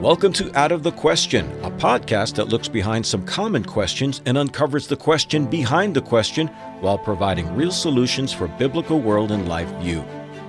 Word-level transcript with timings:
Welcome 0.00 0.32
to 0.32 0.58
Out 0.58 0.72
of 0.72 0.82
the 0.82 0.92
Question, 0.92 1.46
a 1.62 1.70
podcast 1.70 2.36
that 2.36 2.48
looks 2.48 2.68
behind 2.68 3.04
some 3.04 3.22
common 3.26 3.62
questions 3.62 4.22
and 4.24 4.38
uncovers 4.38 4.86
the 4.86 4.96
question 4.96 5.44
behind 5.44 5.94
the 5.94 6.00
question 6.00 6.46
while 6.80 6.96
providing 6.96 7.54
real 7.54 7.70
solutions 7.70 8.32
for 8.32 8.48
biblical 8.48 8.98
world 8.98 9.30
and 9.30 9.46
life 9.46 9.68
view. 9.82 10.02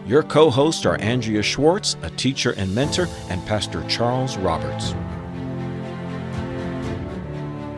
Your 0.08 0.24
co 0.24 0.50
hosts 0.50 0.86
are 0.86 0.98
Andrea 1.02 1.44
Schwartz, 1.44 1.98
a 2.02 2.10
teacher 2.12 2.52
and 2.52 2.74
mentor, 2.74 3.10
and 3.28 3.46
Pastor 3.46 3.86
Charles 3.90 4.38
Roberts. 4.38 4.96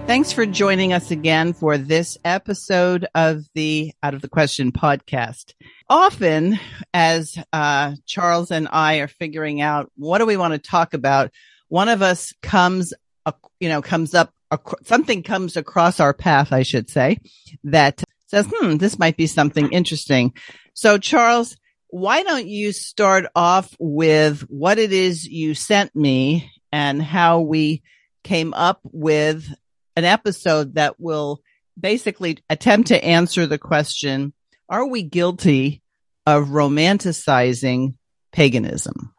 Thanks 0.06 0.32
for 0.32 0.46
joining 0.46 0.94
us 0.94 1.10
again 1.10 1.54
for 1.54 1.80
this 1.80 2.20
episode 2.24 3.08
of 3.16 3.46
the 3.56 3.94
Out 4.04 4.14
of 4.14 4.22
the 4.22 4.30
Question 4.30 4.72
podcast. 4.72 5.56
Often, 5.90 6.60
as 6.94 7.36
uh, 7.52 7.96
Charles 8.06 8.52
and 8.52 8.68
I 8.72 8.98
are 8.98 9.08
figuring 9.08 9.60
out 9.60 9.92
what 9.96 10.20
do 10.20 10.28
we 10.28 10.38
want 10.38 10.54
to 10.54 10.60
talk 10.60 10.94
about, 10.94 11.32
one 11.74 11.90
of 11.90 12.04
us 12.04 12.36
comes, 12.44 12.94
you 13.60 13.68
know, 13.68 13.82
comes 13.82 14.14
up, 14.14 14.32
something 14.84 15.24
comes 15.24 15.58
across 15.58 16.00
our 16.00 16.14
path, 16.14 16.54
I 16.54 16.62
should 16.62 16.88
say, 16.88 17.18
that 17.64 18.04
says, 18.28 18.46
hmm, 18.48 18.76
this 18.76 19.00
might 19.00 19.18
be 19.18 19.26
something 19.26 19.72
interesting. 19.72 20.34
So, 20.76 21.00
Charles, 21.00 21.58
why 21.88 22.22
don't 22.22 22.46
you 22.46 22.74
start 22.74 23.26
off 23.36 23.76
with 23.80 24.42
what 24.42 24.78
it 24.78 24.94
is 24.94 25.26
you 25.26 25.56
sent 25.56 25.96
me 25.96 26.52
and 26.72 27.02
how 27.02 27.40
we 27.40 27.82
came 28.24 28.54
up 28.54 28.80
with 28.84 29.52
an 29.96 30.06
episode 30.06 30.76
that 30.76 31.00
will 31.00 31.42
basically 31.80 32.38
attempt 32.52 32.90
to 32.90 33.04
answer 33.04 33.48
the 33.48 33.58
question, 33.58 34.32
are 34.70 34.86
we 34.86 35.02
guilty 35.02 35.82
of 36.28 36.50
romanticizing 36.50 37.96
paganism? 38.32 39.13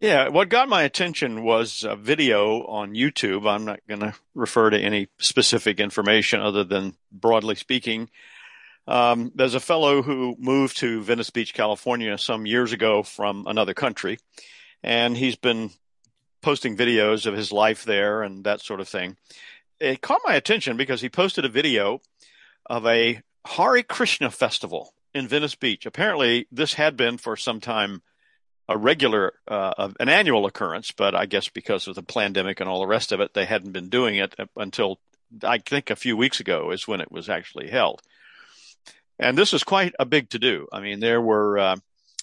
Yeah, 0.00 0.28
what 0.28 0.48
got 0.48 0.68
my 0.68 0.82
attention 0.82 1.44
was 1.44 1.84
a 1.88 1.96
video 1.96 2.66
on 2.66 2.94
YouTube. 2.94 3.48
I'm 3.48 3.64
not 3.64 3.80
going 3.88 4.00
to 4.00 4.14
refer 4.34 4.70
to 4.70 4.78
any 4.78 5.08
specific 5.18 5.80
information 5.80 6.40
other 6.40 6.64
than 6.64 6.96
broadly 7.10 7.54
speaking. 7.54 8.10
Um, 8.86 9.32
there's 9.34 9.54
a 9.54 9.60
fellow 9.60 10.02
who 10.02 10.36
moved 10.38 10.76
to 10.78 11.00
Venice 11.02 11.30
Beach, 11.30 11.54
California 11.54 12.18
some 12.18 12.44
years 12.44 12.72
ago 12.72 13.02
from 13.02 13.46
another 13.46 13.72
country, 13.72 14.18
and 14.82 15.16
he's 15.16 15.36
been 15.36 15.70
posting 16.42 16.76
videos 16.76 17.24
of 17.24 17.34
his 17.34 17.50
life 17.50 17.84
there 17.84 18.22
and 18.22 18.44
that 18.44 18.60
sort 18.60 18.80
of 18.80 18.88
thing. 18.88 19.16
It 19.80 20.02
caught 20.02 20.20
my 20.26 20.34
attention 20.34 20.76
because 20.76 21.00
he 21.00 21.08
posted 21.08 21.46
a 21.46 21.48
video 21.48 22.02
of 22.66 22.84
a 22.86 23.22
Hare 23.46 23.82
Krishna 23.82 24.30
festival 24.30 24.92
in 25.14 25.28
Venice 25.28 25.54
Beach. 25.54 25.86
Apparently, 25.86 26.46
this 26.52 26.74
had 26.74 26.96
been 26.96 27.16
for 27.16 27.36
some 27.36 27.60
time 27.60 28.02
a 28.68 28.78
regular, 28.78 29.34
uh, 29.46 29.90
an 30.00 30.08
annual 30.08 30.46
occurrence, 30.46 30.90
but 30.90 31.14
I 31.14 31.26
guess 31.26 31.48
because 31.48 31.86
of 31.86 31.94
the 31.94 32.02
pandemic 32.02 32.60
and 32.60 32.68
all 32.68 32.80
the 32.80 32.86
rest 32.86 33.12
of 33.12 33.20
it, 33.20 33.34
they 33.34 33.44
hadn't 33.44 33.72
been 33.72 33.90
doing 33.90 34.16
it 34.16 34.34
until 34.56 34.98
I 35.42 35.58
think 35.58 35.90
a 35.90 35.96
few 35.96 36.16
weeks 36.16 36.40
ago 36.40 36.70
is 36.70 36.88
when 36.88 37.00
it 37.00 37.12
was 37.12 37.28
actually 37.28 37.68
held. 37.68 38.02
And 39.18 39.36
this 39.36 39.52
was 39.52 39.64
quite 39.64 39.94
a 39.98 40.06
big 40.06 40.30
to 40.30 40.38
do. 40.38 40.66
I 40.72 40.80
mean, 40.80 41.00
there 41.00 41.20
were, 41.20 41.58
uh, 41.58 41.76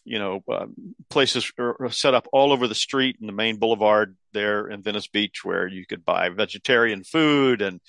you 0.03 0.19
know, 0.19 0.43
uh, 0.51 0.65
places 1.09 1.51
set 1.89 2.13
up 2.13 2.27
all 2.33 2.51
over 2.51 2.67
the 2.67 2.75
street 2.75 3.17
in 3.21 3.27
the 3.27 3.33
main 3.33 3.57
boulevard 3.57 4.15
there 4.33 4.67
in 4.67 4.81
Venice 4.81 5.07
Beach 5.07 5.45
where 5.45 5.67
you 5.67 5.85
could 5.85 6.03
buy 6.03 6.29
vegetarian 6.29 7.03
food 7.03 7.61
and 7.61 7.79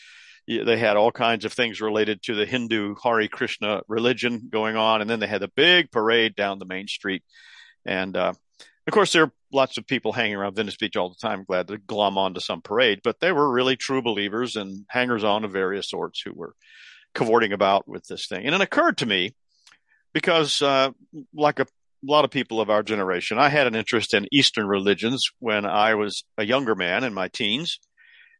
they 0.46 0.76
had 0.76 0.96
all 0.96 1.12
kinds 1.12 1.44
of 1.44 1.52
things 1.52 1.80
related 1.80 2.22
to 2.24 2.34
the 2.34 2.46
Hindu 2.46 2.96
Hare 3.02 3.28
Krishna 3.28 3.82
religion 3.88 4.48
going 4.50 4.76
on. 4.76 5.00
And 5.00 5.08
then 5.08 5.20
they 5.20 5.26
had 5.26 5.42
a 5.42 5.48
big 5.48 5.90
parade 5.90 6.34
down 6.36 6.58
the 6.58 6.64
main 6.64 6.88
street 6.88 7.22
and 7.84 8.16
uh, 8.16 8.32
of 8.86 8.92
course, 8.92 9.12
there 9.12 9.24
are 9.24 9.32
lots 9.52 9.78
of 9.78 9.86
people 9.86 10.12
hanging 10.12 10.34
around 10.34 10.56
Venice 10.56 10.76
Beach 10.76 10.96
all 10.96 11.08
the 11.08 11.14
time, 11.14 11.44
glad 11.44 11.68
to 11.68 11.78
glom 11.78 12.18
onto 12.18 12.40
some 12.40 12.62
parade, 12.62 13.00
but 13.04 13.20
they 13.20 13.32
were 13.32 13.50
really 13.50 13.76
true 13.76 14.02
believers 14.02 14.56
and 14.56 14.84
hangers 14.88 15.24
on 15.24 15.44
of 15.44 15.52
various 15.52 15.88
sorts 15.88 16.20
who 16.20 16.32
were 16.32 16.54
cavorting 17.14 17.52
about 17.52 17.86
with 17.86 18.04
this 18.08 18.26
thing. 18.26 18.44
And 18.44 18.54
it 18.54 18.60
occurred 18.60 18.98
to 18.98 19.06
me 19.06 19.34
because, 20.12 20.60
uh, 20.62 20.90
like 21.34 21.60
a, 21.60 21.66
lot 22.04 22.24
of 22.24 22.32
people 22.32 22.60
of 22.60 22.68
our 22.68 22.82
generation, 22.82 23.38
I 23.38 23.48
had 23.48 23.68
an 23.68 23.76
interest 23.76 24.12
in 24.12 24.26
Eastern 24.32 24.66
religions 24.66 25.30
when 25.38 25.64
I 25.64 25.94
was 25.94 26.24
a 26.36 26.44
younger 26.44 26.74
man 26.74 27.04
in 27.04 27.14
my 27.14 27.28
teens. 27.28 27.78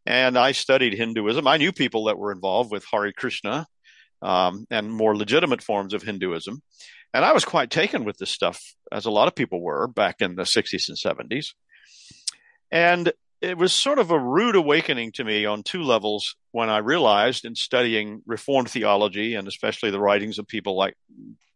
And 0.04 0.36
I 0.36 0.50
studied 0.50 0.94
Hinduism. 0.94 1.46
I 1.46 1.58
knew 1.58 1.70
people 1.70 2.06
that 2.06 2.18
were 2.18 2.32
involved 2.32 2.72
with 2.72 2.84
Hare 2.90 3.12
Krishna 3.12 3.68
um, 4.20 4.66
and 4.68 4.90
more 4.90 5.16
legitimate 5.16 5.62
forms 5.62 5.94
of 5.94 6.02
Hinduism. 6.02 6.60
And 7.14 7.24
I 7.24 7.32
was 7.32 7.44
quite 7.44 7.70
taken 7.70 8.04
with 8.04 8.16
this 8.18 8.30
stuff, 8.30 8.74
as 8.90 9.04
a 9.04 9.10
lot 9.10 9.28
of 9.28 9.34
people 9.34 9.60
were 9.60 9.86
back 9.86 10.20
in 10.20 10.34
the 10.34 10.42
60s 10.42 10.88
and 10.88 10.96
70s. 10.96 11.52
And 12.70 13.12
it 13.42 13.58
was 13.58 13.72
sort 13.72 13.98
of 13.98 14.10
a 14.10 14.18
rude 14.18 14.56
awakening 14.56 15.12
to 15.12 15.24
me 15.24 15.44
on 15.44 15.62
two 15.62 15.82
levels 15.82 16.36
when 16.52 16.70
I 16.70 16.78
realized 16.78 17.44
in 17.44 17.54
studying 17.54 18.22
Reformed 18.24 18.70
theology 18.70 19.34
and 19.34 19.46
especially 19.46 19.90
the 19.90 20.00
writings 20.00 20.38
of 20.38 20.46
people 20.46 20.76
like 20.76 20.96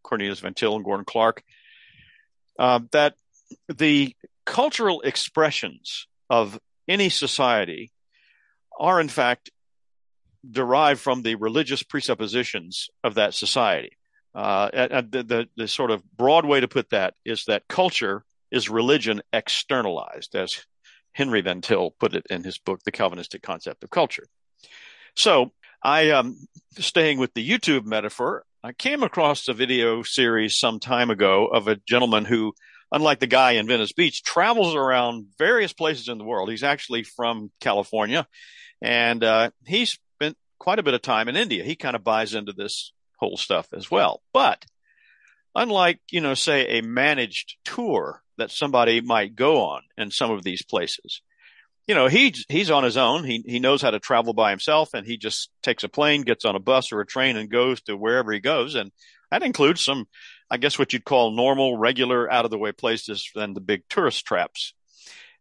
Cornelius 0.02 0.40
Van 0.40 0.52
Til 0.52 0.74
and 0.74 0.84
Gordon 0.84 1.06
Clark, 1.06 1.42
uh, 2.58 2.80
that 2.90 3.14
the 3.68 4.14
cultural 4.44 5.00
expressions 5.02 6.06
of 6.28 6.58
any 6.88 7.08
society 7.08 7.92
are 8.78 9.00
in 9.00 9.08
fact 9.08 9.50
derived 10.48 11.00
from 11.00 11.22
the 11.22 11.34
religious 11.36 11.82
presuppositions 11.82 12.88
of 13.02 13.14
that 13.14 13.34
society. 13.34 13.96
Uh, 14.36 15.00
the, 15.00 15.22
the, 15.22 15.48
the 15.56 15.66
sort 15.66 15.90
of 15.90 16.02
broad 16.14 16.44
way 16.44 16.60
to 16.60 16.68
put 16.68 16.90
that 16.90 17.14
is 17.24 17.46
that 17.46 17.66
culture 17.68 18.22
is 18.50 18.68
religion 18.68 19.22
externalized, 19.32 20.34
as 20.34 20.66
Henry 21.12 21.40
Van 21.40 21.62
Til 21.62 21.92
put 21.92 22.14
it 22.14 22.26
in 22.28 22.44
his 22.44 22.58
book, 22.58 22.80
The 22.84 22.92
Calvinistic 22.92 23.42
Concept 23.42 23.82
of 23.82 23.88
Culture. 23.88 24.26
So 25.14 25.52
I, 25.82 26.10
um, 26.10 26.36
staying 26.78 27.18
with 27.18 27.32
the 27.32 27.48
YouTube 27.48 27.86
metaphor, 27.86 28.44
I 28.62 28.72
came 28.72 29.02
across 29.02 29.48
a 29.48 29.54
video 29.54 30.02
series 30.02 30.58
some 30.58 30.80
time 30.80 31.08
ago 31.08 31.46
of 31.46 31.66
a 31.66 31.76
gentleman 31.88 32.26
who, 32.26 32.52
unlike 32.92 33.20
the 33.20 33.26
guy 33.26 33.52
in 33.52 33.66
Venice 33.66 33.92
Beach, 33.92 34.22
travels 34.22 34.74
around 34.74 35.28
various 35.38 35.72
places 35.72 36.08
in 36.08 36.18
the 36.18 36.24
world. 36.24 36.50
He's 36.50 36.62
actually 36.62 37.04
from 37.04 37.50
California 37.60 38.26
and, 38.82 39.24
uh, 39.24 39.50
he 39.64 39.86
spent 39.86 40.36
quite 40.58 40.78
a 40.78 40.82
bit 40.82 40.92
of 40.92 41.00
time 41.00 41.28
in 41.28 41.36
India. 41.36 41.64
He 41.64 41.74
kind 41.74 41.96
of 41.96 42.04
buys 42.04 42.34
into 42.34 42.52
this 42.52 42.92
whole 43.16 43.36
stuff 43.36 43.68
as 43.72 43.90
well. 43.90 44.22
But 44.32 44.64
unlike, 45.54 46.00
you 46.10 46.20
know, 46.20 46.34
say 46.34 46.78
a 46.78 46.82
managed 46.82 47.56
tour 47.64 48.22
that 48.38 48.50
somebody 48.50 49.00
might 49.00 49.34
go 49.34 49.62
on 49.62 49.82
in 49.96 50.10
some 50.10 50.30
of 50.30 50.44
these 50.44 50.62
places, 50.62 51.22
you 51.86 51.94
know, 51.94 52.08
he's, 52.08 52.44
he's 52.48 52.70
on 52.70 52.84
his 52.84 52.96
own. 52.96 53.24
He, 53.24 53.42
he 53.46 53.60
knows 53.60 53.80
how 53.80 53.90
to 53.90 54.00
travel 54.00 54.34
by 54.34 54.50
himself 54.50 54.92
and 54.92 55.06
he 55.06 55.16
just 55.16 55.50
takes 55.62 55.84
a 55.84 55.88
plane, 55.88 56.22
gets 56.22 56.44
on 56.44 56.56
a 56.56 56.60
bus 56.60 56.92
or 56.92 57.00
a 57.00 57.06
train 57.06 57.36
and 57.36 57.50
goes 57.50 57.80
to 57.82 57.96
wherever 57.96 58.32
he 58.32 58.40
goes. 58.40 58.74
And 58.74 58.90
that 59.30 59.42
includes 59.42 59.84
some, 59.84 60.06
I 60.50 60.56
guess 60.56 60.78
what 60.78 60.92
you'd 60.92 61.04
call 61.04 61.30
normal, 61.30 61.76
regular, 61.76 62.30
out 62.30 62.44
of 62.44 62.50
the 62.50 62.58
way 62.58 62.72
places 62.72 63.30
than 63.34 63.54
the 63.54 63.60
big 63.60 63.82
tourist 63.88 64.24
traps. 64.24 64.74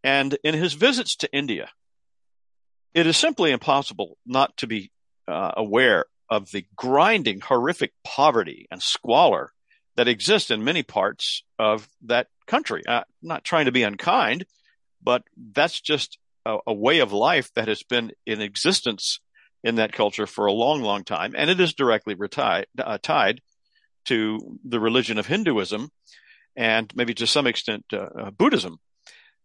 And 0.04 0.38
in 0.44 0.54
his 0.54 0.74
visits 0.74 1.16
to 1.18 1.34
India, 1.34 1.70
it 2.94 3.08
is 3.08 3.18
simply 3.18 3.52
impossible 3.52 4.18
not 4.26 4.56
to 4.58 4.68
be 4.68 4.92
uh, 5.28 5.52
aware 5.58 6.06
of 6.30 6.52
the 6.52 6.66
grinding, 6.76 7.42
horrific 7.42 7.94
poverty 8.04 8.68
and 8.72 8.82
squalor 8.82 9.52
that 9.96 10.08
exists 10.08 10.52
in 10.52 10.64
many 10.64 10.84
parts 10.84 11.44
of 11.58 11.88
that 12.04 12.28
country. 12.48 12.84
Uh, 12.88 13.04
not 13.22 13.44
trying 13.44 13.66
to 13.66 13.72
be 13.72 13.84
unkind, 13.84 14.46
but 15.02 15.24
that's 15.54 15.80
just 15.80 16.18
a, 16.46 16.58
a, 16.68 16.74
way 16.74 17.00
of 17.00 17.14
life 17.14 17.52
that 17.54 17.68
has 17.68 17.84
been 17.84 18.12
in 18.26 18.42
existence 18.42 19.20
in 19.64 19.76
that 19.76 19.94
culture 19.94 20.28
for 20.28 20.46
a 20.46 20.54
long, 20.54 20.82
long 20.82 21.04
time, 21.04 21.34
and 21.36 21.50
it 21.50 21.60
is 21.60 21.74
directly 21.74 22.16
uh, 22.38 22.98
tied 23.02 23.42
to 24.06 24.60
the 24.64 24.80
religion 24.80 25.18
of 25.18 25.26
Hinduism 25.26 25.90
and 26.56 26.92
maybe 26.96 27.14
to 27.16 27.28
some 27.28 27.48
extent 27.48 27.86
uh, 27.92 28.08
uh 28.18 28.32
Buddhism. 28.32 28.78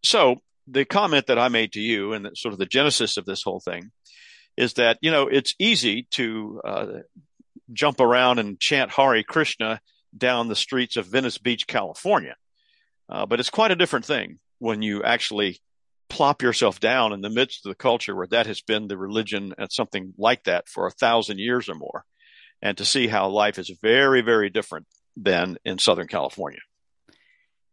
So 0.02 0.36
the 0.66 0.84
comment 0.84 1.26
that 1.26 1.38
I 1.38 1.48
made 1.48 1.72
to 1.72 1.80
you 1.80 2.12
and 2.12 2.28
sort 2.34 2.52
of 2.52 2.58
the 2.58 2.66
genesis 2.66 3.16
of 3.16 3.24
this 3.24 3.42
whole 3.42 3.60
thing 3.60 3.90
is 4.56 4.74
that, 4.74 4.98
you 5.00 5.10
know, 5.10 5.28
it's 5.28 5.54
easy 5.58 6.06
to 6.12 6.60
uh, 6.64 6.86
jump 7.72 8.00
around 8.00 8.38
and 8.38 8.60
chant 8.60 8.90
Hare 8.90 9.22
Krishna 9.22 9.80
down 10.16 10.48
the 10.48 10.56
streets 10.56 10.96
of 10.96 11.06
Venice 11.06 11.38
Beach, 11.38 11.66
California. 11.66 12.36
Uh, 13.08 13.26
but 13.26 13.40
it's 13.40 13.50
quite 13.50 13.70
a 13.70 13.76
different 13.76 14.04
thing 14.04 14.38
when 14.58 14.82
you 14.82 15.02
actually 15.02 15.60
plop 16.08 16.42
yourself 16.42 16.80
down 16.80 17.12
in 17.12 17.20
the 17.20 17.30
midst 17.30 17.64
of 17.64 17.70
the 17.70 17.76
culture 17.76 18.14
where 18.14 18.26
that 18.26 18.46
has 18.46 18.60
been 18.60 18.88
the 18.88 18.98
religion 18.98 19.54
and 19.56 19.70
something 19.70 20.12
like 20.18 20.44
that 20.44 20.68
for 20.68 20.86
a 20.86 20.90
thousand 20.90 21.38
years 21.38 21.68
or 21.68 21.74
more, 21.74 22.04
and 22.60 22.76
to 22.76 22.84
see 22.84 23.06
how 23.06 23.28
life 23.28 23.58
is 23.58 23.72
very, 23.80 24.20
very 24.20 24.50
different 24.50 24.86
than 25.16 25.56
in 25.64 25.78
Southern 25.78 26.08
California. 26.08 26.60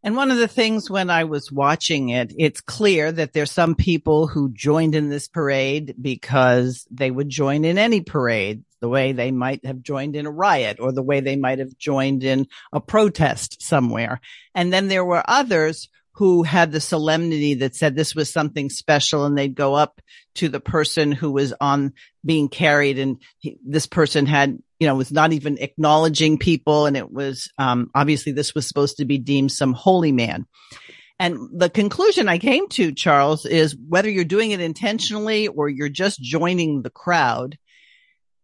And 0.02 0.14
one 0.14 0.30
of 0.30 0.38
the 0.38 0.48
things 0.48 0.88
when 0.88 1.10
I 1.10 1.24
was 1.24 1.50
watching 1.50 2.10
it, 2.10 2.32
it's 2.38 2.60
clear 2.60 3.10
that 3.10 3.32
there's 3.32 3.50
some 3.50 3.74
people 3.74 4.28
who 4.28 4.50
joined 4.50 4.94
in 4.94 5.08
this 5.08 5.26
parade 5.26 5.96
because 6.00 6.86
they 6.90 7.10
would 7.10 7.28
join 7.28 7.64
in 7.64 7.78
any 7.78 8.00
parade, 8.00 8.62
the 8.80 8.88
way 8.88 9.10
they 9.12 9.32
might 9.32 9.64
have 9.66 9.82
joined 9.82 10.14
in 10.14 10.26
a 10.26 10.30
riot 10.30 10.78
or 10.80 10.92
the 10.92 11.02
way 11.02 11.20
they 11.20 11.36
might 11.36 11.58
have 11.58 11.76
joined 11.76 12.22
in 12.22 12.46
a 12.72 12.80
protest 12.80 13.60
somewhere. 13.60 14.20
And 14.54 14.72
then 14.72 14.86
there 14.86 15.04
were 15.04 15.22
others 15.26 15.88
who 16.18 16.42
had 16.42 16.72
the 16.72 16.80
solemnity 16.80 17.54
that 17.54 17.76
said 17.76 17.94
this 17.94 18.12
was 18.12 18.28
something 18.28 18.70
special 18.70 19.24
and 19.24 19.38
they'd 19.38 19.54
go 19.54 19.74
up 19.74 20.00
to 20.34 20.48
the 20.48 20.58
person 20.58 21.12
who 21.12 21.30
was 21.30 21.54
on 21.60 21.92
being 22.24 22.48
carried 22.48 22.98
and 22.98 23.22
he, 23.38 23.56
this 23.64 23.86
person 23.86 24.26
had 24.26 24.58
you 24.80 24.88
know 24.88 24.96
was 24.96 25.12
not 25.12 25.32
even 25.32 25.58
acknowledging 25.58 26.36
people 26.36 26.86
and 26.86 26.96
it 26.96 27.08
was 27.08 27.48
um, 27.56 27.88
obviously 27.94 28.32
this 28.32 28.52
was 28.52 28.66
supposed 28.66 28.96
to 28.96 29.04
be 29.04 29.18
deemed 29.18 29.52
some 29.52 29.72
holy 29.72 30.10
man. 30.10 30.44
And 31.20 31.38
the 31.52 31.70
conclusion 31.70 32.28
i 32.28 32.38
came 32.38 32.68
to 32.70 32.90
charles 32.92 33.46
is 33.46 33.76
whether 33.88 34.10
you're 34.10 34.24
doing 34.24 34.50
it 34.50 34.60
intentionally 34.60 35.46
or 35.46 35.68
you're 35.68 35.88
just 35.88 36.20
joining 36.20 36.82
the 36.82 36.90
crowd 36.90 37.56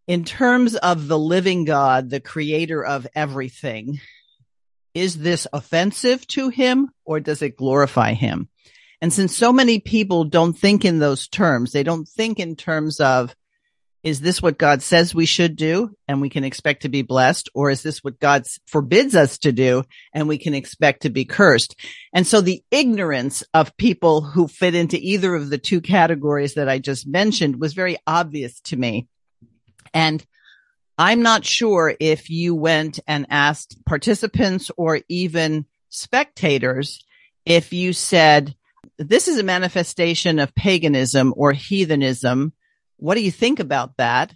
in 0.07 0.23
terms 0.23 0.77
of 0.77 1.09
the 1.09 1.19
living 1.19 1.65
god 1.65 2.09
the 2.09 2.21
creator 2.21 2.85
of 2.85 3.05
everything 3.17 3.99
is 4.95 5.19
this 5.19 5.47
offensive 5.53 6.27
to 6.29 6.49
him 6.49 6.91
or 7.05 7.21
does 7.21 7.43
it 7.43 7.57
glorify 7.57 8.13
him? 8.13 8.49
And 9.01 9.13
since 9.13 9.37
so 9.37 9.53
many 9.53 9.81
people 9.81 10.25
don't 10.25 10.55
think 10.55 10.85
in 10.85 10.99
those 10.99 11.29
terms, 11.29 11.73
they 11.73 11.83
don't 11.83 12.09
think 12.09 12.39
in 12.41 12.57
terms 12.57 13.01
of, 13.01 13.35
is 14.03 14.21
this 14.21 14.41
what 14.41 14.59
God 14.59 14.83
says 14.83 15.15
we 15.15 15.27
should 15.27 15.57
do 15.57 15.97
and 16.07 16.21
we 16.21 16.29
can 16.29 16.45
expect 16.45 16.83
to 16.83 16.89
be 16.91 17.03
blessed? 17.03 17.49
Or 17.55 17.71
is 17.71 17.83
this 17.83 18.05
what 18.05 18.21
God 18.21 18.45
forbids 18.67 19.15
us 19.15 19.39
to 19.39 19.53
do 19.53 19.85
and 20.13 20.29
we 20.29 20.39
can 20.39 20.55
expect 20.55 21.03
to 21.03 21.11
be 21.11 21.25
cursed? 21.25 21.75
And 22.13 22.27
so 22.27 22.41
the 22.41 22.63
ignorance 22.71 23.43
of 23.55 23.77
people 23.79 24.21
who 24.21 24.47
fit 24.47 24.75
into 24.75 24.99
either 24.99 25.35
of 25.35 25.49
the 25.49 25.59
two 25.59 25.81
categories 25.81 26.55
that 26.55 26.69
I 26.69 26.79
just 26.79 27.07
mentioned 27.07 27.61
was 27.61 27.73
very 27.73 27.97
obvious 28.07 28.61
to 28.61 28.77
me. 28.77 29.09
And 29.95 30.25
I'm 30.97 31.23
not 31.23 31.45
sure 31.45 31.95
if 31.99 32.31
you 32.31 32.55
went 32.55 33.01
and 33.07 33.27
asked 33.29 33.85
participants 33.85 34.71
or 34.77 35.01
even 35.09 35.67
spectators 35.89 37.05
if 37.45 37.73
you 37.73 37.93
said, 37.93 38.55
this 38.99 39.29
is 39.29 39.39
a 39.39 39.43
manifestation 39.43 40.39
of 40.39 40.55
paganism 40.55 41.35
or 41.37 41.53
heathenism. 41.53 42.53
What 42.97 43.17
do 43.17 43.23
you 43.23 43.33
think 43.33 43.61
about 43.61 43.97
that? 43.97 44.35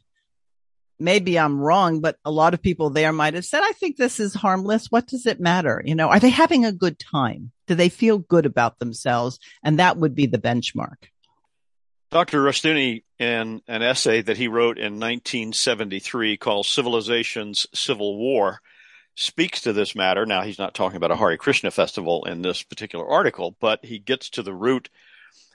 Maybe 0.98 1.38
I'm 1.38 1.60
wrong, 1.60 2.00
but 2.00 2.16
a 2.24 2.30
lot 2.32 2.54
of 2.54 2.62
people 2.62 2.90
there 2.90 3.12
might 3.12 3.34
have 3.34 3.44
said, 3.44 3.62
I 3.62 3.70
think 3.72 3.96
this 3.96 4.18
is 4.18 4.34
harmless. 4.34 4.90
What 4.90 5.06
does 5.06 5.26
it 5.26 5.38
matter? 5.38 5.80
You 5.84 5.94
know, 5.94 6.08
are 6.08 6.18
they 6.18 6.30
having 6.30 6.64
a 6.64 6.72
good 6.72 6.98
time? 6.98 7.52
Do 7.68 7.76
they 7.76 7.88
feel 7.88 8.18
good 8.18 8.46
about 8.46 8.80
themselves? 8.80 9.38
And 9.62 9.78
that 9.78 9.96
would 9.96 10.16
be 10.16 10.26
the 10.26 10.38
benchmark. 10.38 10.96
Dr. 12.10 12.42
Rushdoony, 12.42 13.04
in 13.18 13.62
an 13.66 13.82
essay 13.82 14.22
that 14.22 14.36
he 14.36 14.48
wrote 14.48 14.78
in 14.78 14.94
1973 14.94 16.36
called 16.36 16.66
Civilization's 16.66 17.66
Civil 17.74 18.16
War, 18.16 18.60
speaks 19.14 19.62
to 19.62 19.72
this 19.72 19.96
matter. 19.96 20.24
Now, 20.24 20.42
he's 20.42 20.58
not 20.58 20.74
talking 20.74 20.96
about 20.96 21.10
a 21.10 21.16
Hare 21.16 21.36
Krishna 21.36 21.72
festival 21.72 22.24
in 22.24 22.42
this 22.42 22.62
particular 22.62 23.06
article, 23.06 23.56
but 23.60 23.84
he 23.84 23.98
gets 23.98 24.30
to 24.30 24.42
the 24.42 24.54
root 24.54 24.88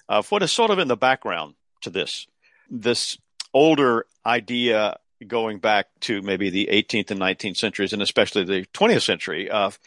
of 0.09 0.29
what 0.29 0.43
is 0.43 0.51
sort 0.51 0.71
of 0.71 0.79
in 0.79 0.89
the 0.89 0.97
background 0.97 1.55
to 1.81 1.89
this. 1.89 2.27
This 2.69 3.17
older 3.53 4.05
idea 4.25 4.97
going 5.25 5.59
back 5.59 5.87
to 6.01 6.21
maybe 6.21 6.49
the 6.49 6.67
18th 6.71 7.11
and 7.11 7.21
19th 7.21 7.55
centuries, 7.55 7.93
and 7.93 8.01
especially 8.01 8.43
the 8.43 8.65
20th 8.73 9.03
century, 9.03 9.49
of 9.49 9.79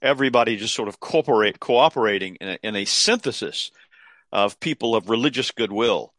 everybody 0.00 0.56
just 0.56 0.74
sort 0.74 0.88
of 0.88 1.00
cooperate, 1.00 1.60
cooperating 1.60 2.36
in 2.36 2.48
a, 2.48 2.58
in 2.62 2.76
a 2.76 2.86
synthesis 2.86 3.70
of 4.32 4.58
people 4.60 4.96
of 4.96 5.10
religious 5.10 5.50
goodwill 5.50 6.14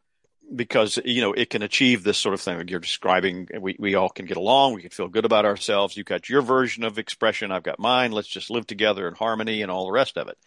because 0.56 1.00
you 1.06 1.22
know 1.22 1.34
it 1.34 1.50
can 1.50 1.62
achieve 1.62 2.04
this 2.04 2.18
sort 2.18 2.34
of 2.34 2.42
thing. 2.42 2.68
You're 2.68 2.80
describing 2.80 3.48
we, 3.60 3.76
we 3.80 3.96
all 3.96 4.10
can 4.10 4.26
get 4.26 4.38
along. 4.38 4.74
We 4.74 4.82
can 4.82 4.92
feel 4.92 5.08
good 5.08 5.26
about 5.26 5.46
ourselves. 5.46 5.96
You've 5.96 6.06
got 6.06 6.30
your 6.30 6.42
version 6.42 6.84
of 6.84 6.98
expression. 6.98 7.52
I've 7.52 7.64
got 7.64 7.80
mine. 7.80 8.12
Let's 8.12 8.28
just 8.28 8.50
live 8.50 8.68
together 8.68 9.08
in 9.08 9.16
harmony 9.16 9.62
and 9.62 9.72
all 9.72 9.86
the 9.86 9.92
rest 9.92 10.18
of 10.18 10.28
it. 10.28 10.38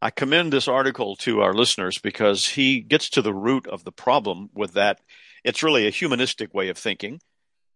I 0.00 0.10
commend 0.10 0.52
this 0.52 0.68
article 0.68 1.16
to 1.16 1.40
our 1.40 1.54
listeners 1.54 1.98
because 1.98 2.46
he 2.46 2.80
gets 2.80 3.08
to 3.10 3.22
the 3.22 3.32
root 3.32 3.66
of 3.66 3.84
the 3.84 3.92
problem 3.92 4.50
with 4.54 4.74
that. 4.74 5.00
It's 5.44 5.62
really 5.62 5.86
a 5.86 5.90
humanistic 5.90 6.52
way 6.52 6.68
of 6.68 6.76
thinking. 6.76 7.20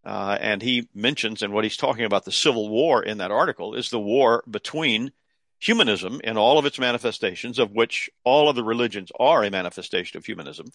Uh, 0.04 0.36
and 0.40 0.62
he 0.62 0.88
mentions 0.94 1.42
and 1.42 1.52
what 1.52 1.64
he's 1.64 1.76
talking 1.76 2.04
about 2.04 2.24
the 2.24 2.32
civil 2.32 2.68
war 2.68 3.02
in 3.02 3.18
that 3.18 3.30
article 3.30 3.74
is 3.74 3.90
the 3.90 4.00
war 4.00 4.42
between 4.48 5.12
humanism 5.58 6.20
in 6.22 6.36
all 6.36 6.58
of 6.58 6.66
its 6.66 6.78
manifestations, 6.78 7.58
of 7.58 7.72
which 7.72 8.08
all 8.24 8.48
of 8.48 8.56
the 8.56 8.64
religions 8.64 9.10
are 9.18 9.44
a 9.44 9.50
manifestation 9.50 10.16
of 10.16 10.24
humanism, 10.24 10.66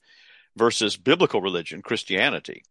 versus 0.56 0.98
biblical 0.98 1.42
religion, 1.42 1.82
Christianity. 1.82 2.64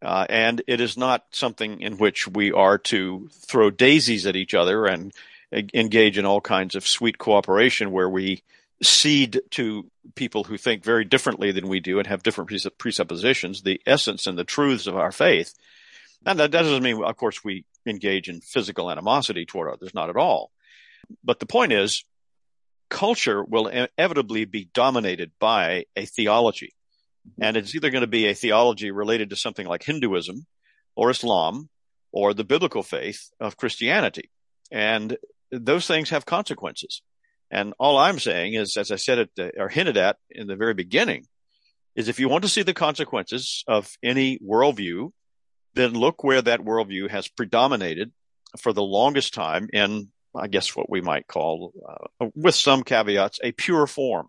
Uh, 0.00 0.26
and 0.28 0.62
it 0.66 0.80
is 0.80 0.96
not 0.96 1.24
something 1.32 1.80
in 1.80 1.98
which 1.98 2.28
we 2.28 2.52
are 2.52 2.78
to 2.78 3.28
throw 3.32 3.70
daisies 3.70 4.26
at 4.26 4.36
each 4.36 4.54
other 4.54 4.86
and 4.86 5.12
engage 5.52 6.18
in 6.18 6.26
all 6.26 6.40
kinds 6.40 6.74
of 6.74 6.86
sweet 6.86 7.18
cooperation 7.18 7.90
where 7.90 8.08
we 8.08 8.42
cede 8.82 9.40
to 9.50 9.90
people 10.14 10.44
who 10.44 10.56
think 10.56 10.84
very 10.84 11.04
differently 11.04 11.50
than 11.50 11.68
we 11.68 11.80
do 11.80 11.98
and 11.98 12.06
have 12.06 12.22
different 12.22 12.50
presuppositions 12.78 13.62
the 13.62 13.80
essence 13.86 14.26
and 14.26 14.38
the 14.38 14.44
truths 14.44 14.86
of 14.86 14.96
our 14.96 15.10
faith. 15.10 15.54
And 16.24 16.38
that, 16.38 16.52
that 16.52 16.62
doesn't 16.62 16.82
mean, 16.82 17.02
of 17.02 17.16
course, 17.16 17.42
we 17.42 17.64
engage 17.86 18.28
in 18.28 18.40
physical 18.40 18.90
animosity 18.90 19.46
toward 19.46 19.72
others, 19.72 19.94
not 19.94 20.10
at 20.10 20.16
all. 20.16 20.50
But 21.24 21.40
the 21.40 21.46
point 21.46 21.72
is, 21.72 22.04
culture 22.88 23.42
will 23.42 23.66
inevitably 23.66 24.44
be 24.44 24.68
dominated 24.72 25.32
by 25.38 25.86
a 25.96 26.04
theology. 26.06 26.74
And 27.40 27.56
it's 27.56 27.74
either 27.74 27.90
going 27.90 28.02
to 28.02 28.06
be 28.06 28.26
a 28.26 28.34
theology 28.34 28.90
related 28.90 29.30
to 29.30 29.36
something 29.36 29.66
like 29.66 29.82
Hinduism 29.82 30.46
or 30.96 31.10
Islam 31.10 31.68
or 32.12 32.34
the 32.34 32.44
biblical 32.44 32.82
faith 32.82 33.30
of 33.40 33.56
Christianity. 33.56 34.30
And 34.70 35.16
those 35.50 35.86
things 35.86 36.10
have 36.10 36.26
consequences. 36.26 37.02
And 37.50 37.74
all 37.78 37.96
I'm 37.96 38.18
saying 38.18 38.54
is, 38.54 38.76
as 38.76 38.90
I 38.90 38.96
said 38.96 39.30
it 39.36 39.54
or 39.56 39.68
hinted 39.68 39.96
at 39.96 40.16
in 40.30 40.46
the 40.46 40.56
very 40.56 40.74
beginning, 40.74 41.26
is 41.96 42.08
if 42.08 42.20
you 42.20 42.28
want 42.28 42.42
to 42.42 42.48
see 42.48 42.62
the 42.62 42.74
consequences 42.74 43.64
of 43.66 43.96
any 44.02 44.38
worldview, 44.38 45.10
then 45.74 45.94
look 45.94 46.22
where 46.22 46.42
that 46.42 46.60
worldview 46.60 47.10
has 47.10 47.28
predominated 47.28 48.12
for 48.58 48.72
the 48.72 48.82
longest 48.82 49.34
time 49.34 49.68
in 49.72 50.08
I 50.34 50.48
guess 50.48 50.76
what 50.76 50.90
we 50.90 51.00
might 51.00 51.26
call, 51.26 51.72
uh, 52.20 52.26
with 52.34 52.54
some 52.54 52.82
caveats, 52.82 53.40
a 53.42 53.52
pure 53.52 53.86
form. 53.86 54.28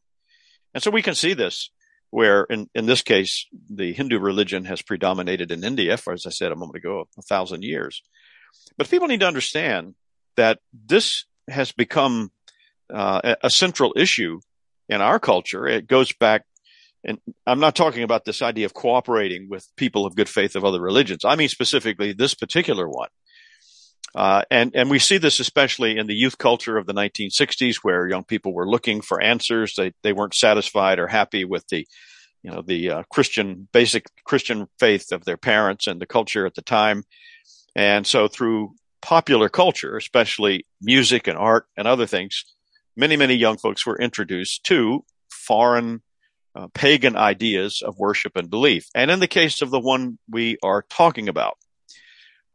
And 0.74 0.82
so 0.82 0.92
we 0.92 1.02
can 1.02 1.16
see 1.16 1.34
this 1.34 1.72
where 2.12 2.44
in, 2.44 2.70
in 2.74 2.86
this 2.86 3.02
case, 3.02 3.46
the 3.70 3.94
Hindu 3.94 4.20
religion 4.20 4.66
has 4.66 4.82
predominated 4.82 5.52
in 5.52 5.64
India 5.64 5.98
for, 5.98 6.14
as 6.14 6.26
I 6.26 6.32
said 6.32 6.52
a 6.52 6.56
moment 6.56 6.78
ago, 6.78 7.08
a 7.18 7.22
thousand 7.22 7.64
years. 7.64 8.02
But 8.78 8.90
people 8.90 9.08
need 9.08 9.20
to 9.20 9.28
understand 9.28 9.96
that 10.36 10.60
this 10.74 11.26
has 11.48 11.72
become 11.72 12.32
uh, 12.94 13.36
a 13.44 13.50
central 13.50 13.94
issue 13.96 14.40
in 14.88 15.02
our 15.02 15.20
culture. 15.20 15.68
It 15.68 15.88
goes 15.88 16.12
back, 16.14 16.46
and 17.04 17.20
I'm 17.46 17.60
not 17.60 17.76
talking 17.76 18.04
about 18.04 18.26
this 18.26 18.42
idea 18.42 18.66
of 18.66 18.74
cooperating 18.74 19.48
with 19.50 19.68
people 19.76 20.06
of 20.06 20.16
good 20.16 20.30
faith 20.30 20.56
of 20.56 20.66
other 20.66 20.82
religions. 20.82 21.26
I 21.26 21.36
mean 21.36 21.50
specifically 21.50 22.14
this 22.14 22.34
particular 22.34 22.88
one. 22.90 23.10
Uh, 24.16 24.44
and 24.50 24.72
and 24.76 24.90
we 24.90 25.00
see 25.00 25.18
this 25.18 25.40
especially 25.40 25.98
in 25.98 26.08
the 26.08 26.16
youth 26.16 26.38
culture 26.38 26.78
of 26.78 26.88
the 26.88 26.94
1960s, 26.94 27.78
where 27.84 28.08
young 28.08 28.24
people 28.24 28.54
were 28.54 28.68
looking 28.68 29.02
for 29.02 29.22
answers. 29.22 29.76
They 29.76 29.94
they 30.04 30.14
weren't 30.14 30.34
satisfied 30.34 31.00
or 31.00 31.08
happy 31.08 31.46
with 31.46 31.68
the, 31.68 31.88
you 32.42 32.52
know, 32.52 32.62
the 32.62 32.92
uh, 32.92 33.04
Christian 33.12 33.68
basic 33.72 34.08
Christian 34.24 34.68
faith 34.80 35.12
of 35.12 35.26
their 35.26 35.38
parents 35.38 35.86
and 35.86 36.02
the 36.02 36.08
culture 36.08 36.46
at 36.46 36.56
the 36.56 36.64
time. 36.64 37.04
And 37.76 38.06
so 38.08 38.28
through 38.28 38.74
popular 39.02 39.48
culture, 39.48 39.96
especially 39.96 40.66
music 40.82 41.28
and 41.28 41.38
art 41.38 41.68
and 41.78 41.88
other 41.88 42.08
things, 42.08 42.46
many 42.98 43.16
many 43.16 43.36
young 43.36 43.58
folks 43.58 43.86
were 43.86 43.98
introduced 43.98 44.64
to 44.66 45.06
foreign 45.30 46.02
uh, 46.56 46.68
pagan 46.74 47.16
ideas 47.16 47.84
of 47.84 48.00
worship 48.00 48.36
and 48.36 48.50
belief. 48.50 48.88
And 48.96 49.12
in 49.12 49.20
the 49.20 49.28
case 49.28 49.62
of 49.62 49.70
the 49.70 49.80
one 49.80 50.18
we 50.28 50.58
are 50.64 50.84
talking 50.90 51.30
about, 51.30 51.58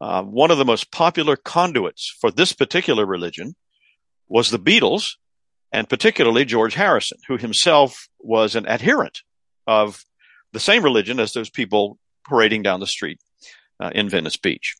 uh, 0.01 0.23
one 0.23 0.51
of 0.51 0.57
the 0.57 0.65
most 0.65 0.91
popular 0.91 1.35
conduits 1.35 2.15
for 2.19 2.31
this 2.31 2.53
particular 2.53 3.05
religion 3.05 3.55
was 4.27 4.49
the 4.49 4.59
Beatles, 4.59 5.13
and 5.71 5.89
particularly 5.89 6.45
George 6.45 6.73
Harrison, 6.73 7.17
who 7.27 7.37
himself 7.37 8.07
was 8.19 8.55
an 8.55 8.65
adherent 8.67 9.21
of 9.67 10.03
the 10.53 10.59
same 10.59 10.83
religion 10.83 11.19
as 11.19 11.33
those 11.33 11.49
people 11.49 11.97
parading 12.27 12.63
down 12.63 12.79
the 12.79 12.87
street 12.87 13.19
uh, 13.79 13.91
in 13.93 14.09
Venice 14.09 14.37
Beach. 14.37 14.75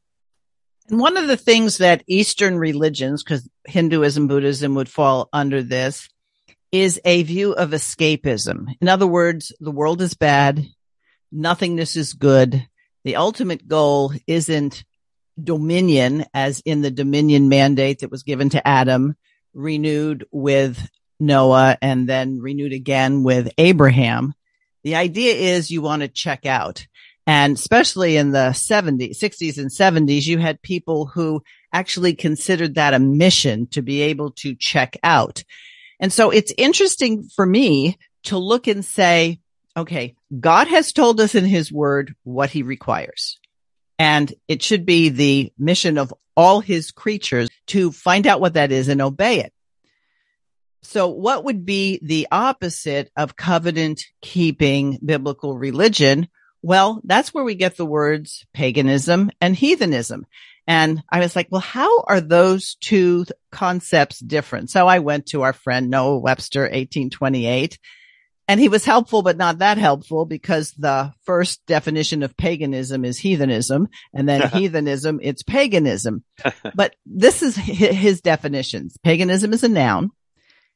And 0.89 0.99
one 0.99 1.17
of 1.17 1.27
the 1.27 1.37
things 1.37 1.79
that 1.79 2.03
Eastern 2.07 2.57
religions, 2.57 3.23
because 3.23 3.47
Hinduism, 3.65 4.27
Buddhism 4.27 4.75
would 4.75 4.89
fall 4.89 5.29
under 5.33 5.63
this, 5.63 6.07
is 6.71 6.99
a 7.05 7.23
view 7.23 7.53
of 7.53 7.71
escapism. 7.71 8.67
In 8.81 8.89
other 8.89 9.07
words, 9.07 9.51
the 9.59 9.71
world 9.71 10.01
is 10.01 10.13
bad. 10.13 10.65
Nothingness 11.31 11.95
is 11.95 12.13
good. 12.13 12.67
The 13.03 13.15
ultimate 13.15 13.67
goal 13.67 14.13
isn't 14.27 14.83
dominion 15.41 16.25
as 16.33 16.61
in 16.65 16.81
the 16.81 16.91
dominion 16.91 17.49
mandate 17.49 17.99
that 17.99 18.11
was 18.11 18.23
given 18.23 18.49
to 18.49 18.67
Adam, 18.67 19.15
renewed 19.53 20.25
with 20.31 20.89
Noah 21.19 21.77
and 21.81 22.07
then 22.07 22.39
renewed 22.39 22.73
again 22.73 23.23
with 23.23 23.51
Abraham. 23.57 24.33
The 24.83 24.95
idea 24.95 25.33
is 25.33 25.71
you 25.71 25.81
want 25.81 26.01
to 26.01 26.07
check 26.07 26.45
out. 26.45 26.85
And 27.27 27.57
especially 27.57 28.17
in 28.17 28.31
the 28.31 28.49
70s, 28.51 29.17
60s 29.17 29.57
and 29.57 29.71
70s, 29.71 30.27
you 30.27 30.37
had 30.37 30.61
people 30.61 31.07
who 31.07 31.41
actually 31.73 32.13
considered 32.13 32.75
that 32.75 32.93
a 32.93 32.99
mission 32.99 33.67
to 33.67 33.81
be 33.81 34.01
able 34.03 34.31
to 34.31 34.55
check 34.55 34.97
out. 35.03 35.43
And 35.99 36.13
so 36.13 36.29
it's 36.29 36.53
interesting 36.57 37.23
for 37.23 37.45
me 37.45 37.97
to 38.23 38.37
look 38.37 38.67
and 38.67 38.85
say, 38.85 39.39
okay, 39.75 40.15
God 40.39 40.67
has 40.67 40.91
told 40.91 41.19
us 41.19 41.35
in 41.35 41.45
his 41.45 41.71
word 41.71 42.15
what 42.23 42.51
he 42.51 42.61
requires. 42.61 43.39
And 43.97 44.33
it 44.47 44.61
should 44.61 44.85
be 44.85 45.09
the 45.09 45.53
mission 45.57 45.97
of 45.97 46.13
all 46.35 46.59
his 46.59 46.91
creatures 46.91 47.49
to 47.67 47.91
find 47.91 48.27
out 48.27 48.41
what 48.41 48.55
that 48.55 48.71
is 48.71 48.89
and 48.89 49.01
obey 49.01 49.39
it. 49.39 49.53
So 50.81 51.07
what 51.07 51.45
would 51.45 51.65
be 51.65 51.99
the 52.03 52.27
opposite 52.31 53.11
of 53.15 53.35
covenant 53.35 54.03
keeping 54.21 54.99
biblical 55.03 55.57
religion? 55.57 56.27
Well, 56.61 57.01
that's 57.03 57.33
where 57.33 57.43
we 57.43 57.55
get 57.55 57.77
the 57.77 57.85
words 57.85 58.45
paganism 58.53 59.31
and 59.41 59.55
heathenism. 59.55 60.25
And 60.67 61.03
I 61.09 61.19
was 61.19 61.35
like, 61.35 61.47
well, 61.51 61.61
how 61.61 62.01
are 62.01 62.21
those 62.21 62.75
two 62.81 63.25
concepts 63.51 64.19
different? 64.19 64.69
So 64.69 64.87
I 64.87 64.99
went 64.99 65.27
to 65.27 65.43
our 65.43 65.53
friend 65.53 65.89
Noah 65.89 66.19
Webster, 66.19 66.61
1828, 66.61 67.77
and 68.47 68.59
he 68.59 68.69
was 68.69 68.85
helpful, 68.85 69.23
but 69.23 69.37
not 69.37 69.59
that 69.59 69.77
helpful 69.77 70.25
because 70.25 70.71
the 70.73 71.13
first 71.23 71.65
definition 71.65 72.21
of 72.21 72.37
paganism 72.37 73.03
is 73.03 73.17
heathenism 73.17 73.87
and 74.13 74.29
then 74.29 74.49
heathenism, 74.53 75.19
it's 75.21 75.41
paganism. 75.43 76.23
but 76.75 76.95
this 77.05 77.41
is 77.41 77.55
his 77.55 78.21
definitions. 78.21 78.97
Paganism 79.03 79.53
is 79.53 79.63
a 79.63 79.69
noun. 79.69 80.11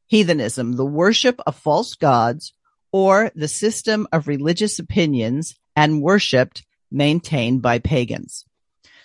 Heathenism, 0.08 0.76
the 0.76 0.86
worship 0.86 1.40
of 1.46 1.56
false 1.56 1.94
gods 1.94 2.54
or 2.92 3.32
the 3.36 3.48
system 3.48 4.08
of 4.12 4.28
religious 4.28 4.80
opinions 4.80 5.56
and 5.76 6.02
worshipped 6.02 6.66
maintained 6.92 7.62
by 7.62 7.78
pagans. 7.78 8.46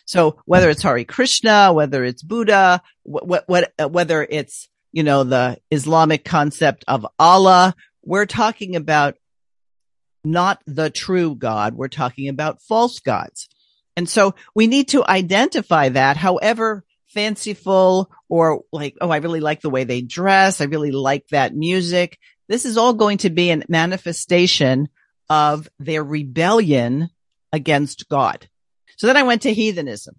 So 0.06 0.38
whether 0.46 0.70
it's 0.70 0.82
Hare 0.82 1.04
Krishna, 1.04 1.72
whether 1.72 2.02
it's 2.04 2.22
Buddha, 2.22 2.82
what, 3.02 3.46
what, 3.46 3.72
whether 3.90 4.26
it's, 4.28 4.68
you 4.92 5.02
know, 5.02 5.24
the 5.24 5.58
Islamic 5.70 6.24
concept 6.24 6.84
of 6.88 7.06
Allah, 7.18 7.74
we're 8.04 8.26
talking 8.26 8.76
about 8.76 9.16
not 10.24 10.62
the 10.66 10.90
true 10.90 11.34
God. 11.34 11.74
We're 11.74 11.88
talking 11.88 12.28
about 12.28 12.62
false 12.62 13.00
gods. 13.00 13.48
And 13.96 14.08
so 14.08 14.34
we 14.54 14.66
need 14.66 14.88
to 14.88 15.04
identify 15.06 15.90
that, 15.90 16.16
however 16.16 16.84
fanciful 17.14 18.10
or 18.28 18.62
like, 18.72 18.96
oh, 19.00 19.08
I 19.08 19.18
really 19.18 19.40
like 19.40 19.60
the 19.60 19.70
way 19.70 19.84
they 19.84 20.02
dress. 20.02 20.60
I 20.60 20.64
really 20.64 20.90
like 20.90 21.28
that 21.28 21.54
music. 21.54 22.18
This 22.48 22.66
is 22.66 22.76
all 22.76 22.92
going 22.92 23.18
to 23.18 23.30
be 23.30 23.50
a 23.50 23.62
manifestation 23.68 24.88
of 25.30 25.68
their 25.78 26.04
rebellion 26.04 27.08
against 27.52 28.08
God. 28.08 28.48
So 28.96 29.06
then 29.06 29.16
I 29.16 29.22
went 29.22 29.42
to 29.42 29.54
heathenism. 29.54 30.16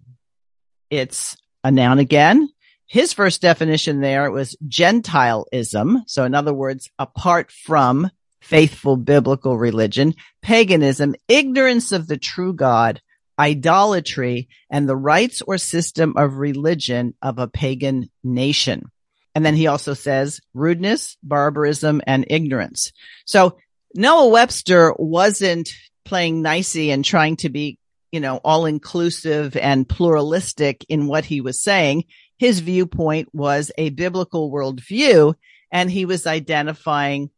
It's 0.90 1.36
a 1.62 1.70
noun 1.70 1.98
again. 1.98 2.48
His 2.86 3.12
first 3.12 3.42
definition 3.42 4.00
there 4.00 4.30
was 4.30 4.56
Gentileism. 4.66 6.02
So 6.06 6.24
in 6.24 6.34
other 6.34 6.54
words, 6.54 6.88
apart 6.98 7.50
from 7.50 8.10
faithful 8.40 8.96
biblical 8.96 9.58
religion, 9.58 10.14
paganism, 10.40 11.16
ignorance 11.26 11.90
of 11.90 12.06
the 12.06 12.16
true 12.16 12.52
God, 12.52 13.00
idolatry, 13.38 14.48
and 14.70 14.88
the 14.88 14.96
rites 14.96 15.42
or 15.42 15.58
system 15.58 16.14
of 16.16 16.36
religion 16.36 17.14
of 17.20 17.38
a 17.38 17.48
pagan 17.48 18.08
nation. 18.22 18.90
And 19.34 19.44
then 19.44 19.56
he 19.56 19.66
also 19.66 19.94
says 19.94 20.40
rudeness, 20.54 21.16
barbarism, 21.22 22.00
and 22.06 22.24
ignorance. 22.30 22.92
So 23.26 23.58
Noah 23.94 24.28
Webster 24.28 24.94
wasn't 24.96 25.70
playing 26.04 26.40
nicey 26.40 26.90
and 26.90 27.04
trying 27.04 27.36
to 27.38 27.48
be, 27.48 27.78
you 28.12 28.20
know, 28.20 28.36
all 28.44 28.64
inclusive 28.64 29.56
and 29.56 29.88
pluralistic 29.88 30.86
in 30.88 31.06
what 31.06 31.24
he 31.24 31.40
was 31.40 31.60
saying 31.60 32.04
his 32.38 32.60
viewpoint 32.60 33.28
was 33.32 33.70
a 33.78 33.90
biblical 33.90 34.50
worldview 34.50 35.34
and 35.70 35.90
he 35.90 36.04
was 36.04 36.26
identifying 36.26 37.30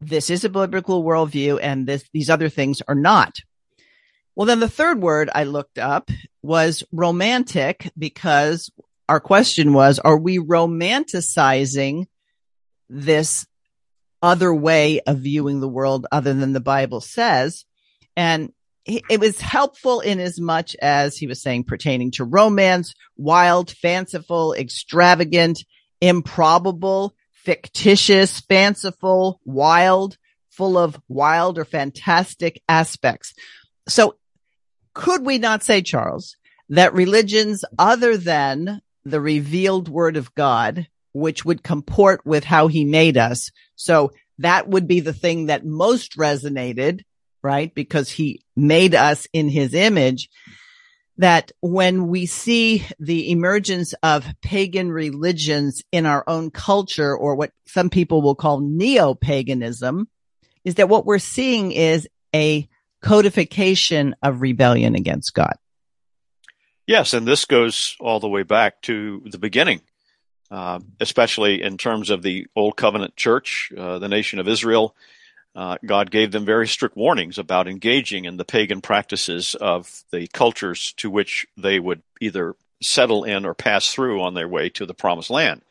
this 0.00 0.30
is 0.30 0.44
a 0.44 0.48
biblical 0.48 1.04
worldview 1.04 1.58
and 1.62 1.86
this, 1.86 2.04
these 2.12 2.28
other 2.28 2.48
things 2.48 2.82
are 2.88 2.94
not. 2.94 3.36
Well, 4.34 4.46
then 4.46 4.60
the 4.60 4.68
third 4.68 5.00
word 5.00 5.30
I 5.34 5.44
looked 5.44 5.78
up 5.78 6.10
was 6.42 6.82
romantic 6.90 7.90
because 7.96 8.70
our 9.08 9.20
question 9.20 9.72
was, 9.72 9.98
are 9.98 10.18
we 10.18 10.38
romanticizing 10.38 12.06
this 12.88 13.46
other 14.22 14.54
way 14.54 15.00
of 15.00 15.18
viewing 15.18 15.60
the 15.60 15.68
world 15.68 16.06
other 16.10 16.32
than 16.32 16.52
the 16.52 16.60
Bible 16.60 17.00
says? 17.00 17.64
And 18.16 18.52
it 18.84 19.20
was 19.20 19.40
helpful 19.40 20.00
in 20.00 20.18
as 20.18 20.40
much 20.40 20.74
as 20.82 21.16
he 21.16 21.26
was 21.26 21.40
saying 21.40 21.64
pertaining 21.64 22.10
to 22.12 22.24
romance, 22.24 22.94
wild, 23.16 23.70
fanciful, 23.70 24.54
extravagant, 24.54 25.64
improbable, 26.00 27.14
fictitious, 27.32 28.40
fanciful, 28.40 29.40
wild, 29.44 30.16
full 30.50 30.76
of 30.76 31.00
wild 31.08 31.58
or 31.58 31.64
fantastic 31.64 32.60
aspects. 32.68 33.34
So 33.88 34.16
could 34.94 35.24
we 35.24 35.38
not 35.38 35.62
say, 35.62 35.82
Charles, 35.82 36.36
that 36.68 36.94
religions 36.94 37.64
other 37.78 38.16
than 38.16 38.80
the 39.04 39.20
revealed 39.20 39.88
word 39.88 40.16
of 40.16 40.34
God, 40.34 40.86
which 41.12 41.44
would 41.44 41.62
comport 41.62 42.24
with 42.24 42.44
how 42.44 42.68
he 42.68 42.84
made 42.84 43.16
us. 43.16 43.50
So 43.74 44.12
that 44.38 44.68
would 44.68 44.86
be 44.86 45.00
the 45.00 45.12
thing 45.12 45.46
that 45.46 45.64
most 45.64 46.16
resonated 46.16 47.02
right? 47.42 47.74
Because 47.74 48.10
he 48.10 48.42
made 48.56 48.94
us 48.94 49.26
in 49.32 49.48
his 49.48 49.74
image 49.74 50.30
that 51.18 51.52
when 51.60 52.08
we 52.08 52.26
see 52.26 52.86
the 52.98 53.30
emergence 53.30 53.92
of 54.02 54.26
pagan 54.40 54.90
religions 54.90 55.82
in 55.92 56.06
our 56.06 56.24
own 56.26 56.50
culture 56.50 57.14
or 57.16 57.34
what 57.34 57.52
some 57.66 57.90
people 57.90 58.22
will 58.22 58.34
call 58.34 58.60
neo-paganism 58.60 60.08
is 60.64 60.76
that 60.76 60.88
what 60.88 61.04
we're 61.04 61.18
seeing 61.18 61.72
is 61.72 62.08
a 62.34 62.68
codification 63.02 64.14
of 64.22 64.40
rebellion 64.40 64.94
against 64.94 65.34
God. 65.34 65.54
Yes, 66.86 67.14
and 67.14 67.26
this 67.26 67.44
goes 67.44 67.96
all 68.00 68.20
the 68.20 68.28
way 68.28 68.42
back 68.42 68.80
to 68.82 69.22
the 69.26 69.38
beginning, 69.38 69.82
uh, 70.50 70.80
especially 70.98 71.62
in 71.62 71.78
terms 71.78 72.10
of 72.10 72.22
the 72.22 72.46
Old 72.56 72.76
Covenant 72.76 73.16
Church, 73.16 73.72
uh, 73.76 73.98
the 73.98 74.08
nation 74.08 74.38
of 74.38 74.48
Israel, 74.48 74.96
uh, 75.54 75.76
God 75.84 76.10
gave 76.10 76.32
them 76.32 76.44
very 76.44 76.66
strict 76.66 76.96
warnings 76.96 77.38
about 77.38 77.68
engaging 77.68 78.24
in 78.24 78.36
the 78.36 78.44
pagan 78.44 78.80
practices 78.80 79.54
of 79.54 80.02
the 80.10 80.26
cultures 80.28 80.94
to 80.98 81.10
which 81.10 81.46
they 81.56 81.78
would 81.78 82.02
either 82.20 82.54
settle 82.80 83.24
in 83.24 83.44
or 83.44 83.54
pass 83.54 83.92
through 83.92 84.22
on 84.22 84.34
their 84.34 84.48
way 84.48 84.68
to 84.70 84.86
the 84.86 84.94
promised 84.94 85.30
land. 85.30 85.62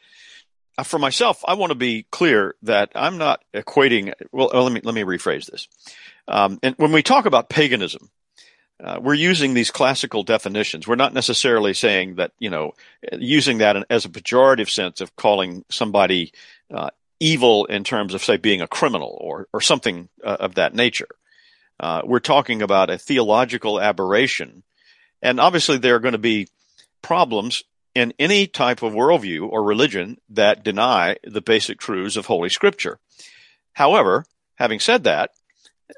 Uh, 0.77 0.83
for 0.83 0.99
myself, 0.99 1.43
I 1.47 1.55
want 1.55 1.71
to 1.71 1.75
be 1.75 2.05
clear 2.11 2.55
that 2.63 2.91
I'm 2.95 3.17
not 3.17 3.43
equating. 3.53 4.13
Well, 4.31 4.49
let 4.53 4.71
me 4.71 4.81
let 4.83 4.95
me 4.95 5.01
rephrase 5.01 5.47
this. 5.47 5.67
Um, 6.27 6.59
and 6.63 6.75
when 6.77 6.91
we 6.91 7.03
talk 7.03 7.25
about 7.25 7.49
paganism, 7.49 8.09
uh, 8.81 8.99
we're 9.01 9.13
using 9.13 9.53
these 9.53 9.69
classical 9.69 10.23
definitions. 10.23 10.87
We're 10.87 10.95
not 10.95 11.13
necessarily 11.13 11.73
saying 11.73 12.15
that, 12.15 12.31
you 12.39 12.49
know, 12.49 12.73
using 13.11 13.59
that 13.59 13.85
as 13.89 14.05
a 14.05 14.09
pejorative 14.09 14.69
sense 14.69 15.01
of 15.01 15.15
calling 15.15 15.65
somebody 15.69 16.31
uh, 16.73 16.89
evil 17.21 17.65
in 17.65 17.83
terms 17.83 18.13
of, 18.13 18.23
say, 18.23 18.35
being 18.35 18.61
a 18.61 18.67
criminal 18.67 19.15
or, 19.21 19.47
or 19.53 19.61
something 19.61 20.09
uh, 20.23 20.37
of 20.39 20.55
that 20.55 20.73
nature. 20.73 21.07
Uh, 21.79 22.01
we're 22.03 22.19
talking 22.19 22.61
about 22.61 22.89
a 22.89 22.97
theological 22.97 23.79
aberration. 23.79 24.63
And 25.21 25.39
obviously, 25.39 25.77
there 25.77 25.95
are 25.95 25.99
going 25.99 26.13
to 26.13 26.17
be 26.17 26.47
problems 27.01 27.63
in 27.93 28.13
any 28.17 28.47
type 28.47 28.81
of 28.81 28.93
worldview 28.93 29.47
or 29.47 29.63
religion 29.63 30.17
that 30.29 30.63
deny 30.63 31.17
the 31.23 31.41
basic 31.41 31.79
truths 31.79 32.15
of 32.15 32.25
Holy 32.25 32.49
Scripture. 32.49 32.99
However, 33.73 34.25
having 34.55 34.79
said 34.79 35.03
that, 35.03 35.31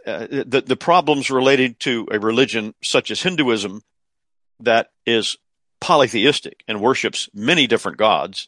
uh, 0.05 0.27
the, 0.29 0.63
the 0.65 0.75
problems 0.75 1.29
related 1.29 1.79
to 1.81 2.07
a 2.11 2.19
religion 2.19 2.73
such 2.83 3.11
as 3.11 3.21
Hinduism 3.21 3.81
that 4.59 4.91
is 5.05 5.37
polytheistic 5.79 6.63
and 6.67 6.81
worships 6.81 7.29
many 7.33 7.67
different 7.67 7.97
gods 7.97 8.47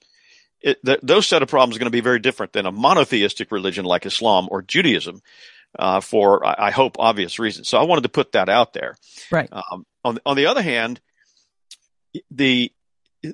it, 0.65 0.83
th- 0.83 0.99
those 1.03 1.27
set 1.27 1.43
of 1.43 1.47
problems 1.47 1.75
are 1.75 1.79
going 1.79 1.91
to 1.91 1.91
be 1.91 2.01
very 2.01 2.19
different 2.19 2.51
than 2.51 2.65
a 2.65 2.71
monotheistic 2.71 3.51
religion 3.51 3.85
like 3.85 4.05
Islam 4.05 4.47
or 4.49 4.63
Judaism, 4.63 5.21
uh, 5.77 6.01
for 6.01 6.43
I, 6.45 6.67
I, 6.67 6.71
hope 6.71 6.95
obvious 6.97 7.37
reasons. 7.37 7.69
So 7.69 7.77
I 7.77 7.83
wanted 7.83 8.01
to 8.01 8.09
put 8.09 8.31
that 8.31 8.49
out 8.49 8.73
there. 8.73 8.97
Right. 9.31 9.47
Um, 9.51 9.85
on 10.03 10.19
on 10.25 10.35
the 10.35 10.47
other 10.47 10.63
hand, 10.63 10.99
the 12.31 12.71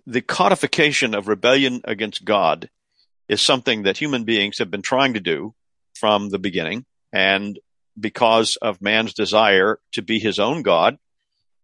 the 0.05 0.21
codification 0.21 1.15
of 1.15 1.29
rebellion 1.29 1.81
against 1.85 2.25
God 2.25 2.69
is 3.29 3.41
something 3.41 3.83
that 3.83 3.97
human 3.97 4.25
beings 4.25 4.57
have 4.59 4.69
been 4.69 4.81
trying 4.81 5.13
to 5.13 5.21
do 5.21 5.53
from 5.95 6.29
the 6.29 6.39
beginning, 6.39 6.85
and 7.13 7.57
because 7.97 8.57
of 8.57 8.81
man's 8.81 9.13
desire 9.13 9.79
to 9.93 10.01
be 10.01 10.19
his 10.19 10.37
own 10.37 10.63
God, 10.63 10.97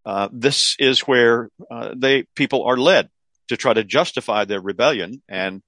uh, 0.05 0.29
this 0.31 0.77
is 0.79 1.01
where 1.01 1.49
uh, 1.69 1.93
they 1.93 2.23
people 2.35 2.63
are 2.63 2.77
led 2.77 3.09
to 3.47 3.57
try 3.57 3.73
to 3.73 3.83
justify 3.83 4.45
their 4.45 4.61
rebellion. 4.61 5.21
And 5.27 5.61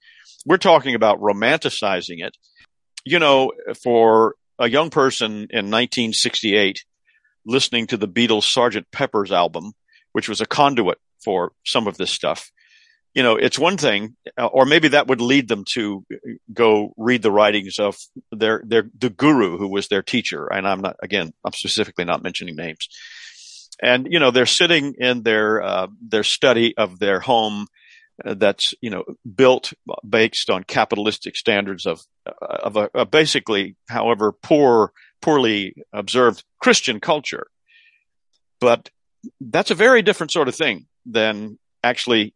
we're 0.46 0.58
talking 0.58 0.96
about 0.96 1.20
romanticizing 1.20 2.26
it. 2.26 2.36
You 3.06 3.20
know, 3.20 3.54
for 3.84 4.36
a 4.58 4.70
young 4.70 4.90
person 4.90 5.32
in 5.32 5.72
1968 5.72 6.84
listening 7.46 7.88
to 7.88 7.98
the 7.98 8.08
Beatles' 8.08 8.44
Sgt. 8.44 8.86
Pepper's 8.92 9.32
album, 9.32 9.74
which 10.12 10.30
was 10.30 10.42
a 10.42 10.46
conduit 10.46 11.00
for 11.24 11.54
some 11.66 11.88
of 11.88 11.98
this 11.98 12.12
stuff, 12.12 12.52
you 13.16 13.24
know, 13.24 13.36
it's 13.36 13.58
one 13.58 13.78
thing, 13.78 14.16
uh, 14.38 14.46
or 14.46 14.66
maybe 14.66 14.90
that 14.90 15.08
would 15.08 15.22
lead 15.22 15.48
them 15.48 15.66
to 15.74 16.06
go 16.54 16.94
read 16.96 17.22
the 17.22 17.32
writings 17.32 17.80
of 17.80 17.98
their, 18.32 18.62
their, 18.66 18.90
the 18.98 19.10
guru 19.10 19.58
who 19.58 19.68
was 19.68 19.88
their 19.88 20.04
teacher. 20.04 20.46
And 20.46 20.68
I'm 20.68 20.82
not, 20.82 20.96
again, 21.02 21.34
I'm 21.44 21.54
specifically 21.54 22.06
not 22.06 22.22
mentioning 22.22 22.56
names. 22.56 22.88
And, 23.82 24.08
you 24.12 24.20
know, 24.20 24.32
they're 24.32 24.46
sitting 24.46 24.96
in 24.98 25.24
their, 25.24 25.62
uh, 25.62 25.88
their 26.02 26.24
study 26.24 26.76
of 26.78 27.00
their 27.00 27.20
home 27.20 27.68
uh, 28.26 28.34
that's, 28.34 28.74
you 28.82 28.90
know, 28.90 29.04
built 29.36 29.72
based 30.08 30.50
on 30.50 30.64
capitalistic 30.64 31.38
standards 31.38 31.86
of, 31.86 32.02
uh, 32.26 32.32
of 32.42 32.76
a, 32.76 32.90
a 32.94 33.06
basically, 33.06 33.76
however 33.88 34.34
poor, 34.34 34.92
poorly 35.22 35.76
observed 35.94 36.44
Christian 36.60 37.00
culture. 37.00 37.48
But 38.60 38.90
that's 39.40 39.72
a 39.72 39.76
very 39.76 40.02
different 40.02 40.32
sort 40.32 40.50
of 40.50 40.56
thing 40.56 40.88
than 41.06 41.58
actually 41.82 42.34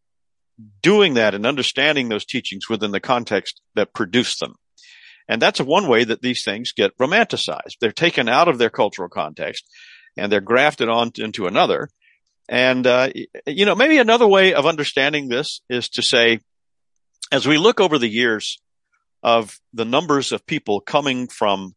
doing 0.81 1.15
that 1.15 1.33
and 1.33 1.45
understanding 1.45 2.09
those 2.09 2.25
teachings 2.25 2.69
within 2.69 2.91
the 2.91 2.99
context 2.99 3.61
that 3.75 3.93
produced 3.93 4.39
them. 4.39 4.55
And 5.27 5.41
that's 5.41 5.59
one 5.59 5.87
way 5.87 6.03
that 6.03 6.21
these 6.21 6.43
things 6.43 6.73
get 6.73 6.97
romanticized. 6.97 7.77
They're 7.79 7.91
taken 7.91 8.29
out 8.29 8.47
of 8.47 8.57
their 8.57 8.69
cultural 8.69 9.09
context 9.09 9.65
and 10.17 10.31
they're 10.31 10.41
grafted 10.41 10.89
on 10.89 11.11
into 11.17 11.47
another. 11.47 11.89
And, 12.49 12.85
uh, 12.85 13.09
you 13.47 13.65
know, 13.65 13.75
maybe 13.75 13.97
another 13.97 14.27
way 14.27 14.53
of 14.53 14.65
understanding 14.65 15.29
this 15.29 15.61
is 15.69 15.89
to 15.89 16.01
say, 16.01 16.39
as 17.31 17.47
we 17.47 17.57
look 17.57 17.79
over 17.79 17.97
the 17.97 18.09
years 18.09 18.59
of 19.23 19.59
the 19.73 19.85
numbers 19.85 20.31
of 20.31 20.45
people 20.45 20.81
coming 20.81 21.27
from, 21.27 21.75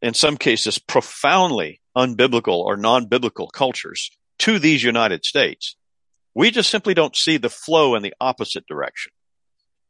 in 0.00 0.14
some 0.14 0.36
cases, 0.36 0.78
profoundly 0.78 1.80
unbiblical 1.96 2.58
or 2.64 2.76
non-biblical 2.76 3.48
cultures 3.48 4.10
to 4.38 4.58
these 4.58 4.82
United 4.82 5.24
States, 5.24 5.76
we 6.34 6.50
just 6.50 6.70
simply 6.70 6.94
don't 6.94 7.14
see 7.14 7.36
the 7.36 7.50
flow 7.50 7.94
in 7.94 8.02
the 8.02 8.14
opposite 8.20 8.66
direction. 8.66 9.12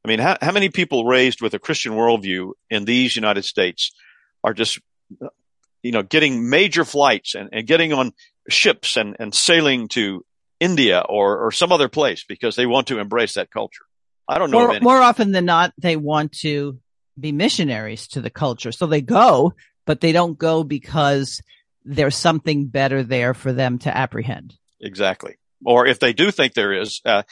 I 0.05 0.09
mean, 0.09 0.19
how, 0.19 0.37
how 0.41 0.53
many 0.53 0.71
people 0.71 1.05
raised 1.05 1.41
with 1.41 1.55
a 1.55 1.59
Christian 1.59 1.93
worldview 1.93 2.53
in 2.69 2.85
these 2.85 3.15
United 3.15 3.45
States 3.45 3.93
are 4.43 4.55
just, 4.55 4.81
you 5.83 5.93
know, 5.93 6.03
getting 6.03 6.49
major 6.49 6.85
flights 6.85 7.35
and, 7.35 7.51
and 7.53 7.67
getting 7.67 7.93
on 7.93 8.13
ships 8.49 8.97
and, 8.97 9.17
and 9.19 9.35
sailing 9.35 9.89
to 9.89 10.25
India 10.59 11.03
or, 11.09 11.47
or 11.47 11.53
some 11.53 11.73
other 11.73 11.89
place 11.89 12.25
because 12.25 12.57
they 12.57 12.67
want 12.67 12.89
to 12.89 12.99
embrace 12.99 13.35
that 13.35 13.51
culture? 13.51 13.85
I 14.29 14.39
don't 14.39 14.51
know. 14.51 14.67
More, 14.69 14.81
more 14.81 15.03
often 15.03 15.33
than 15.33 15.45
not, 15.45 15.73
they 15.79 15.97
want 15.97 16.33
to 16.41 16.79
be 17.19 17.33
missionaries 17.33 18.09
to 18.09 18.21
the 18.21 18.31
culture. 18.31 18.73
So 18.73 18.87
they 18.87 19.01
go, 19.01 19.55
but 19.87 20.01
they 20.01 20.13
don't 20.13 20.39
go 20.39 20.63
because 20.63 21.43
there's 21.85 22.17
something 22.17 22.67
better 22.67 23.03
there 23.03 23.35
for 23.35 23.53
them 23.53 23.79
to 23.81 23.97
apprehend. 23.97 24.55
Exactly 24.81 25.37
or 25.65 25.87
if 25.87 25.99
they 25.99 26.13
do 26.13 26.31
think 26.31 26.55
there 26.55 26.73
is, 26.73 27.01
uh, 27.05 27.23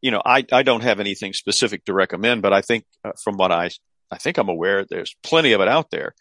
you 0.00 0.10
know, 0.10 0.22
I, 0.24 0.44
I 0.52 0.62
don't 0.62 0.82
have 0.82 1.00
anything 1.00 1.32
specific 1.32 1.84
to 1.86 1.92
recommend, 1.92 2.42
but 2.42 2.52
I 2.52 2.62
think 2.62 2.84
uh, 3.04 3.12
from 3.22 3.36
what 3.36 3.52
I, 3.52 3.70
I 4.10 4.18
think 4.18 4.38
I'm 4.38 4.48
aware, 4.48 4.84
there's 4.84 5.14
plenty 5.22 5.52
of 5.52 5.60
it 5.60 5.68
out 5.68 5.90
there. 5.90 6.14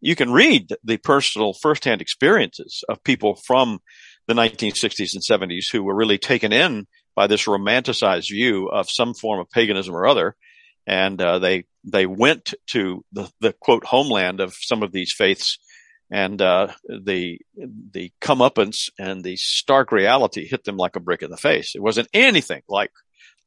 You 0.00 0.16
can 0.16 0.32
read 0.32 0.70
the 0.84 0.96
personal 0.96 1.52
firsthand 1.52 2.00
experiences 2.00 2.84
of 2.88 3.04
people 3.04 3.36
from 3.36 3.80
the 4.26 4.34
1960s 4.34 5.14
and 5.14 5.22
70s 5.22 5.70
who 5.70 5.82
were 5.82 5.94
really 5.94 6.18
taken 6.18 6.52
in 6.52 6.86
by 7.14 7.26
this 7.26 7.46
romanticized 7.46 8.30
view 8.30 8.68
of 8.68 8.90
some 8.90 9.14
form 9.14 9.40
of 9.40 9.50
paganism 9.50 9.94
or 9.94 10.06
other. 10.06 10.36
And, 10.86 11.20
uh, 11.20 11.38
they, 11.38 11.64
they 11.84 12.06
went 12.06 12.54
to 12.68 13.04
the, 13.12 13.30
the 13.40 13.52
quote 13.52 13.84
homeland 13.84 14.40
of 14.40 14.54
some 14.54 14.82
of 14.82 14.92
these 14.92 15.12
faiths 15.12 15.58
and 16.10 16.42
uh, 16.42 16.68
the 16.88 17.38
the 17.92 18.12
comeuppance 18.20 18.90
and 18.98 19.22
the 19.22 19.36
stark 19.36 19.92
reality 19.92 20.46
hit 20.46 20.64
them 20.64 20.76
like 20.76 20.96
a 20.96 21.00
brick 21.00 21.22
in 21.22 21.30
the 21.30 21.36
face. 21.36 21.74
It 21.74 21.82
wasn't 21.82 22.08
anything 22.12 22.62
like 22.68 22.90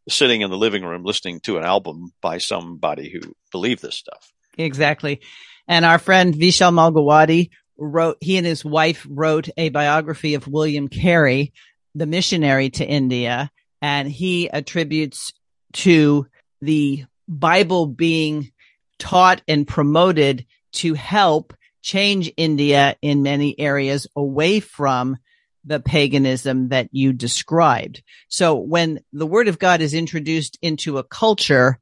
sitting 0.10 0.42
in 0.42 0.50
the 0.50 0.58
living 0.58 0.84
room 0.84 1.04
listening 1.04 1.42
to 1.42 1.58
an 1.58 1.64
album 1.64 2.14
by 2.22 2.38
somebody 2.38 3.10
who 3.10 3.34
believed 3.52 3.82
this 3.82 3.98
stuff. 3.98 4.32
Exactly. 4.58 5.22
And 5.68 5.86
our 5.86 6.00
friend 6.00 6.34
Vishal 6.34 6.74
Mangalwadi 6.74 7.50
wrote, 7.78 8.18
he 8.22 8.38
and 8.38 8.46
his 8.46 8.64
wife 8.64 9.06
wrote 9.10 9.50
a 9.58 9.70
biography 9.70 10.34
of 10.34 10.48
William 10.48 10.88
Carey, 10.88 11.54
the 11.96 12.06
missionary 12.06 12.70
to 12.72 12.86
India, 12.86 13.52
and 13.82 14.10
he 14.10 14.50
attributes 14.50 15.34
to 15.74 16.28
the 16.62 17.06
Bible 17.28 17.88
being 17.88 18.52
taught 19.00 19.42
and 19.48 19.68
promoted 19.68 20.46
to 20.74 20.94
help 20.94 21.54
change 21.82 22.32
India 22.38 22.96
in 23.02 23.24
many 23.24 23.60
areas 23.60 24.08
away 24.16 24.60
from 24.60 25.18
the 25.66 25.80
paganism 25.80 26.70
that 26.70 26.90
you 26.92 27.14
described. 27.14 28.04
So 28.28 28.56
when 28.56 29.00
the 29.12 29.28
word 29.28 29.48
of 29.48 29.60
God 29.60 29.82
is 29.82 29.94
introduced 29.94 30.58
into 30.62 30.98
a 30.98 31.04
culture, 31.04 31.80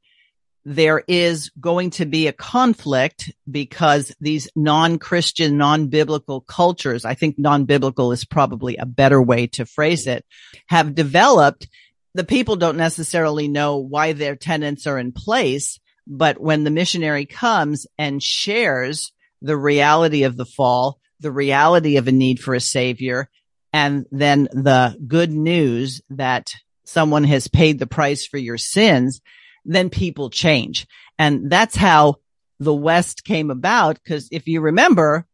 there 0.64 1.02
is 1.08 1.50
going 1.60 1.90
to 1.90 2.06
be 2.06 2.28
a 2.28 2.32
conflict 2.32 3.32
because 3.50 4.14
these 4.20 4.48
non-Christian, 4.54 5.56
non-biblical 5.56 6.42
cultures, 6.42 7.04
I 7.04 7.14
think 7.14 7.38
non-biblical 7.38 8.12
is 8.12 8.24
probably 8.24 8.76
a 8.76 8.86
better 8.86 9.20
way 9.20 9.48
to 9.48 9.66
phrase 9.66 10.06
it, 10.06 10.24
have 10.66 10.94
developed. 10.94 11.68
The 12.14 12.24
people 12.24 12.56
don't 12.56 12.76
necessarily 12.76 13.48
know 13.48 13.78
why 13.78 14.12
their 14.12 14.36
tenants 14.36 14.86
are 14.86 14.98
in 14.98 15.12
place, 15.12 15.80
but 16.06 16.40
when 16.40 16.62
the 16.62 16.70
missionary 16.70 17.26
comes 17.26 17.86
and 17.98 18.22
shares 18.22 19.12
the 19.40 19.56
reality 19.56 20.22
of 20.22 20.36
the 20.36 20.46
fall, 20.46 21.00
the 21.18 21.32
reality 21.32 21.96
of 21.96 22.06
a 22.06 22.12
need 22.12 22.38
for 22.40 22.54
a 22.54 22.60
savior, 22.60 23.28
and 23.72 24.06
then 24.12 24.44
the 24.52 24.96
good 25.08 25.30
news 25.30 26.02
that 26.10 26.52
someone 26.84 27.24
has 27.24 27.48
paid 27.48 27.78
the 27.78 27.86
price 27.86 28.26
for 28.26 28.38
your 28.38 28.58
sins, 28.58 29.20
then 29.64 29.90
people 29.90 30.30
change. 30.30 30.86
And 31.18 31.50
that's 31.50 31.76
how 31.76 32.16
the 32.58 32.74
West 32.74 33.24
came 33.24 33.50
about. 33.50 34.02
Cause 34.04 34.28
if 34.30 34.48
you 34.48 34.60
remember, 34.60 35.26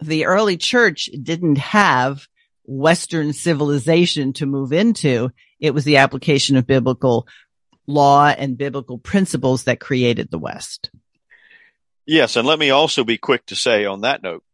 the 0.00 0.26
early 0.26 0.56
church 0.56 1.10
didn't 1.22 1.58
have 1.58 2.26
Western 2.64 3.32
civilization 3.32 4.32
to 4.34 4.46
move 4.46 4.72
into. 4.72 5.30
It 5.58 5.72
was 5.72 5.84
the 5.84 5.96
application 5.96 6.56
of 6.56 6.66
biblical 6.66 7.26
law 7.86 8.26
and 8.26 8.58
biblical 8.58 8.98
principles 8.98 9.64
that 9.64 9.80
created 9.80 10.30
the 10.30 10.38
West. 10.38 10.90
Yes, 12.06 12.36
and 12.36 12.46
let 12.46 12.58
me 12.58 12.70
also 12.70 13.04
be 13.04 13.18
quick 13.18 13.44
to 13.46 13.56
say 13.56 13.84
on 13.84 14.02
that 14.02 14.22
note 14.22 14.44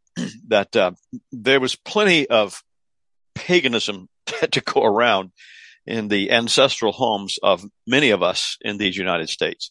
that 0.48 0.74
uh, 0.74 0.92
there 1.31 1.61
was 1.61 1.77
plenty 1.77 2.29
of 2.29 2.62
paganism 3.35 4.09
to 4.50 4.61
go 4.61 4.83
around 4.83 5.33
in 5.87 6.09
the 6.09 6.31
ancestral 6.31 6.92
homes 6.92 7.38
of 7.42 7.64
many 7.87 8.11
of 8.11 8.23
us 8.23 8.57
in 8.61 8.79
these 8.79 8.97
United 8.97 9.29
States. 9.29 9.70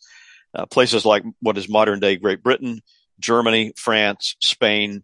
Uh, 0.55 0.65
places 0.65 1.05
like 1.05 1.23
what 1.41 1.57
is 1.57 1.67
modern 1.67 1.99
day 1.99 2.15
Great 2.15 2.43
Britain, 2.43 2.81
Germany, 3.19 3.73
France, 3.75 4.35
Spain, 4.39 5.03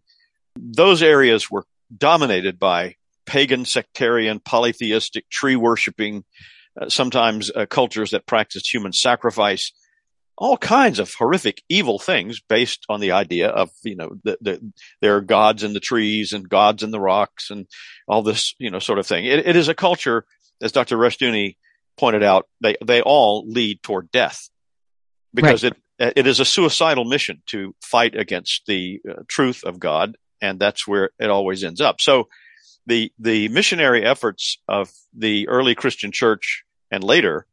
those 0.56 1.02
areas 1.02 1.50
were 1.50 1.64
dominated 1.96 2.58
by 2.58 2.94
pagan, 3.26 3.64
sectarian, 3.64 4.38
polytheistic, 4.38 5.28
tree 5.28 5.56
worshiping, 5.56 6.24
uh, 6.80 6.88
sometimes 6.88 7.50
uh, 7.50 7.66
cultures 7.66 8.12
that 8.12 8.26
practiced 8.26 8.72
human 8.72 8.92
sacrifice 8.92 9.72
all 10.40 10.56
kinds 10.56 10.98
of 10.98 11.12
horrific 11.12 11.62
evil 11.68 11.98
things 11.98 12.40
based 12.40 12.86
on 12.88 12.98
the 12.98 13.12
idea 13.12 13.48
of 13.48 13.70
you 13.84 13.94
know 13.94 14.16
the, 14.24 14.38
the, 14.40 14.72
there 15.02 15.16
are 15.16 15.20
gods 15.20 15.62
in 15.62 15.74
the 15.74 15.80
trees 15.80 16.32
and 16.32 16.48
gods 16.48 16.82
in 16.82 16.90
the 16.90 16.98
rocks 16.98 17.50
and 17.50 17.66
all 18.08 18.22
this 18.22 18.54
you 18.58 18.70
know 18.70 18.78
sort 18.78 18.98
of 18.98 19.06
thing 19.06 19.26
it, 19.26 19.46
it 19.46 19.54
is 19.54 19.68
a 19.68 19.74
culture 19.74 20.24
as 20.62 20.72
dr 20.72 20.96
rushdoony 20.96 21.56
pointed 21.96 22.22
out 22.22 22.48
they 22.60 22.76
they 22.84 23.02
all 23.02 23.44
lead 23.46 23.82
toward 23.82 24.10
death 24.10 24.48
because 25.34 25.64
right. 25.64 25.72
it 25.98 26.12
it 26.16 26.26
is 26.26 26.40
a 26.40 26.44
suicidal 26.44 27.04
mission 27.04 27.42
to 27.46 27.74
fight 27.82 28.16
against 28.16 28.62
the 28.66 29.00
uh, 29.08 29.22
truth 29.28 29.62
of 29.64 29.78
god 29.78 30.16
and 30.40 30.58
that's 30.58 30.86
where 30.86 31.10
it 31.18 31.30
always 31.30 31.62
ends 31.62 31.80
up 31.80 32.00
so 32.00 32.28
the 32.86 33.12
the 33.18 33.48
missionary 33.48 34.04
efforts 34.04 34.58
of 34.66 34.90
the 35.16 35.48
early 35.48 35.74
christian 35.74 36.10
church 36.10 36.64
and 36.90 37.04
later 37.04 37.46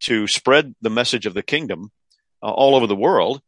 to 0.00 0.26
spread 0.26 0.74
the 0.80 0.90
message 0.90 1.26
of 1.26 1.34
the 1.34 1.42
kingdom 1.42 1.90
uh, 2.42 2.50
all 2.50 2.74
over 2.74 2.86
the 2.86 2.96
world, 2.96 3.40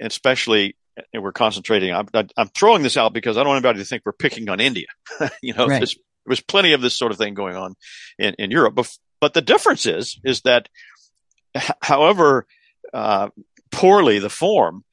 especially 0.00 0.76
and 1.14 1.22
we're 1.22 1.32
concentrating. 1.32 1.94
I'm, 1.94 2.08
I'm, 2.36 2.48
throwing 2.48 2.82
this 2.82 2.96
out 2.96 3.12
because 3.12 3.36
I 3.36 3.40
don't 3.40 3.48
want 3.48 3.64
anybody 3.64 3.78
to 3.78 3.84
think 3.86 4.02
we're 4.04 4.12
picking 4.12 4.48
on 4.50 4.60
India. 4.60 4.86
you 5.42 5.54
know, 5.54 5.66
right. 5.66 5.88
There 6.30 6.34
was 6.34 6.40
plenty 6.42 6.74
of 6.74 6.80
this 6.80 6.96
sort 6.96 7.10
of 7.10 7.18
thing 7.18 7.34
going 7.34 7.56
on 7.56 7.74
in, 8.16 8.34
in 8.38 8.52
Europe. 8.52 8.76
But, 8.76 8.96
but 9.20 9.34
the 9.34 9.42
difference 9.42 9.84
is, 9.84 10.20
is 10.24 10.42
that 10.42 10.68
however 11.82 12.46
uh, 12.94 13.30
poorly 13.72 14.20
the 14.20 14.30
form, 14.30 14.84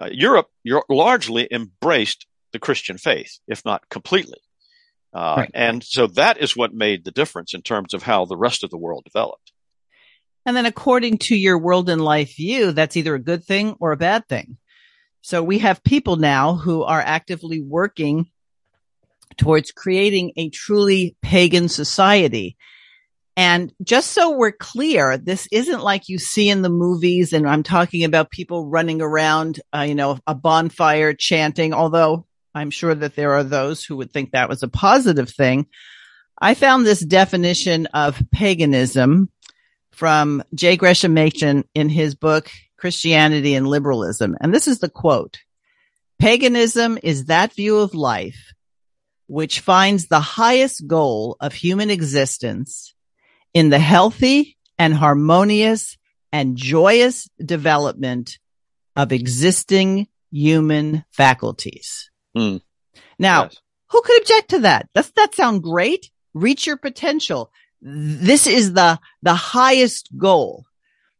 uh, 0.00 0.08
Europe 0.12 0.48
largely 0.88 1.48
embraced 1.50 2.26
the 2.52 2.60
Christian 2.60 2.98
faith, 2.98 3.40
if 3.48 3.64
not 3.64 3.88
completely. 3.88 4.38
Uh, 5.12 5.34
right. 5.38 5.50
And 5.54 5.82
so 5.82 6.06
that 6.06 6.38
is 6.38 6.56
what 6.56 6.72
made 6.72 7.04
the 7.04 7.10
difference 7.10 7.52
in 7.52 7.62
terms 7.62 7.92
of 7.92 8.04
how 8.04 8.24
the 8.24 8.36
rest 8.36 8.62
of 8.62 8.70
the 8.70 8.78
world 8.78 9.02
developed. 9.04 9.50
And 10.44 10.56
then 10.56 10.66
according 10.66 11.18
to 11.18 11.34
your 11.34 11.58
world 11.58 11.90
and 11.90 12.00
life 12.00 12.36
view, 12.36 12.70
that's 12.70 12.96
either 12.96 13.16
a 13.16 13.18
good 13.18 13.42
thing 13.42 13.74
or 13.80 13.90
a 13.90 13.96
bad 13.96 14.28
thing. 14.28 14.56
So 15.22 15.42
we 15.42 15.58
have 15.58 15.82
people 15.82 16.14
now 16.14 16.54
who 16.54 16.84
are 16.84 17.00
actively 17.00 17.60
working 17.60 18.30
towards 19.36 19.72
creating 19.72 20.32
a 20.36 20.50
truly 20.50 21.16
pagan 21.22 21.68
society. 21.68 22.56
And 23.36 23.72
just 23.82 24.12
so 24.12 24.30
we're 24.30 24.52
clear, 24.52 25.18
this 25.18 25.46
isn't 25.52 25.82
like 25.82 26.08
you 26.08 26.18
see 26.18 26.48
in 26.48 26.62
the 26.62 26.70
movies. 26.70 27.34
And 27.34 27.46
I'm 27.46 27.62
talking 27.62 28.04
about 28.04 28.30
people 28.30 28.66
running 28.66 29.02
around, 29.02 29.60
uh, 29.74 29.82
you 29.82 29.94
know, 29.94 30.18
a 30.26 30.34
bonfire 30.34 31.12
chanting, 31.12 31.74
although 31.74 32.26
I'm 32.54 32.70
sure 32.70 32.94
that 32.94 33.14
there 33.14 33.32
are 33.32 33.44
those 33.44 33.84
who 33.84 33.96
would 33.96 34.10
think 34.10 34.30
that 34.30 34.48
was 34.48 34.62
a 34.62 34.68
positive 34.68 35.28
thing. 35.28 35.66
I 36.40 36.54
found 36.54 36.86
this 36.86 37.00
definition 37.00 37.86
of 37.86 38.22
paganism 38.32 39.30
from 39.92 40.42
J. 40.54 40.76
Gresham 40.76 41.12
Machen 41.12 41.64
in 41.74 41.90
his 41.90 42.14
book, 42.14 42.50
Christianity 42.78 43.54
and 43.54 43.66
Liberalism. 43.66 44.36
And 44.40 44.54
this 44.54 44.68
is 44.68 44.78
the 44.78 44.88
quote. 44.88 45.40
Paganism 46.18 46.98
is 47.02 47.26
that 47.26 47.54
view 47.54 47.78
of 47.78 47.94
life 47.94 48.54
which 49.26 49.60
finds 49.60 50.06
the 50.06 50.20
highest 50.20 50.86
goal 50.86 51.36
of 51.40 51.52
human 51.52 51.90
existence 51.90 52.94
in 53.54 53.70
the 53.70 53.78
healthy 53.78 54.56
and 54.78 54.94
harmonious 54.94 55.96
and 56.32 56.56
joyous 56.56 57.28
development 57.44 58.38
of 58.94 59.12
existing 59.12 60.06
human 60.30 61.04
faculties. 61.10 62.10
Hmm. 62.36 62.56
Now, 63.18 63.44
Yes. 63.44 63.56
who 63.90 64.02
could 64.02 64.20
object 64.22 64.50
to 64.50 64.58
that? 64.60 64.88
Does 64.94 65.10
that 65.16 65.34
sound 65.34 65.62
great? 65.62 66.10
Reach 66.34 66.66
your 66.66 66.76
potential. 66.76 67.50
This 67.80 68.46
is 68.46 68.72
the, 68.74 68.98
the 69.22 69.34
highest 69.34 70.10
goal. 70.16 70.66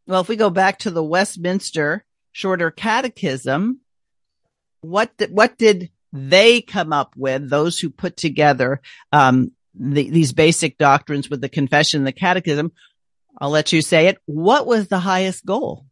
Well, 0.06 0.20
if 0.20 0.28
we 0.28 0.36
go 0.36 0.50
back 0.50 0.78
to 0.80 0.90
the 0.90 1.02
Westminster 1.04 2.04
Shorter 2.32 2.70
Catechism, 2.70 3.80
what, 4.82 5.16
did- 5.16 5.32
what 5.32 5.56
did 5.58 5.90
they 6.12 6.60
come 6.60 6.92
up 6.92 7.14
with? 7.16 7.48
Those 7.48 7.78
who 7.78 7.90
put 7.90 8.16
together, 8.16 8.80
um, 9.12 9.52
the, 9.74 10.08
these 10.10 10.32
basic 10.32 10.78
doctrines 10.78 11.28
with 11.28 11.40
the 11.40 11.48
confession 11.48 12.00
and 12.00 12.06
the 12.06 12.12
catechism. 12.12 12.72
I'll 13.38 13.50
let 13.50 13.72
you 13.72 13.82
say 13.82 14.06
it. 14.06 14.18
What 14.24 14.66
was 14.66 14.88
the 14.88 14.98
highest 14.98 15.44
goal? 15.44 15.86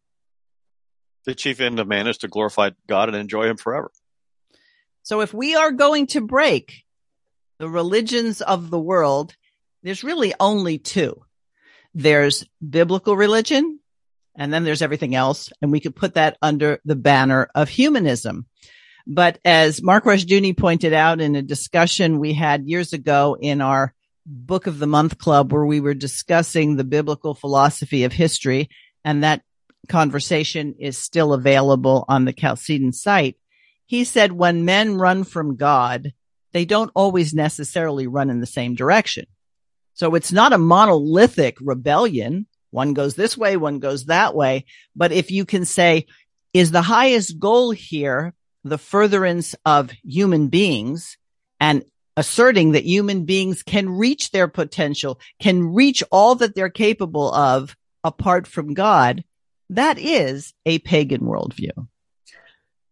The 1.27 1.35
chief 1.35 1.61
end 1.61 1.81
of 1.81 1.89
man 1.89 2.07
is 2.07 2.19
to 2.19 2.29
glorify 2.29 2.71
God 2.87 3.09
and 3.09 3.17
enjoy 3.17 3.49
Him 3.49 3.57
forever. 3.57 3.91
So 5.03 5.21
if 5.21 5.35
we 5.35 5.55
are 5.55 5.71
going 5.71 6.07
to 6.09 6.21
break 6.23 6.85
the 7.59 7.69
religions 7.69 8.41
of 8.41 8.71
the 8.71 8.81
world, 8.81 9.37
there's 9.83 10.05
really 10.05 10.35
only 10.41 10.79
two. 10.79 11.23
There's 11.95 12.45
biblical 12.67 13.17
religion 13.17 13.81
and 14.37 14.53
then 14.53 14.65
there's 14.65 14.83
everything 14.83 15.15
else. 15.15 15.51
And 15.63 15.71
we 15.71 15.81
could 15.81 15.95
put 15.95 16.15
that 16.15 16.37
under 16.43 16.81
the 16.85 16.97
banner 16.97 17.49
of 17.55 17.69
humanism. 17.69 18.47
But 19.07 19.39
as 19.45 19.83
Mark 19.83 20.05
Rushdoony 20.05 20.57
pointed 20.57 20.93
out 20.93 21.21
in 21.21 21.37
a 21.37 21.43
discussion 21.43 22.19
we 22.19 22.33
had 22.33 22.69
years 22.69 22.93
ago 22.93 23.37
in 23.39 23.61
our 23.61 23.95
book 24.27 24.67
of 24.67 24.79
the 24.79 24.87
month 24.87 25.19
club 25.19 25.53
where 25.53 25.67
we 25.67 25.81
were 25.81 25.95
discussing 25.95 26.77
the 26.77 26.85
biblical 26.85 27.35
philosophy 27.35 28.05
of 28.05 28.13
history 28.13 28.71
and 29.05 29.23
that 29.23 29.43
conversation 29.89 30.77
is 30.79 30.97
still 30.97 31.35
available 31.35 32.07
on 32.09 32.25
the 32.25 32.33
Chalcedon 32.33 32.93
site. 32.93 33.37
He 33.85 34.05
said 34.05 34.33
when 34.33 34.65
men 34.65 34.97
run 34.97 35.25
from 35.25 35.57
God, 35.57 36.15
they 36.53 36.65
don't 36.65 36.91
always 36.95 37.35
necessarily 37.35 38.07
run 38.07 38.31
in 38.31 38.41
the 38.41 38.47
same 38.47 38.75
direction. 38.75 39.27
So 39.93 40.15
it's 40.15 40.33
not 40.33 40.55
a 40.55 40.59
monolithic 40.59 41.59
rebellion. 41.61 42.47
One 42.71 42.95
goes 42.95 43.15
this 43.15 43.37
way, 43.37 43.59
one 43.59 43.79
goes 43.79 44.07
that 44.07 44.35
way. 44.35 44.65
But 44.97 45.13
if 45.13 45.31
you 45.31 45.45
can 45.45 45.67
say, 45.67 46.07
is 46.55 46.71
the 46.71 46.83
highest 46.83 47.39
goal 47.39 47.73
here 47.73 48.33
the 48.65 48.79
furtherance 48.79 49.55
of 49.65 49.91
human 50.03 50.49
beings 50.49 51.19
and 51.61 51.85
asserting 52.17 52.73
that 52.73 52.85
human 52.85 53.25
beings 53.25 53.63
can 53.63 53.89
reach 53.89 54.31
their 54.31 54.49
potential, 54.49 55.21
can 55.39 55.75
reach 55.75 56.03
all 56.11 56.35
that 56.37 56.55
they're 56.55 56.71
capable 56.71 57.33
of 57.33 57.77
apart 58.03 58.47
from 58.47 58.75
God? 58.75 59.25
That 59.71 59.99
is 59.99 60.55
a 60.67 60.79
pagan 60.81 61.23
worldview. 61.23 61.89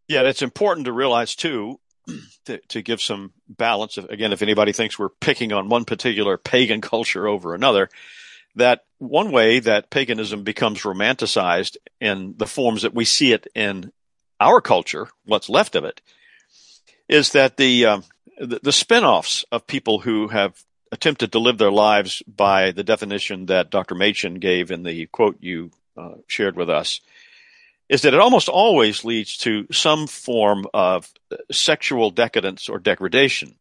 Yeah, 0.09 0.23
it's 0.23 0.43
important 0.43 0.87
to 0.87 0.93
realize 0.93 1.35
too, 1.35 1.81
to, 2.47 2.59
to 2.69 2.83
give 2.83 3.01
some 3.01 3.33
balance. 3.49 3.97
Again, 3.99 4.33
if 4.33 4.43
anybody 4.43 4.73
thinks 4.73 4.99
we're 4.99 5.09
picking 5.09 5.53
on 5.53 5.69
one 5.69 5.85
particular 5.85 6.37
pagan 6.37 6.81
culture 6.83 7.27
over 7.27 7.55
another, 7.55 7.89
that 8.57 8.85
one 8.99 9.31
way 9.33 9.61
that 9.61 9.91
paganism 9.91 10.43
becomes 10.43 10.83
romanticized 10.83 11.77
in 12.01 12.35
the 12.37 12.47
forms 12.47 12.83
that 12.83 12.95
we 12.95 13.05
see 13.05 13.33
it 13.33 13.47
in 13.55 13.91
our 14.43 14.61
culture, 14.61 15.09
what's 15.25 15.49
left 15.49 15.75
of 15.75 15.85
it, 15.85 16.01
is 17.09 17.33
that 17.33 17.57
the 17.57 17.87
um, 17.87 18.05
the, 18.39 18.61
the 18.63 18.73
spin-offs 18.73 19.45
of 19.53 19.67
people 19.67 20.01
who 20.01 20.29
have 20.29 20.63
attempted 20.91 21.33
to 21.33 21.39
live 21.39 21.59
their 21.59 21.73
lives 21.73 22.23
by 22.27 22.73
the 22.73 22.85
definition 22.85 23.47
that 23.47 23.71
Dr. 23.71 23.95
Machen 23.95 24.35
gave 24.35 24.71
in 24.71 24.83
the 24.83 25.07
quote 25.07 25.39
you 25.41 25.71
uh, 25.97 26.17
shared 26.27 26.57
with 26.57 26.69
us 26.69 27.01
is 27.89 28.03
that 28.03 28.15
it 28.15 28.21
almost 28.21 28.49
always 28.49 29.05
leads 29.05 29.37
to 29.37 29.67
some 29.71 30.07
form 30.07 30.67
of 30.73 31.13
sexual 31.51 32.11
decadence 32.11 32.69
or 32.69 32.79
degradation. 32.79 33.55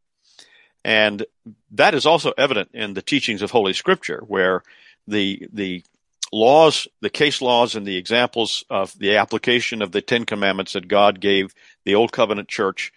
And 0.86 1.26
that 1.72 1.94
is 1.94 2.06
also 2.06 2.34
evident 2.38 2.70
in 2.74 2.94
the 2.94 3.02
teachings 3.02 3.42
of 3.42 3.52
Holy 3.52 3.74
Scripture, 3.74 4.24
where 4.26 4.64
the, 5.06 5.48
the 5.52 5.84
laws, 6.32 6.88
the 7.02 7.10
case 7.10 7.42
laws 7.42 7.76
and 7.76 7.86
the 7.86 7.98
examples 7.98 8.64
of 8.70 8.98
the 8.98 9.18
application 9.18 9.82
of 9.82 9.92
the 9.92 10.02
Ten 10.02 10.26
Commandments 10.26 10.74
that 10.74 10.88
God 10.88 11.20
gave 11.20 11.54
the 11.86 11.96
Old 11.96 12.12
Covenant 12.12 12.48
church, 12.48 12.92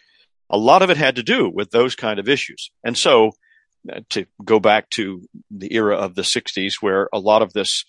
a 0.49 0.59
lot 0.59 0.83
of 0.83 0.91
it 0.91 0.97
had 0.97 1.17
to 1.17 1.23
do 1.23 1.49
with 1.49 1.71
those 1.71 1.95
kind 1.95 2.19
of 2.19 2.29
issues. 2.29 2.71
And 2.85 2.97
so 2.97 3.33
uh, 3.93 4.01
to 4.11 4.27
go 4.45 4.61
back 4.61 4.89
to 4.91 5.23
the 5.51 5.75
era 5.75 5.97
of 5.97 6.15
the 6.15 6.23
60s 6.23 6.75
where 6.81 7.09
a 7.13 7.19
lot 7.19 7.43
of 7.43 7.53
this 7.53 7.85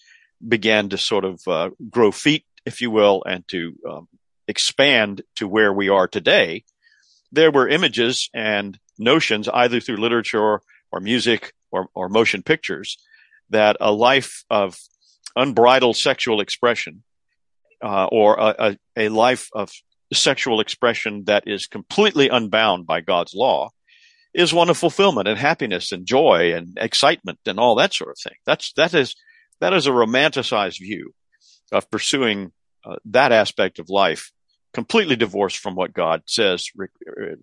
began 0.45 0.89
to 0.89 0.97
sort 0.97 1.25
of 1.25 1.41
uh, 1.47 1.69
grow 1.89 2.11
feet, 2.11 2.45
if 2.65 2.81
you 2.81 2.91
will, 2.91 3.23
and 3.25 3.47
to 3.49 3.73
um, 3.89 4.07
expand 4.47 5.21
to 5.35 5.47
where 5.47 5.71
we 5.71 5.89
are 5.89 6.07
today, 6.07 6.63
there 7.31 7.51
were 7.51 7.67
images 7.67 8.29
and 8.33 8.79
notions 8.97 9.47
either 9.49 9.79
through 9.79 9.97
literature 9.97 10.61
or 10.91 10.99
music 10.99 11.53
or, 11.71 11.87
or 11.93 12.09
motion 12.09 12.41
pictures 12.41 12.97
that 13.49 13.77
a 13.79 13.91
life 13.91 14.43
of 14.49 14.77
unbridled 15.35 15.97
sexual 15.97 16.41
expression 16.41 17.03
uh, 17.83 18.05
or 18.05 18.35
a, 18.39 18.55
a, 18.97 19.05
a 19.05 19.09
life 19.09 19.49
of 19.53 19.69
sexual 20.13 20.59
expression 20.59 21.23
that 21.25 21.43
is 21.47 21.67
completely 21.67 22.29
unbound 22.29 22.85
by 22.85 23.01
God's 23.01 23.33
law 23.33 23.69
is 24.33 24.53
one 24.53 24.69
of 24.69 24.77
fulfillment 24.77 25.27
and 25.27 25.37
happiness 25.37 25.91
and 25.91 26.05
joy 26.05 26.53
and 26.53 26.77
excitement 26.79 27.39
and 27.45 27.59
all 27.59 27.75
that 27.75 27.93
sort 27.93 28.11
of 28.11 28.17
thing. 28.19 28.37
That's 28.45 28.73
that 28.73 28.93
is 28.93 29.15
that 29.61 29.73
is 29.73 29.87
a 29.87 29.91
romanticized 29.91 30.79
view 30.79 31.13
of 31.71 31.89
pursuing 31.89 32.51
uh, 32.85 32.97
that 33.05 33.31
aspect 33.31 33.79
of 33.79 33.89
life, 33.89 34.31
completely 34.73 35.15
divorced 35.15 35.57
from 35.57 35.75
what 35.75 35.93
God 35.93 36.21
says 36.27 36.69
re- 36.75 36.87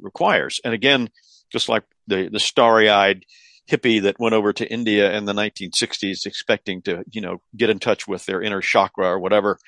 requires. 0.01 0.61
And 0.65 0.75
again, 0.75 1.09
just 1.51 1.69
like 1.69 1.85
the 2.07 2.29
the 2.29 2.41
starry 2.41 2.89
eyed 2.91 3.25
hippie 3.71 4.03
that 4.03 4.19
went 4.19 4.35
over 4.35 4.53
to 4.53 4.71
India 4.71 5.17
in 5.17 5.25
the 5.25 5.33
1960s, 5.33 6.27
expecting 6.27 6.83
to 6.83 7.05
you 7.11 7.21
know 7.21 7.41
get 7.57 7.71
in 7.71 7.79
touch 7.79 8.07
with 8.07 8.25
their 8.27 8.43
inner 8.43 8.61
chakra 8.61 9.07
or 9.07 9.19
whatever. 9.19 9.59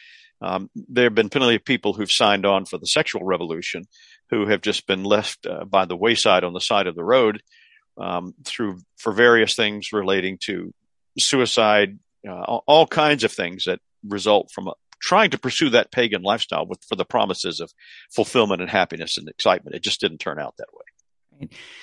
Um, 0.40 0.68
there 0.74 1.04
have 1.04 1.14
been 1.14 1.30
plenty 1.30 1.54
of 1.54 1.64
people 1.64 1.94
who've 1.94 2.11
signed 2.11 2.44
on 2.44 2.66
for 2.66 2.78
the 2.78 2.87
sexual 2.87 3.24
revolution 3.24 3.85
who 4.30 4.46
have 4.46 4.61
just 4.61 4.87
been 4.87 5.04
left 5.04 5.46
uh, 5.46 5.64
by 5.64 5.85
the 5.85 5.96
wayside 5.96 6.44
on 6.44 6.52
the 6.52 6.61
side 6.61 6.87
of 6.87 6.96
the 6.96 7.04
road 7.04 7.42
um, 7.98 8.35
through 8.44 8.78
for 8.96 9.12
various 9.12 9.54
things 9.54 9.92
relating 9.92 10.38
to 10.42 10.72
suicide, 11.18 11.98
uh, 12.28 12.42
all, 12.66 12.87
kinds 12.87 13.24
of 13.24 13.33
things 13.33 13.64
that 13.64 13.78
result 14.07 14.50
from 14.52 14.70
trying 15.00 15.30
to 15.30 15.38
pursue 15.38 15.70
that 15.70 15.92
pagan 15.92 16.22
lifestyle 16.22 16.66
with 16.66 16.83
for 16.88 16.96
the 16.96 17.04
promises 17.04 17.61
of 17.61 17.72
fulfillment 18.11 18.61
and 18.61 18.70
happiness 18.70 19.16
and 19.18 19.28
excitement. 19.28 19.76
It 19.76 19.83
just 19.83 20.00
didn't 20.00 20.18
turn 20.18 20.40
out 20.40 20.54
that 20.59 20.72
way. 20.72 20.85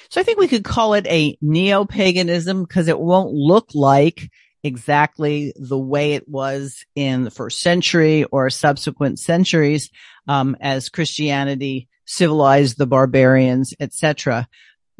So 0.09 0.19
I 0.19 0.23
think 0.23 0.39
we 0.39 0.47
could 0.47 0.63
call 0.63 0.93
it 0.93 1.07
a 1.07 1.37
neo 1.41 1.85
paganism 1.85 2.63
because 2.63 2.87
it 2.87 2.99
won't 2.99 3.33
look 3.33 3.69
like 3.73 4.29
exactly 4.63 5.53
the 5.55 5.77
way 5.77 6.13
it 6.13 6.27
was 6.27 6.85
in 6.95 7.23
the 7.23 7.31
first 7.31 7.59
century 7.59 8.23
or 8.25 8.49
subsequent 8.49 9.19
centuries 9.19 9.89
um, 10.27 10.55
as 10.61 10.89
Christianity 10.89 11.87
civilized 12.05 12.77
the 12.77 12.85
barbarians, 12.85 13.73
etc. 13.79 14.47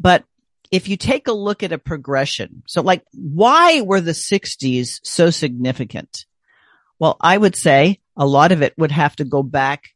But 0.00 0.24
if 0.70 0.88
you 0.88 0.96
take 0.96 1.28
a 1.28 1.32
look 1.32 1.62
at 1.62 1.72
a 1.72 1.78
progression, 1.78 2.62
so 2.66 2.82
like 2.82 3.04
why 3.12 3.82
were 3.82 4.00
the 4.00 4.12
60s 4.12 5.00
so 5.02 5.30
significant? 5.30 6.26
Well, 6.98 7.16
I 7.20 7.36
would 7.36 7.56
say 7.56 8.00
a 8.16 8.26
lot 8.26 8.52
of 8.52 8.62
it 8.62 8.74
would 8.78 8.92
have 8.92 9.16
to 9.16 9.24
go 9.24 9.42
back 9.42 9.90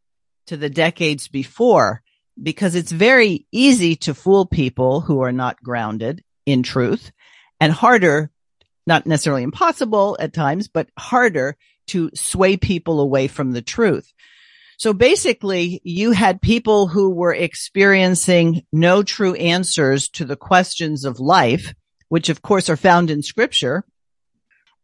to 0.47 0.57
the 0.57 0.71
decades 0.71 1.29
before 1.29 2.03
because 2.43 2.75
it's 2.75 2.93
very 2.93 3.47
easy 3.51 3.97
to 3.97 4.15
fool 4.15 4.47
people 4.47 5.01
who 5.01 5.21
are 5.21 5.33
not 5.33 5.63
grounded 5.63 6.23
in 6.45 6.63
truth 6.63 7.11
and 7.61 7.73
harder 7.73 8.31
not 8.87 9.07
necessarily 9.07 9.43
impossible 9.43 10.17
at 10.21 10.33
times, 10.33 10.69
but 10.69 10.89
harder 10.99 11.57
to 11.89 12.11
sway 12.15 12.57
people 12.57 13.01
away 13.01 13.27
from 13.27 13.53
the 13.53 13.63
truth. 13.63 14.13
So 14.79 14.93
basically 14.93 15.81
you 15.85 16.13
had 16.13 16.43
people 16.43 16.87
who 16.87 17.11
were 17.11 17.35
experiencing 17.35 18.63
no 18.73 19.03
true 19.03 19.35
answers 19.35 20.09
to 20.11 20.25
the 20.25 20.37
questions 20.37 21.05
of 21.05 21.19
life, 21.19 21.75
which 22.09 22.29
of 22.29 22.43
course 22.43 22.69
are 22.69 22.77
found 22.77 23.11
in 23.11 23.23
scripture. 23.23 23.85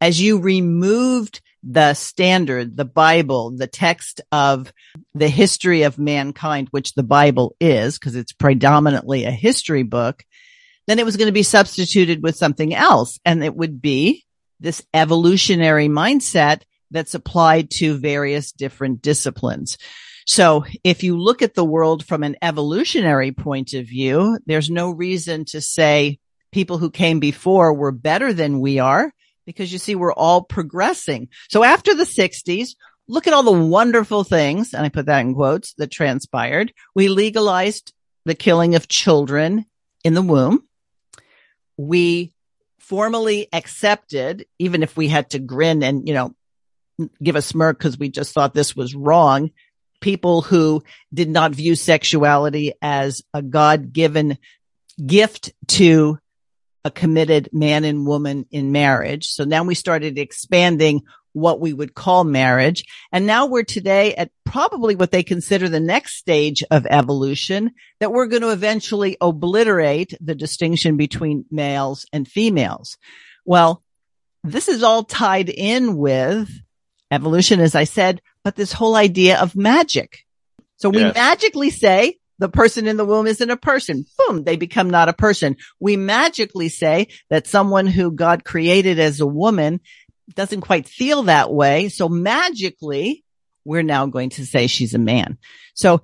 as 0.00 0.20
you 0.20 0.40
removed 0.40 1.40
the 1.62 1.94
standard, 1.94 2.76
the 2.76 2.84
Bible, 2.84 3.52
the 3.52 3.66
text 3.66 4.20
of 4.32 4.72
the 5.14 5.28
history 5.28 5.82
of 5.82 5.98
mankind, 5.98 6.68
which 6.70 6.94
the 6.94 7.02
Bible 7.02 7.54
is, 7.60 7.98
because 7.98 8.16
it's 8.16 8.32
predominantly 8.32 9.24
a 9.24 9.30
history 9.30 9.82
book, 9.82 10.24
then 10.86 10.98
it 10.98 11.04
was 11.04 11.16
going 11.16 11.28
to 11.28 11.32
be 11.32 11.44
substituted 11.44 12.22
with 12.22 12.36
something 12.36 12.74
else. 12.74 13.20
And 13.24 13.44
it 13.44 13.54
would 13.54 13.80
be 13.80 14.24
this 14.58 14.84
evolutionary 14.92 15.88
mindset 15.88 16.62
that's 16.90 17.14
applied 17.14 17.70
to 17.70 17.96
various 17.96 18.52
different 18.52 19.00
disciplines. 19.02 19.78
So 20.26 20.64
if 20.84 21.02
you 21.02 21.18
look 21.18 21.42
at 21.42 21.54
the 21.54 21.64
world 21.64 22.04
from 22.04 22.22
an 22.22 22.36
evolutionary 22.42 23.32
point 23.32 23.72
of 23.74 23.86
view, 23.86 24.38
there's 24.46 24.70
no 24.70 24.90
reason 24.90 25.44
to 25.46 25.60
say 25.60 26.18
people 26.52 26.78
who 26.78 26.90
came 26.90 27.18
before 27.18 27.72
were 27.74 27.92
better 27.92 28.32
than 28.32 28.60
we 28.60 28.78
are 28.78 29.12
because 29.46 29.72
you 29.72 29.78
see, 29.78 29.94
we're 29.94 30.12
all 30.12 30.42
progressing. 30.42 31.28
So 31.48 31.62
after 31.62 31.94
the 31.94 32.06
sixties, 32.06 32.76
look 33.08 33.26
at 33.26 33.32
all 33.32 33.42
the 33.42 33.52
wonderful 33.52 34.24
things, 34.24 34.74
and 34.74 34.84
I 34.84 34.88
put 34.88 35.06
that 35.06 35.20
in 35.20 35.34
quotes, 35.34 35.74
that 35.74 35.90
transpired. 35.90 36.72
We 36.94 37.08
legalized 37.08 37.92
the 38.24 38.34
killing 38.34 38.74
of 38.74 38.88
children 38.88 39.66
in 40.04 40.14
the 40.14 40.22
womb. 40.22 40.62
We 41.76 42.32
formally 42.78 43.48
accepted, 43.52 44.46
even 44.58 44.82
if 44.82 44.96
we 44.96 45.08
had 45.08 45.30
to 45.30 45.38
grin 45.38 45.82
and, 45.82 46.06
you 46.06 46.14
know, 46.14 46.34
give 47.22 47.36
a 47.36 47.42
smirk 47.42 47.78
because 47.78 47.98
we 47.98 48.08
just 48.08 48.32
thought 48.32 48.54
this 48.54 48.76
was 48.76 48.94
wrong, 48.94 49.50
people 50.00 50.42
who 50.42 50.82
did 51.12 51.30
not 51.30 51.52
view 51.52 51.74
sexuality 51.74 52.74
as 52.82 53.22
a 53.32 53.40
God 53.40 53.92
given 53.92 54.38
gift 55.04 55.52
to 55.68 56.18
a 56.84 56.90
committed 56.90 57.48
man 57.52 57.84
and 57.84 58.06
woman 58.06 58.46
in 58.50 58.72
marriage. 58.72 59.28
So 59.28 59.44
now 59.44 59.62
we 59.62 59.74
started 59.74 60.18
expanding 60.18 61.02
what 61.32 61.60
we 61.60 61.72
would 61.72 61.94
call 61.94 62.24
marriage. 62.24 62.84
And 63.10 63.26
now 63.26 63.46
we're 63.46 63.62
today 63.62 64.14
at 64.14 64.30
probably 64.44 64.94
what 64.94 65.10
they 65.10 65.22
consider 65.22 65.68
the 65.68 65.80
next 65.80 66.16
stage 66.16 66.62
of 66.70 66.86
evolution 66.86 67.70
that 68.00 68.12
we're 68.12 68.26
going 68.26 68.42
to 68.42 68.50
eventually 68.50 69.16
obliterate 69.20 70.14
the 70.20 70.34
distinction 70.34 70.96
between 70.96 71.44
males 71.50 72.04
and 72.12 72.28
females. 72.28 72.98
Well, 73.44 73.82
this 74.44 74.68
is 74.68 74.82
all 74.82 75.04
tied 75.04 75.48
in 75.48 75.96
with 75.96 76.50
evolution, 77.10 77.60
as 77.60 77.74
I 77.74 77.84
said, 77.84 78.20
but 78.44 78.56
this 78.56 78.72
whole 78.72 78.96
idea 78.96 79.40
of 79.40 79.56
magic. 79.56 80.24
So 80.76 80.90
we 80.90 81.00
yes. 81.00 81.14
magically 81.14 81.70
say 81.70 82.18
the 82.42 82.48
person 82.48 82.88
in 82.88 82.96
the 82.96 83.04
womb 83.04 83.28
isn't 83.28 83.50
a 83.50 83.56
person. 83.56 84.04
Boom, 84.18 84.42
they 84.42 84.56
become 84.56 84.90
not 84.90 85.08
a 85.08 85.12
person. 85.12 85.56
We 85.78 85.96
magically 85.96 86.68
say 86.68 87.06
that 87.30 87.46
someone 87.46 87.86
who 87.86 88.10
God 88.10 88.44
created 88.44 88.98
as 88.98 89.20
a 89.20 89.26
woman 89.26 89.80
doesn't 90.34 90.62
quite 90.62 90.88
feel 90.88 91.22
that 91.24 91.52
way. 91.52 91.88
So 91.88 92.08
magically, 92.08 93.22
we're 93.64 93.84
now 93.84 94.06
going 94.06 94.30
to 94.30 94.44
say 94.44 94.66
she's 94.66 94.92
a 94.92 94.98
man. 94.98 95.38
So 95.74 96.02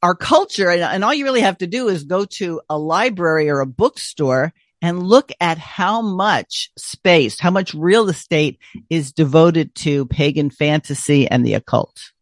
our 0.00 0.14
culture, 0.14 0.70
and 0.70 1.04
all 1.04 1.12
you 1.12 1.24
really 1.24 1.40
have 1.40 1.58
to 1.58 1.66
do 1.66 1.88
is 1.88 2.04
go 2.04 2.24
to 2.24 2.60
a 2.70 2.78
library 2.78 3.50
or 3.50 3.58
a 3.58 3.66
bookstore 3.66 4.52
and 4.80 5.02
look 5.02 5.32
at 5.40 5.58
how 5.58 6.02
much 6.02 6.70
space, 6.78 7.40
how 7.40 7.50
much 7.50 7.74
real 7.74 8.08
estate 8.08 8.60
is 8.88 9.12
devoted 9.12 9.74
to 9.74 10.06
pagan 10.06 10.50
fantasy 10.50 11.26
and 11.26 11.44
the 11.44 11.54
occult. 11.54 12.12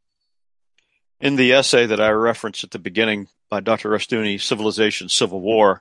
In 1.21 1.37
the 1.37 1.53
essay 1.53 1.87
that 1.87 2.01
I 2.01 2.11
referenced 2.11 2.65
at 2.65 2.71
the 2.71 2.79
beginning 2.79 3.29
by 3.49 3.61
Dr. 3.61 3.91
Rushdoony, 3.91 4.41
Civilization, 4.41 5.09
Civil 5.09 5.41
War, 5.41 5.81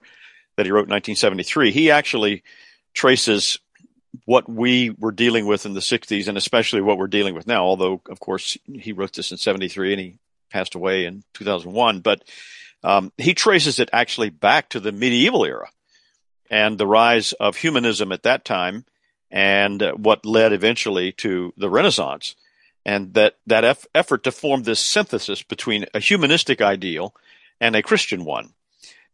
that 0.56 0.66
he 0.66 0.72
wrote 0.72 0.88
in 0.88 0.92
1973, 0.92 1.72
he 1.72 1.92
actually 1.92 2.44
traces 2.94 3.60
what 4.24 4.48
we 4.48 4.92
were 4.92 5.12
dealing 5.12 5.46
with 5.46 5.66
in 5.66 5.74
the 5.74 5.82
60s 5.82 6.30
and 6.30 6.38
especially 6.38 6.82
what 6.82 6.98
we're 6.98 7.08
dealing 7.08 7.36
with 7.36 7.48
now. 7.48 7.66
Although, 7.66 8.02
of 8.10 8.22
course, 8.22 8.58
he 8.66 8.94
wrote 8.94 9.14
this 9.14 9.32
in 9.32 9.38
73 9.38 9.92
and 9.92 10.00
he 10.00 10.18
passed 10.50 10.76
away 10.76 11.06
in 11.06 11.24
2001. 11.34 12.00
But 12.00 12.24
um, 12.82 13.12
he 13.18 13.34
traces 13.34 13.80
it 13.80 13.90
actually 13.92 14.30
back 14.30 14.70
to 14.70 14.80
the 14.80 14.94
medieval 14.94 15.44
era 15.44 15.70
and 16.50 16.78
the 16.78 16.88
rise 16.88 17.34
of 17.34 17.58
humanism 17.58 18.14
at 18.14 18.24
that 18.24 18.46
time 18.46 18.86
and 19.30 19.82
what 19.98 20.26
led 20.26 20.54
eventually 20.54 21.12
to 21.12 21.54
the 21.58 21.70
Renaissance 21.70 22.36
and 22.86 23.14
that 23.16 23.36
that 23.48 23.64
eff- 23.64 23.88
effort 23.96 24.24
to 24.24 24.32
form 24.32 24.64
this 24.64 24.80
synthesis 24.80 25.42
between 25.42 25.86
a 25.94 26.00
humanistic 26.00 26.62
ideal 26.62 27.16
and 27.60 27.76
a 27.76 27.82
Christian 27.82 28.24
one, 28.26 28.54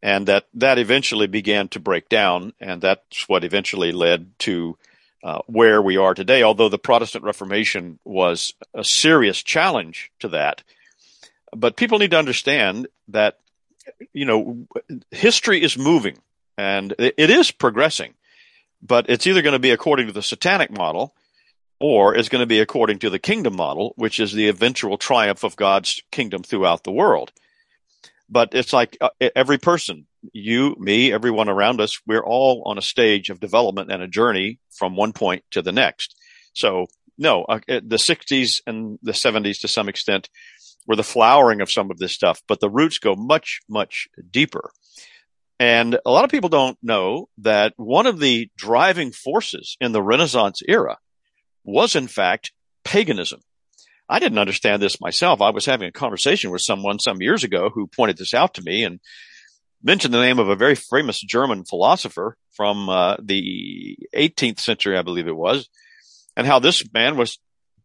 and 0.04 0.28
that 0.28 0.48
that 0.54 0.78
eventually 0.78 1.28
began 1.28 1.68
to 1.70 1.80
break 1.80 2.10
down, 2.10 2.54
and 2.60 2.82
that's 2.82 3.30
what 3.30 3.44
eventually 3.44 3.92
led 3.92 4.38
to 4.40 4.78
uh, 5.24 5.40
where 5.48 5.82
we 5.82 5.98
are 5.98 6.14
today. 6.14 6.44
Although 6.44 6.70
the 6.70 6.78
Protestant 6.78 7.24
Reformation 7.24 8.00
was 8.04 8.54
a 8.74 8.84
serious 8.84 9.42
challenge 9.42 10.12
to 10.20 10.28
that, 10.30 10.64
but 11.56 11.78
people 11.78 12.00
need 12.00 12.12
to 12.12 12.20
understand 12.20 12.88
that 13.08 13.40
you 14.14 14.26
know 14.26 14.68
history 15.12 15.64
is 15.64 15.78
moving 15.78 16.18
and 16.58 16.94
it, 17.00 17.16
it 17.18 17.30
is 17.30 17.52
progressing, 17.52 18.14
but 18.82 19.10
it's 19.10 19.26
either 19.26 19.42
going 19.42 19.54
to 19.54 19.60
be 19.60 19.72
according 19.72 20.08
to 20.08 20.14
the 20.14 20.22
satanic 20.22 20.72
model 20.72 21.16
or 21.82 22.16
is 22.16 22.30
going 22.30 22.42
to 22.42 22.48
be 22.48 22.60
according 22.60 23.00
to 23.00 23.10
the 23.10 23.18
kingdom 23.18 23.56
model, 23.56 23.94
which 23.96 24.20
is 24.20 24.32
the 24.32 24.48
eventual 24.48 25.00
triumph 25.00 25.44
of 25.44 25.56
God's 25.56 26.04
kingdom 26.12 26.44
throughout 26.44 26.84
the 26.84 26.92
world. 26.92 27.32
But 28.30 28.50
it's 28.54 28.72
like 28.72 28.98
uh, 29.02 29.10
every 29.36 29.58
person, 29.58 30.06
you, 30.32 30.76
me, 30.78 31.12
everyone 31.12 31.50
around 31.50 31.82
us, 31.82 32.00
we're 32.06 32.24
all 32.24 32.62
on 32.68 32.78
a 32.78 32.84
stage 32.84 33.32
of 33.32 33.40
development 33.40 33.92
and 33.92 34.04
a 34.04 34.08
journey 34.08 34.60
from 34.70 34.96
one 34.96 35.12
point 35.12 35.44
to 35.52 35.64
the 35.64 35.72
next. 35.72 36.16
So 36.54 36.86
no, 37.18 37.46
uh, 37.46 37.60
the 37.68 37.98
60s 37.98 38.62
and 38.68 39.00
the 39.02 39.14
70s 39.14 39.62
to 39.62 39.68
some 39.68 39.90
extent 39.90 40.30
were 40.86 40.96
the 40.96 41.04
flowering 41.04 41.62
of 41.62 41.72
some 41.72 41.90
of 41.90 41.98
this 41.98 42.14
stuff, 42.14 42.44
but 42.48 42.60
the 42.60 42.70
roots 42.70 43.00
go 43.00 43.16
much, 43.16 43.60
much 43.68 44.08
deeper. 44.30 44.70
And 45.60 45.98
a 46.06 46.12
lot 46.12 46.26
of 46.26 46.32
people 46.32 46.50
don't 46.50 46.78
know 46.84 47.28
that 47.40 47.74
one 47.78 48.06
of 48.06 48.20
the 48.20 48.50
driving 48.56 49.12
forces 49.12 49.78
in 49.82 49.94
the 49.94 50.02
Renaissance 50.04 50.62
era 50.68 50.98
was 51.64 51.96
in 51.96 52.08
fact 52.08 52.52
paganism. 52.84 53.42
I 54.10 54.20
didn't 54.20 54.40
understand 54.40 54.82
this 54.82 55.00
myself. 55.00 55.42
I 55.42 55.52
was 55.52 55.66
having 55.66 55.88
a 55.88 55.92
conversation 55.94 56.52
with 56.52 56.62
someone 56.62 57.00
some 57.00 57.22
years 57.22 57.44
ago 57.44 57.70
who 57.74 57.88
pointed 57.88 58.18
this 58.18 58.34
out 58.34 58.56
to 58.56 58.62
me 58.62 58.84
and 58.84 59.00
mentioned 59.84 60.14
the 60.14 60.22
name 60.22 60.40
of 60.40 60.50
a 60.50 60.56
very 60.56 60.76
famous 60.76 61.22
German 61.22 61.64
philosopher 61.64 62.36
from 62.52 62.90
uh, 62.90 63.16
the 63.22 63.98
18th 64.14 64.60
century, 64.60 64.98
I 64.98 65.02
believe 65.02 65.28
it 65.28 65.36
was, 65.36 65.70
and 66.36 66.46
how 66.46 66.60
this 66.60 66.84
man 66.94 67.16
was 67.18 67.40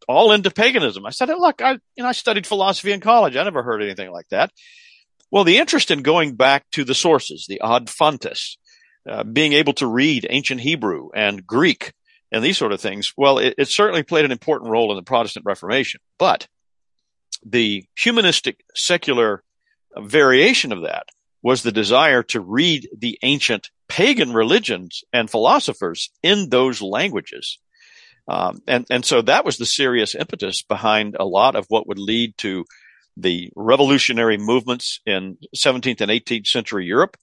all 0.09 0.33
into 0.33 0.51
paganism. 0.51 1.07
I 1.07 1.11
said, 1.11 1.29
"Look, 1.29 1.63
I 1.63 1.73
you 1.73 2.03
know 2.03 2.09
I 2.09 2.13
studied 2.13 2.47
philosophy 2.47 2.93
in 2.93 3.01
college. 3.01 3.37
I 3.37 3.45
never 3.45 3.63
heard 3.63 3.83
anything 3.83 4.11
like 4.11 4.29
that." 4.31 4.51
Well, 5.31 5.45
the 5.45 5.59
interest 5.59 5.91
in 5.91 6.03
going 6.03 6.37
back 6.37 6.65
to 6.73 6.85
the 6.85 6.95
sources, 6.95 7.47
the 7.49 7.61
ad 7.63 7.91
fontes, 7.91 8.59
uh, 9.09 9.25
being 9.25 9.53
able 9.53 9.73
to 9.75 9.87
read 9.87 10.27
ancient 10.31 10.61
Hebrew 10.61 11.09
and 11.15 11.47
Greek, 11.47 11.93
and 12.37 12.45
these 12.45 12.59
sort 12.59 12.73
of 12.73 12.81
things, 12.81 13.15
well, 13.17 13.39
it, 13.39 13.55
it 13.57 13.69
certainly 13.69 14.03
played 14.03 14.25
an 14.25 14.33
important 14.33 14.71
role 14.71 14.91
in 14.93 14.97
the 14.97 15.03
Protestant 15.03 15.47
Reformation. 15.47 16.01
But 16.19 16.47
the 17.45 17.85
humanistic 17.97 18.63
secular 18.75 19.43
variation 19.97 20.73
of 20.73 20.83
that 20.83 21.07
was 21.43 21.63
the 21.63 21.73
desire 21.73 22.23
to 22.25 22.41
read 22.41 22.89
the 22.97 23.19
ancient 23.23 23.71
pagan 23.89 24.33
religions 24.33 25.03
and 25.13 25.31
philosophers 25.31 26.11
in 26.23 26.51
those 26.51 26.83
languages. 26.83 27.59
Um, 28.29 28.61
and, 28.67 28.85
and 28.91 29.05
so 29.05 29.23
that 29.23 29.45
was 29.45 29.57
the 29.57 29.67
serious 29.67 30.15
impetus 30.15 30.63
behind 30.63 31.17
a 31.19 31.25
lot 31.25 31.55
of 31.55 31.67
what 31.69 31.87
would 31.87 31.99
lead 31.99 32.37
to 32.39 32.65
the 33.17 33.51
revolutionary 33.57 34.37
movements 34.37 35.01
in 35.07 35.39
17th 35.55 36.01
and 36.01 36.11
18th 36.11 36.49
century 36.49 36.85
Europe. 36.85 37.17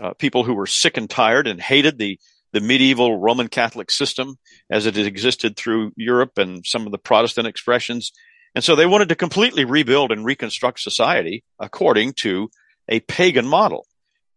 Uh, 0.00 0.12
people 0.12 0.44
who 0.44 0.52
were 0.52 0.66
sick 0.66 0.98
and 0.98 1.08
tired 1.08 1.46
and 1.46 1.60
hated 1.60 1.96
the 1.96 2.18
the 2.52 2.60
medieval 2.60 3.18
Roman 3.18 3.48
Catholic 3.48 3.90
system 3.90 4.36
as 4.70 4.86
it 4.86 4.96
existed 4.96 5.56
through 5.56 5.92
Europe 5.96 6.38
and 6.38 6.64
some 6.64 6.86
of 6.86 6.92
the 6.92 6.98
Protestant 6.98 7.46
expressions. 7.46 8.12
And 8.54 8.64
so 8.64 8.74
they 8.74 8.86
wanted 8.86 9.10
to 9.10 9.14
completely 9.14 9.64
rebuild 9.64 10.12
and 10.12 10.24
reconstruct 10.24 10.80
society 10.80 11.44
according 11.58 12.14
to 12.22 12.48
a 12.88 13.00
pagan 13.00 13.46
model. 13.46 13.86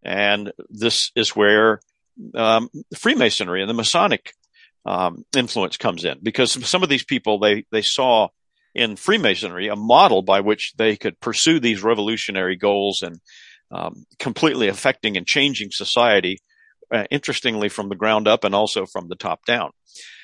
And 0.04 0.52
this 0.70 1.12
is 1.16 1.36
where 1.36 1.82
um, 2.36 2.70
Freemasonry 2.96 3.62
and 3.62 3.70
the 3.70 3.74
Masonic 3.74 4.34
um, 4.86 5.26
influence 5.36 5.78
comes 5.78 6.06
in 6.06 6.20
because 6.22 6.52
some 6.68 6.84
of 6.84 6.90
these 6.90 7.04
people 7.04 7.40
they 7.40 7.66
they 7.72 7.82
saw 7.82 8.30
in 8.74 8.96
Freemasonry 8.96 9.68
a 9.68 9.76
model 9.76 10.22
by 10.22 10.40
which 10.40 10.74
they 10.78 10.96
could 10.96 11.20
pursue 11.20 11.60
these 11.60 11.84
revolutionary 11.84 12.56
goals 12.56 13.02
and 13.02 13.20
um, 13.72 14.06
completely 14.18 14.68
affecting 14.68 15.18
and 15.18 15.28
changing 15.28 15.70
society 15.72 16.40
uh, 16.92 17.06
interestingly 17.12 17.70
from 17.70 17.90
the 17.90 17.96
ground 17.96 18.28
up 18.28 18.44
and 18.44 18.56
also 18.56 18.86
from 18.86 19.08
the 19.08 19.16
top 19.16 19.46
down. 19.46 19.72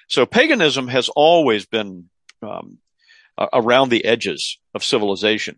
So 0.10 0.26
paganism 0.26 0.88
has 0.88 1.10
always 1.10 1.66
been 1.66 2.10
um, 2.42 2.80
around 3.54 3.90
the 3.90 4.06
edges 4.06 4.60
of 4.74 4.84
civilization. 4.84 5.58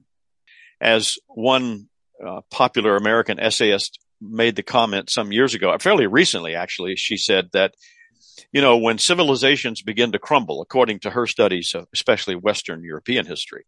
As 0.79 1.17
one 1.27 1.89
uh, 2.25 2.41
popular 2.51 2.95
American 2.95 3.39
essayist 3.39 3.99
made 4.21 4.55
the 4.55 4.63
comment 4.63 5.09
some 5.09 5.31
years 5.31 5.53
ago, 5.53 5.75
fairly 5.79 6.07
recently 6.07 6.55
actually, 6.55 6.95
she 6.95 7.17
said 7.17 7.49
that 7.53 7.73
you 8.51 8.61
know, 8.61 8.77
when 8.77 8.97
civilizations 8.97 9.81
begin 9.81 10.11
to 10.11 10.19
crumble, 10.19 10.61
according 10.61 10.99
to 10.99 11.09
her 11.09 11.27
studies, 11.27 11.75
especially 11.93 12.35
Western 12.35 12.83
European 12.83 13.25
history, 13.25 13.65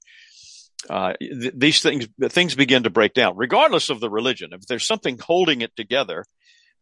uh, 0.89 1.13
th- 1.19 1.53
these 1.55 1.81
things 1.81 2.07
things 2.23 2.55
begin 2.55 2.83
to 2.83 2.89
break 2.89 3.13
down, 3.13 3.35
regardless 3.35 3.89
of 3.89 3.99
the 3.99 4.09
religion. 4.09 4.51
If 4.53 4.61
there's 4.67 4.87
something 4.87 5.17
holding 5.19 5.61
it 5.61 5.75
together, 5.75 6.25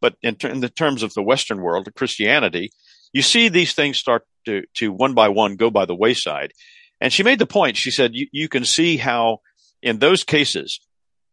but 0.01 0.15
in, 0.21 0.35
ter- 0.35 0.49
in 0.49 0.59
the 0.59 0.69
terms 0.69 1.03
of 1.03 1.13
the 1.13 1.23
Western 1.23 1.61
world, 1.61 1.87
Christianity, 1.95 2.71
you 3.13 3.21
see 3.21 3.49
these 3.49 3.73
things 3.73 3.97
start 3.97 4.25
to, 4.45 4.63
to 4.75 4.91
one 4.91 5.13
by 5.13 5.29
one 5.29 5.55
go 5.55 5.69
by 5.69 5.85
the 5.85 5.95
wayside. 5.95 6.53
And 6.99 7.13
she 7.13 7.23
made 7.23 7.39
the 7.39 7.45
point. 7.45 7.77
She 7.77 7.91
said, 7.91 8.11
you, 8.13 8.49
can 8.49 8.65
see 8.65 8.97
how 8.97 9.39
in 9.81 9.99
those 9.99 10.23
cases, 10.23 10.79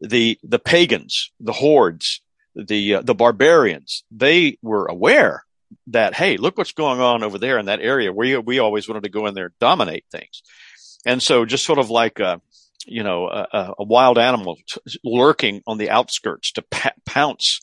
the, 0.01 0.39
the 0.43 0.59
pagans, 0.59 1.31
the 1.41 1.53
hordes, 1.53 2.21
the, 2.55 2.97
uh, 2.97 3.03
the 3.03 3.15
barbarians, 3.15 4.05
they 4.11 4.59
were 4.63 4.87
aware 4.87 5.45
that, 5.87 6.15
Hey, 6.15 6.37
look 6.37 6.59
what's 6.59 6.73
going 6.73 7.01
on 7.01 7.23
over 7.23 7.39
there 7.39 7.59
in 7.59 7.67
that 7.67 7.81
area. 7.81 8.13
We, 8.13 8.37
we 8.37 8.59
always 8.59 8.89
wanted 8.89 9.05
to 9.05 9.09
go 9.09 9.27
in 9.27 9.35
there 9.35 9.47
and 9.47 9.59
dominate 9.59 10.05
things. 10.11 10.43
And 11.07 11.23
so 11.23 11.45
just 11.45 11.65
sort 11.65 11.79
of 11.79 11.91
like, 11.91 12.21
a, 12.21 12.41
you 12.87 13.03
know, 13.03 13.29
a, 13.29 13.75
a 13.79 13.85
wild 13.85 14.19
animal 14.19 14.57
t- 14.69 14.99
lurking 15.03 15.63
on 15.67 15.79
the 15.79 15.91
outskirts 15.91 16.53
to 16.53 16.65
pounce 17.07 17.61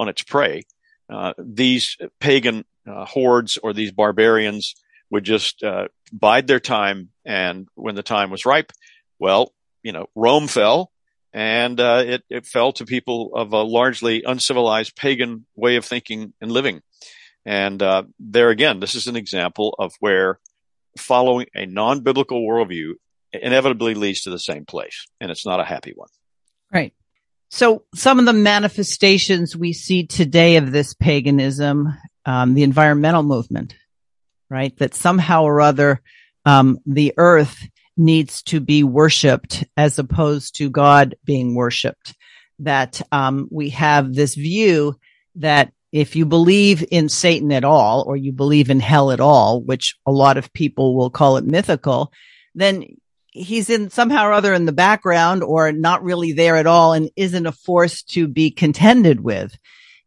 on 0.00 0.08
its 0.08 0.22
prey. 0.22 0.64
Uh, 1.12 1.34
these 1.38 1.98
pagan 2.18 2.64
uh, 2.88 3.04
hordes 3.04 3.58
or 3.62 3.72
these 3.72 3.92
barbarians 3.92 4.74
would 5.10 5.24
just 5.24 5.62
uh, 5.62 5.88
bide 6.12 6.46
their 6.46 6.60
time, 6.60 7.10
and 7.24 7.68
when 7.74 7.94
the 7.94 8.02
time 8.02 8.30
was 8.30 8.46
ripe, 8.46 8.72
well, 9.18 9.52
you 9.82 9.92
know, 9.92 10.06
Rome 10.14 10.48
fell, 10.48 10.90
and 11.32 11.78
uh, 11.78 12.02
it, 12.06 12.22
it 12.30 12.46
fell 12.46 12.72
to 12.72 12.86
people 12.86 13.32
of 13.34 13.52
a 13.52 13.62
largely 13.62 14.22
uncivilized 14.22 14.96
pagan 14.96 15.46
way 15.54 15.76
of 15.76 15.84
thinking 15.84 16.32
and 16.40 16.50
living. 16.50 16.80
And 17.44 17.82
uh, 17.82 18.04
there 18.18 18.50
again, 18.50 18.80
this 18.80 18.94
is 18.94 19.06
an 19.06 19.16
example 19.16 19.74
of 19.78 19.92
where 20.00 20.38
following 20.98 21.46
a 21.54 21.66
non-biblical 21.66 22.40
worldview 22.40 22.94
inevitably 23.32 23.94
leads 23.94 24.22
to 24.22 24.30
the 24.30 24.38
same 24.38 24.64
place, 24.64 25.06
and 25.20 25.30
it's 25.30 25.46
not 25.46 25.60
a 25.60 25.64
happy 25.64 25.92
one. 25.94 26.08
Right. 26.72 26.94
So 27.50 27.82
some 27.94 28.20
of 28.20 28.26
the 28.26 28.32
manifestations 28.32 29.56
we 29.56 29.72
see 29.72 30.06
today 30.06 30.56
of 30.56 30.70
this 30.70 30.94
paganism, 30.94 31.92
um, 32.24 32.54
the 32.54 32.62
environmental 32.62 33.24
movement, 33.24 33.74
right? 34.48 34.76
That 34.78 34.94
somehow 34.94 35.42
or 35.42 35.60
other, 35.60 36.00
um, 36.44 36.78
the 36.86 37.12
earth 37.16 37.68
needs 37.96 38.42
to 38.44 38.60
be 38.60 38.84
worshiped 38.84 39.64
as 39.76 39.98
opposed 39.98 40.56
to 40.56 40.70
God 40.70 41.16
being 41.24 41.56
worshiped. 41.56 42.14
That, 42.60 43.02
um, 43.10 43.48
we 43.50 43.70
have 43.70 44.14
this 44.14 44.36
view 44.36 44.96
that 45.34 45.72
if 45.90 46.14
you 46.14 46.26
believe 46.26 46.84
in 46.92 47.08
Satan 47.08 47.50
at 47.50 47.64
all, 47.64 48.04
or 48.06 48.16
you 48.16 48.30
believe 48.30 48.70
in 48.70 48.78
hell 48.78 49.10
at 49.10 49.20
all, 49.20 49.60
which 49.60 49.96
a 50.06 50.12
lot 50.12 50.36
of 50.36 50.52
people 50.52 50.96
will 50.96 51.10
call 51.10 51.36
it 51.36 51.44
mythical, 51.44 52.12
then 52.54 52.84
he's 53.32 53.70
in 53.70 53.90
somehow 53.90 54.26
or 54.26 54.32
other 54.32 54.52
in 54.52 54.66
the 54.66 54.72
background 54.72 55.42
or 55.42 55.72
not 55.72 56.02
really 56.02 56.32
there 56.32 56.56
at 56.56 56.66
all 56.66 56.92
and 56.92 57.10
isn't 57.16 57.46
a 57.46 57.52
force 57.52 58.02
to 58.02 58.26
be 58.26 58.50
contended 58.50 59.20
with. 59.20 59.56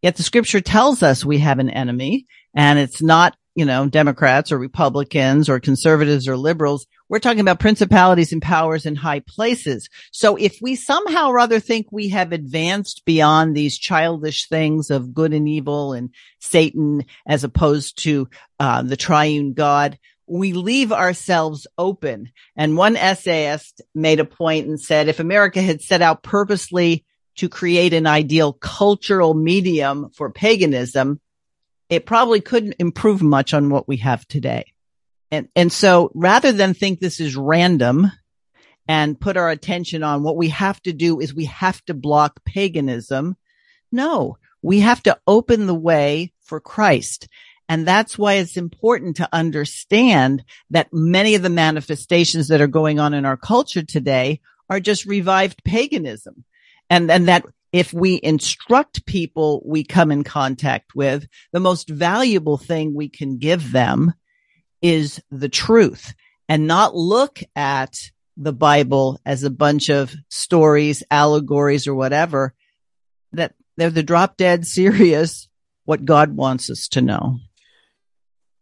Yet 0.02 0.18
the 0.18 0.24
scripture 0.24 0.62
tells 0.62 1.02
us 1.02 1.24
we 1.24 1.40
have 1.40 1.60
an 1.60 1.70
enemy 1.70 2.26
and 2.54 2.78
it's 2.78 3.02
not, 3.02 3.38
you 3.56 3.64
know, 3.66 3.88
Democrats 3.88 4.52
or 4.52 4.58
Republicans 4.58 5.48
or 5.48 5.60
conservatives 5.60 6.28
or 6.28 6.36
liberals. 6.36 6.86
We're 7.08 7.20
talking 7.20 7.40
about 7.40 7.60
principalities 7.60 8.34
and 8.34 8.42
powers 8.42 8.86
in 8.86 8.96
high 8.96 9.22
places. 9.22 9.88
So 10.12 10.36
if 10.36 10.58
we 10.62 10.76
somehow 10.76 11.30
or 11.30 11.40
other 11.40 11.60
think 11.60 11.88
we 11.92 12.10
have 12.10 12.34
advanced 12.34 13.04
beyond 13.06 13.56
these 13.56 13.78
childish 13.78 14.50
things 14.50 14.90
of 14.90 15.14
good 15.14 15.32
and 15.32 15.48
evil 15.48 15.94
and 15.94 16.10
Satan 16.40 17.06
as 17.26 17.46
opposed 17.46 18.04
to 18.04 18.28
uh, 18.60 18.82
the 18.82 18.98
triune 18.98 19.54
God, 19.54 19.98
we 20.28 20.54
leave 20.54 20.92
ourselves 20.92 21.68
open. 21.78 22.32
And 22.56 22.78
one 22.78 22.96
essayist 22.96 23.82
made 23.94 24.20
a 24.20 24.26
point 24.26 24.68
and 24.68 24.80
said, 24.80 25.08
if 25.08 25.20
America 25.20 25.62
had 25.62 25.82
set 25.82 26.02
out 26.02 26.24
purposely 26.24 27.06
to 27.36 27.50
create 27.50 27.94
an 27.94 28.08
ideal 28.08 28.54
cultural 28.54 29.34
medium 29.34 30.10
for 30.12 30.32
paganism, 30.32 31.20
it 31.90 32.06
probably 32.06 32.42
couldn't 32.42 32.76
improve 32.80 33.22
much 33.22 33.54
on 33.54 33.70
what 33.70 33.88
we 33.88 33.98
have 33.98 34.28
today. 34.28 34.74
And, 35.32 35.50
and 35.56 35.72
so 35.72 36.12
rather 36.14 36.52
than 36.52 36.74
think 36.74 37.00
this 37.00 37.20
is 37.20 37.36
random 37.36 38.12
and 38.88 39.20
put 39.20 39.38
our 39.38 39.50
attention 39.50 40.04
on 40.04 40.24
what 40.24 40.38
we 40.38 40.50
have 40.50 40.82
to 40.84 40.94
do 40.94 41.20
is 41.20 41.34
we 41.34 41.46
have 41.46 41.84
to 41.86 41.94
block 41.94 42.44
paganism. 42.46 43.36
No, 43.92 44.38
we 44.62 44.82
have 44.82 45.02
to 45.04 45.18
open 45.26 45.68
the 45.68 45.76
way 45.76 46.34
for 46.42 46.60
Christ. 46.60 47.28
And 47.70 47.88
that's 47.88 48.18
why 48.18 48.34
it's 48.34 48.58
important 48.58 49.18
to 49.18 49.30
understand 49.32 50.44
that 50.70 50.90
many 50.92 51.36
of 51.36 51.42
the 51.42 51.50
manifestations 51.50 52.50
that 52.50 52.62
are 52.62 52.68
going 52.68 53.00
on 53.00 53.14
in 53.14 53.26
our 53.26 53.38
culture 53.38 53.84
today 53.84 54.42
are 54.70 54.80
just 54.80 55.06
revived 55.06 55.64
paganism. 55.64 56.44
And, 56.90 57.10
and 57.10 57.28
that 57.28 57.46
if 57.72 57.92
we 57.94 58.20
instruct 58.22 59.06
people 59.06 59.64
we 59.66 59.84
come 59.84 60.12
in 60.12 60.24
contact 60.24 60.94
with, 60.94 61.26
the 61.52 61.60
most 61.60 61.90
valuable 61.90 62.58
thing 62.58 62.94
we 62.94 63.10
can 63.10 63.38
give 63.38 63.72
them 63.72 64.14
is 64.82 65.22
the 65.32 65.50
truth 65.50 66.14
and 66.50 66.68
not 66.68 66.96
look 66.96 67.40
at 67.56 67.96
the 68.38 68.54
Bible 68.54 69.20
as 69.26 69.44
a 69.44 69.50
bunch 69.50 69.90
of 69.90 70.14
stories, 70.30 71.04
allegories, 71.10 71.88
or 71.88 71.96
whatever, 71.96 72.54
that 73.32 73.54
they're 73.78 73.90
the 73.90 74.04
drop 74.04 74.38
dead 74.38 74.68
serious 74.68 75.48
what 75.86 76.06
God 76.06 76.36
wants 76.36 76.70
us 76.70 76.88
to 76.90 77.02
know. 77.02 77.40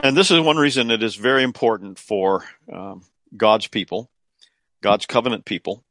And 0.03 0.17
this 0.17 0.31
is 0.31 0.39
one 0.39 0.57
reason 0.57 0.89
it 0.89 1.03
is 1.03 1.15
very 1.15 1.43
important 1.43 1.99
for 1.99 2.43
um, 2.73 3.03
God's 3.37 3.67
people, 3.67 4.09
God's 4.81 5.05
covenant 5.05 5.45
people, 5.45 5.83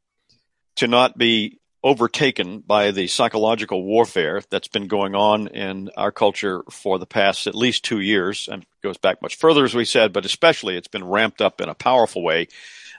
to 0.76 0.88
not 0.88 1.16
be 1.16 1.60
overtaken 1.84 2.58
by 2.58 2.90
the 2.90 3.06
psychological 3.06 3.84
warfare 3.84 4.42
that's 4.50 4.66
been 4.66 4.88
going 4.88 5.14
on 5.14 5.46
in 5.46 5.90
our 5.96 6.10
culture 6.10 6.64
for 6.70 6.98
the 6.98 7.06
past 7.06 7.46
at 7.46 7.54
least 7.54 7.84
two 7.84 8.00
years 8.00 8.48
and 8.50 8.66
goes 8.82 8.98
back 8.98 9.22
much 9.22 9.36
further, 9.36 9.64
as 9.64 9.76
we 9.76 9.84
said, 9.84 10.12
but 10.12 10.24
especially 10.24 10.76
it's 10.76 10.88
been 10.88 11.04
ramped 11.04 11.40
up 11.40 11.60
in 11.60 11.68
a 11.68 11.74
powerful 11.74 12.24
way 12.24 12.48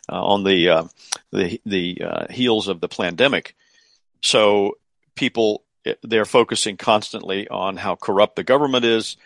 uh, 0.10 0.24
on 0.24 0.46
the 0.46 0.70
uh, 0.70 0.84
the 1.34 1.60
the 1.66 2.02
uh, 2.04 2.32
heels 2.32 2.70
of 2.70 2.80
the 2.80 2.88
pandemic. 2.88 3.54
So 4.22 4.78
people 5.16 5.64
they're 6.04 6.26
focusing 6.26 6.78
constantly 6.78 7.50
on 7.50 7.76
how 7.76 7.96
corrupt 7.96 8.38
the 8.38 8.44
government 8.44 8.86
is, 8.86 9.18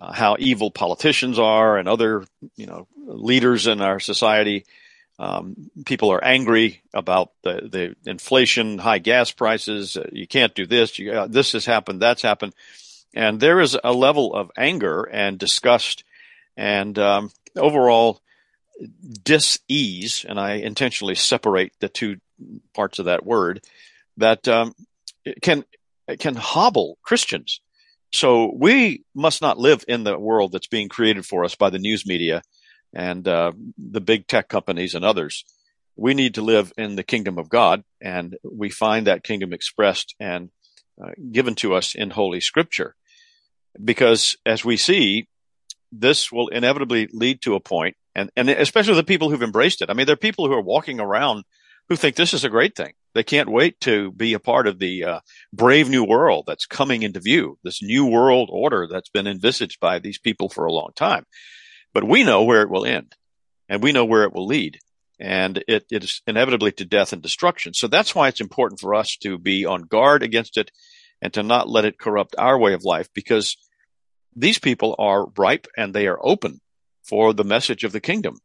uh, 0.00 0.12
how 0.12 0.36
evil 0.38 0.70
politicians 0.70 1.38
are 1.38 1.76
and 1.76 1.88
other, 1.88 2.24
you 2.56 2.66
know, 2.66 2.86
leaders 3.06 3.66
in 3.66 3.80
our 3.80 4.00
society. 4.00 4.64
Um, 5.18 5.70
people 5.84 6.12
are 6.12 6.22
angry 6.22 6.82
about 6.94 7.32
the, 7.42 7.68
the 8.04 8.10
inflation, 8.10 8.78
high 8.78 9.00
gas 9.00 9.32
prices. 9.32 9.96
Uh, 9.96 10.08
you 10.12 10.28
can't 10.28 10.54
do 10.54 10.66
this. 10.66 10.98
You, 10.98 11.12
uh, 11.12 11.26
this 11.26 11.52
has 11.52 11.66
happened. 11.66 12.00
That's 12.00 12.22
happened. 12.22 12.54
And 13.14 13.40
there 13.40 13.60
is 13.60 13.76
a 13.82 13.92
level 13.92 14.34
of 14.34 14.50
anger 14.56 15.02
and 15.02 15.38
disgust 15.38 16.04
and 16.56 16.96
um, 16.98 17.32
overall 17.56 18.20
dis-ease. 19.24 20.24
And 20.28 20.38
I 20.38 20.54
intentionally 20.54 21.16
separate 21.16 21.72
the 21.80 21.88
two 21.88 22.18
parts 22.74 23.00
of 23.00 23.06
that 23.06 23.26
word 23.26 23.64
that 24.18 24.46
um, 24.46 24.74
can 25.42 25.64
can 26.18 26.36
hobble 26.36 26.96
Christians 27.02 27.60
so 28.12 28.52
we 28.54 29.04
must 29.14 29.42
not 29.42 29.58
live 29.58 29.84
in 29.86 30.04
the 30.04 30.18
world 30.18 30.52
that's 30.52 30.66
being 30.66 30.88
created 30.88 31.26
for 31.26 31.44
us 31.44 31.54
by 31.54 31.70
the 31.70 31.78
news 31.78 32.06
media 32.06 32.42
and 32.94 33.26
uh, 33.28 33.52
the 33.76 34.00
big 34.00 34.26
tech 34.26 34.48
companies 34.48 34.94
and 34.94 35.04
others. 35.04 35.44
We 35.96 36.14
need 36.14 36.34
to 36.34 36.42
live 36.42 36.72
in 36.78 36.96
the 36.96 37.02
kingdom 37.02 37.38
of 37.38 37.48
God, 37.48 37.82
and 38.00 38.36
we 38.42 38.70
find 38.70 39.06
that 39.06 39.24
kingdom 39.24 39.52
expressed 39.52 40.14
and 40.20 40.50
uh, 41.02 41.10
given 41.32 41.54
to 41.56 41.74
us 41.74 41.94
in 41.94 42.10
Holy 42.10 42.40
Scripture. 42.40 42.94
Because 43.82 44.36
as 44.46 44.64
we 44.64 44.76
see, 44.76 45.28
this 45.92 46.32
will 46.32 46.48
inevitably 46.48 47.08
lead 47.12 47.42
to 47.42 47.56
a 47.56 47.60
point, 47.60 47.96
and, 48.14 48.30
and 48.36 48.48
especially 48.48 48.94
the 48.94 49.04
people 49.04 49.28
who've 49.28 49.42
embraced 49.42 49.82
it. 49.82 49.90
I 49.90 49.94
mean, 49.94 50.06
there 50.06 50.14
are 50.14 50.16
people 50.16 50.46
who 50.46 50.54
are 50.54 50.62
walking 50.62 51.00
around 51.00 51.44
who 51.88 51.96
think 51.96 52.16
this 52.16 52.34
is 52.34 52.44
a 52.44 52.48
great 52.48 52.76
thing. 52.76 52.92
They 53.14 53.22
can't 53.22 53.50
wait 53.50 53.80
to 53.80 54.12
be 54.12 54.34
a 54.34 54.40
part 54.40 54.66
of 54.66 54.78
the 54.78 55.04
uh, 55.04 55.20
brave 55.52 55.88
new 55.88 56.04
world 56.04 56.44
that's 56.46 56.66
coming 56.66 57.02
into 57.02 57.20
view, 57.20 57.58
this 57.64 57.82
new 57.82 58.06
world 58.06 58.48
order 58.52 58.86
that's 58.90 59.08
been 59.08 59.26
envisaged 59.26 59.80
by 59.80 59.98
these 59.98 60.18
people 60.18 60.48
for 60.48 60.66
a 60.66 60.72
long 60.72 60.90
time. 60.94 61.24
But 61.94 62.04
we 62.04 62.22
know 62.22 62.44
where 62.44 62.62
it 62.62 62.70
will 62.70 62.84
end 62.84 63.14
and 63.68 63.82
we 63.82 63.92
know 63.92 64.04
where 64.04 64.24
it 64.24 64.32
will 64.32 64.46
lead. 64.46 64.78
And 65.20 65.64
it, 65.66 65.84
it 65.90 66.04
is 66.04 66.22
inevitably 66.26 66.72
to 66.72 66.84
death 66.84 67.12
and 67.12 67.20
destruction. 67.20 67.74
So 67.74 67.88
that's 67.88 68.14
why 68.14 68.28
it's 68.28 68.40
important 68.40 68.80
for 68.80 68.94
us 68.94 69.16
to 69.22 69.36
be 69.36 69.66
on 69.66 69.82
guard 69.82 70.22
against 70.22 70.56
it 70.56 70.70
and 71.20 71.32
to 71.34 71.42
not 71.42 71.68
let 71.68 71.84
it 71.84 71.98
corrupt 71.98 72.36
our 72.38 72.56
way 72.56 72.72
of 72.72 72.84
life 72.84 73.08
because 73.14 73.56
these 74.36 74.58
people 74.58 74.94
are 74.98 75.26
ripe 75.36 75.66
and 75.76 75.92
they 75.92 76.06
are 76.06 76.18
open 76.22 76.60
for 77.02 77.32
the 77.32 77.44
message 77.44 77.82
of 77.82 77.92
the 77.92 78.00
kingdom. 78.00 78.36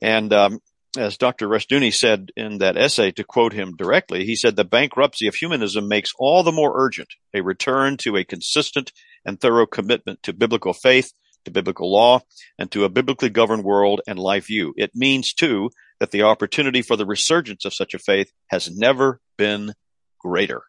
And 0.00 0.32
um, 0.32 0.60
as 0.96 1.16
Dr. 1.16 1.48
Rushdoony 1.48 1.92
said 1.92 2.30
in 2.36 2.58
that 2.58 2.76
essay, 2.76 3.10
to 3.12 3.24
quote 3.24 3.52
him 3.52 3.76
directly, 3.76 4.24
he 4.24 4.36
said, 4.36 4.56
the 4.56 4.64
bankruptcy 4.64 5.26
of 5.26 5.34
humanism 5.34 5.88
makes 5.88 6.12
all 6.18 6.42
the 6.42 6.52
more 6.52 6.72
urgent 6.74 7.08
a 7.34 7.40
return 7.40 7.96
to 7.98 8.16
a 8.16 8.24
consistent 8.24 8.92
and 9.24 9.40
thorough 9.40 9.66
commitment 9.66 10.22
to 10.22 10.32
biblical 10.32 10.72
faith, 10.72 11.12
to 11.44 11.50
biblical 11.50 11.92
law 11.92 12.20
and 12.58 12.70
to 12.70 12.84
a 12.84 12.88
biblically 12.88 13.28
governed 13.28 13.64
world 13.64 14.00
and 14.06 14.18
life 14.18 14.46
view. 14.46 14.72
It 14.76 14.92
means 14.94 15.32
too 15.32 15.70
that 16.00 16.10
the 16.10 16.22
opportunity 16.22 16.82
for 16.82 16.96
the 16.96 17.06
resurgence 17.06 17.64
of 17.64 17.74
such 17.74 17.94
a 17.94 17.98
faith 17.98 18.32
has 18.48 18.70
never 18.70 19.20
been 19.36 19.72
greater. 20.18 20.62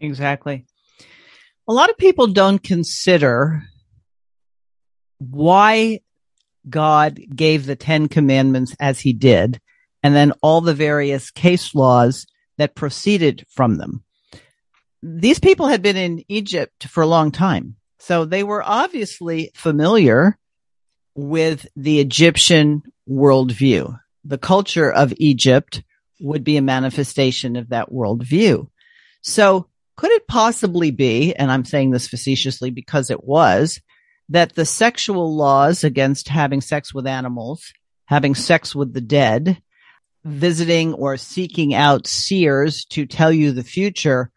Exactly. 0.00 0.66
A 1.68 1.72
lot 1.72 1.90
of 1.90 1.98
people 1.98 2.28
don't 2.28 2.62
consider 2.62 3.62
why 5.18 6.00
God 6.68 7.20
gave 7.34 7.66
the 7.66 7.76
Ten 7.76 8.08
Commandments 8.08 8.74
as 8.80 9.00
he 9.00 9.12
did, 9.12 9.60
and 10.02 10.14
then 10.14 10.32
all 10.42 10.60
the 10.60 10.74
various 10.74 11.30
case 11.30 11.74
laws 11.74 12.26
that 12.58 12.74
proceeded 12.74 13.44
from 13.50 13.76
them. 13.76 14.02
These 15.02 15.38
people 15.38 15.68
had 15.68 15.82
been 15.82 15.96
in 15.96 16.24
Egypt 16.28 16.86
for 16.88 17.02
a 17.02 17.06
long 17.06 17.30
time. 17.30 17.76
So 17.98 18.24
they 18.24 18.42
were 18.42 18.62
obviously 18.62 19.50
familiar 19.54 20.38
with 21.14 21.66
the 21.76 22.00
Egyptian 22.00 22.82
worldview. 23.08 23.98
The 24.24 24.38
culture 24.38 24.90
of 24.90 25.14
Egypt 25.18 25.82
would 26.20 26.44
be 26.44 26.56
a 26.56 26.62
manifestation 26.62 27.56
of 27.56 27.68
that 27.70 27.90
worldview. 27.90 28.68
So 29.22 29.68
could 29.96 30.10
it 30.10 30.28
possibly 30.28 30.90
be, 30.90 31.34
and 31.34 31.50
I'm 31.50 31.64
saying 31.64 31.90
this 31.90 32.08
facetiously 32.08 32.70
because 32.70 33.10
it 33.10 33.24
was, 33.24 33.80
that 34.28 34.54
the 34.54 34.64
sexual 34.64 35.34
laws 35.34 35.84
against 35.84 36.28
having 36.28 36.60
sex 36.60 36.92
with 36.92 37.06
animals, 37.06 37.72
having 38.06 38.34
sex 38.34 38.74
with 38.74 38.92
the 38.92 39.00
dead, 39.00 39.62
visiting 40.24 40.92
or 40.94 41.16
seeking 41.16 41.74
out 41.74 42.06
seers 42.06 42.84
to 42.86 43.06
tell 43.06 43.32
you 43.32 43.52
the 43.52 43.62
future 43.62 44.30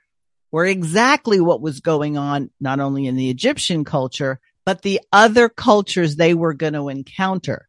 were 0.52 0.66
exactly 0.66 1.40
what 1.40 1.62
was 1.62 1.80
going 1.80 2.18
on, 2.18 2.50
not 2.60 2.80
only 2.80 3.08
in 3.08 3.16
the 3.16 3.30
Egyptian 3.30 3.84
culture, 3.84 4.40
but 4.66 4.82
the 4.82 5.02
other 5.12 5.50
cultures 5.50 6.16
they 6.16 6.34
were 6.34 6.54
going 6.54 6.74
to 6.74 6.90
encounter. 6.90 7.68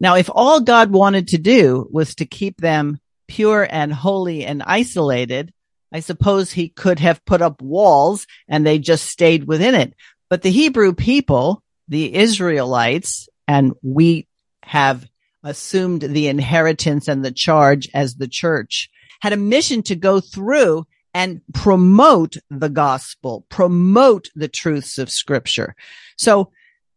Now, 0.00 0.16
if 0.16 0.28
all 0.32 0.60
God 0.60 0.90
wanted 0.90 1.28
to 1.28 1.38
do 1.38 1.88
was 1.90 2.14
to 2.16 2.26
keep 2.26 2.60
them 2.60 3.00
pure 3.26 3.66
and 3.68 3.92
holy 3.92 4.44
and 4.44 4.62
isolated, 4.62 5.52
I 5.92 6.00
suppose 6.00 6.52
he 6.52 6.68
could 6.68 6.98
have 6.98 7.24
put 7.24 7.40
up 7.40 7.62
walls 7.62 8.26
and 8.48 8.66
they 8.66 8.78
just 8.78 9.06
stayed 9.06 9.44
within 9.44 9.74
it. 9.74 9.94
But 10.28 10.42
the 10.42 10.50
Hebrew 10.50 10.92
people, 10.92 11.62
the 11.88 12.14
Israelites, 12.14 13.28
and 13.46 13.72
we 13.82 14.26
have 14.62 15.08
assumed 15.42 16.02
the 16.02 16.26
inheritance 16.26 17.06
and 17.06 17.24
the 17.24 17.30
charge 17.30 17.88
as 17.94 18.16
the 18.16 18.28
church 18.28 18.90
had 19.20 19.32
a 19.32 19.36
mission 19.36 19.82
to 19.84 19.94
go 19.94 20.20
through 20.20 20.86
and 21.14 21.40
promote 21.54 22.36
the 22.50 22.68
gospel, 22.68 23.46
promote 23.48 24.28
the 24.34 24.48
truths 24.48 24.98
of 24.98 25.10
scripture. 25.10 25.74
So 26.16 26.50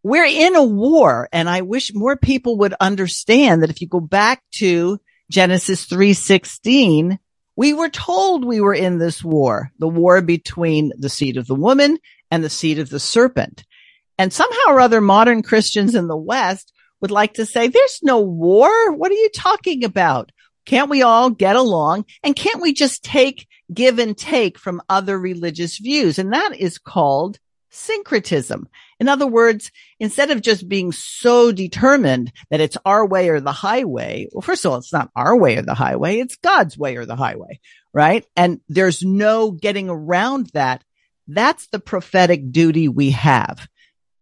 we're 0.03 0.25
in 0.25 0.55
a 0.55 0.63
war 0.63 1.29
and 1.31 1.49
I 1.49 1.61
wish 1.61 1.93
more 1.93 2.17
people 2.17 2.57
would 2.57 2.73
understand 2.79 3.61
that 3.61 3.69
if 3.69 3.79
you 3.79 3.87
go 3.87 3.99
back 3.99 4.43
to 4.55 4.99
Genesis 5.29 5.85
3:16, 5.85 7.19
we 7.55 7.73
were 7.73 7.89
told 7.89 8.43
we 8.43 8.61
were 8.61 8.73
in 8.73 8.97
this 8.97 9.23
war, 9.23 9.71
the 9.79 9.87
war 9.87 10.21
between 10.21 10.91
the 10.97 11.09
seed 11.09 11.37
of 11.37 11.47
the 11.47 11.55
woman 11.55 11.97
and 12.31 12.43
the 12.43 12.49
seed 12.49 12.79
of 12.79 12.89
the 12.89 12.99
serpent. 12.99 13.63
And 14.17 14.33
somehow 14.33 14.69
or 14.69 14.79
other 14.79 15.01
modern 15.01 15.43
Christians 15.43 15.95
in 15.95 16.07
the 16.07 16.17
West 16.17 16.73
would 17.01 17.11
like 17.11 17.35
to 17.35 17.45
say, 17.45 17.67
there's 17.67 17.99
no 18.03 18.19
war. 18.19 18.91
What 18.91 19.11
are 19.11 19.15
you 19.15 19.29
talking 19.33 19.83
about? 19.83 20.31
Can't 20.65 20.89
we 20.89 21.01
all 21.01 21.29
get 21.29 21.55
along? 21.55 22.05
And 22.23 22.35
can't 22.35 22.61
we 22.61 22.73
just 22.73 23.03
take, 23.03 23.47
give 23.73 23.97
and 23.97 24.17
take 24.17 24.57
from 24.59 24.81
other 24.89 25.17
religious 25.17 25.77
views? 25.77 26.19
And 26.19 26.33
that 26.33 26.55
is 26.57 26.77
called 26.77 27.39
syncretism. 27.71 28.67
In 28.99 29.07
other 29.07 29.27
words, 29.27 29.71
instead 29.99 30.31
of 30.31 30.41
just 30.41 30.67
being 30.67 30.91
so 30.91 31.51
determined 31.51 32.31
that 32.49 32.59
it's 32.59 32.77
our 32.85 33.05
way 33.05 33.29
or 33.29 33.39
the 33.39 33.51
highway, 33.51 34.27
well, 34.31 34.41
first 34.41 34.65
of 34.65 34.71
all, 34.71 34.77
it's 34.77 34.91
not 34.91 35.09
our 35.15 35.37
way 35.37 35.57
or 35.57 35.61
the 35.61 35.73
highway. 35.73 36.19
It's 36.19 36.35
God's 36.35 36.77
way 36.77 36.97
or 36.97 37.05
the 37.05 37.15
highway, 37.15 37.59
right? 37.93 38.25
And 38.35 38.59
there's 38.67 39.01
no 39.01 39.51
getting 39.51 39.89
around 39.89 40.47
that. 40.53 40.83
That's 41.29 41.67
the 41.67 41.79
prophetic 41.79 42.51
duty 42.51 42.87
we 42.87 43.11
have. 43.11 43.67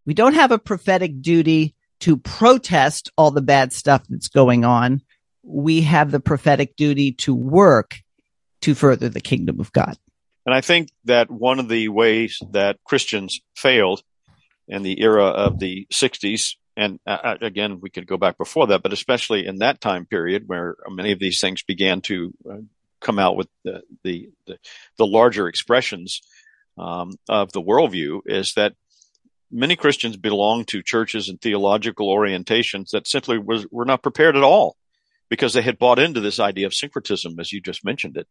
We 0.06 0.14
don't 0.14 0.36
have 0.36 0.52
a 0.52 0.60
prophetic 0.60 1.22
duty 1.22 1.76
to 2.02 2.18
protest 2.18 3.12
all 3.18 3.32
the 3.32 3.42
bad 3.42 3.74
stuff 3.74 4.04
that's 4.08 4.28
going 4.28 4.64
on 4.64 5.02
we 5.48 5.82
have 5.82 6.12
the 6.12 6.20
prophetic 6.20 6.76
duty 6.76 7.14
to 7.14 7.34
work 7.34 8.02
to 8.62 8.76
further 8.76 9.10
the 9.10 9.22
kingdom 9.22 9.60
of 9.60 9.72
God. 9.72 9.98
And 10.46 10.54
I 10.54 10.62
think 10.62 10.90
that 11.06 11.32
one 11.32 11.60
of 11.60 11.70
the 11.70 11.88
ways 11.88 12.40
that 12.52 12.78
Christians 12.84 13.40
failed 13.56 14.02
in 14.68 14.84
the 14.84 15.02
era 15.02 15.26
of 15.26 15.60
the 15.60 15.88
60s, 15.92 16.56
and 16.76 17.00
uh, 17.08 17.18
uh, 17.24 17.38
again, 17.42 17.80
we 17.82 17.90
could 17.90 18.08
go 18.08 18.18
back 18.18 18.38
before 18.38 18.68
that, 18.68 18.84
but 18.84 18.94
especially 18.94 19.46
in 19.46 19.58
that 19.58 19.82
time 19.82 20.06
period 20.06 20.44
where 20.48 20.76
many 20.90 21.12
of 21.12 21.20
these 21.20 21.40
things 21.40 21.64
began 21.64 22.02
to 22.02 22.34
uh, 22.50 22.58
come 23.00 23.20
out 23.20 23.36
with 23.36 23.48
the, 23.64 23.82
the, 24.04 24.30
the, 24.46 24.58
the 24.98 25.08
larger 25.08 25.48
expressions 25.48 26.22
um, 26.78 27.14
of 27.28 27.52
the 27.52 27.62
worldview, 27.62 28.22
is 28.26 28.54
that 28.54 28.74
many 29.52 29.76
Christians 29.76 30.18
belong 30.18 30.66
to 30.66 30.84
churches 30.84 31.30
and 31.30 31.40
theological 31.40 32.14
orientations 32.14 32.92
that 32.92 33.08
simply 33.08 33.38
was, 33.38 33.66
were 33.72 33.86
not 33.86 34.04
prepared 34.04 34.36
at 34.36 34.44
all 34.44 34.78
because 35.30 35.54
they 35.54 35.62
had 35.62 35.80
bought 35.80 36.00
into 36.00 36.20
this 36.20 36.40
idea 36.40 36.68
of 36.68 36.74
syncretism, 36.74 37.40
as 37.40 37.52
you 37.52 37.62
just 37.62 37.86
mentioned 37.86 38.18
it. 38.18 38.28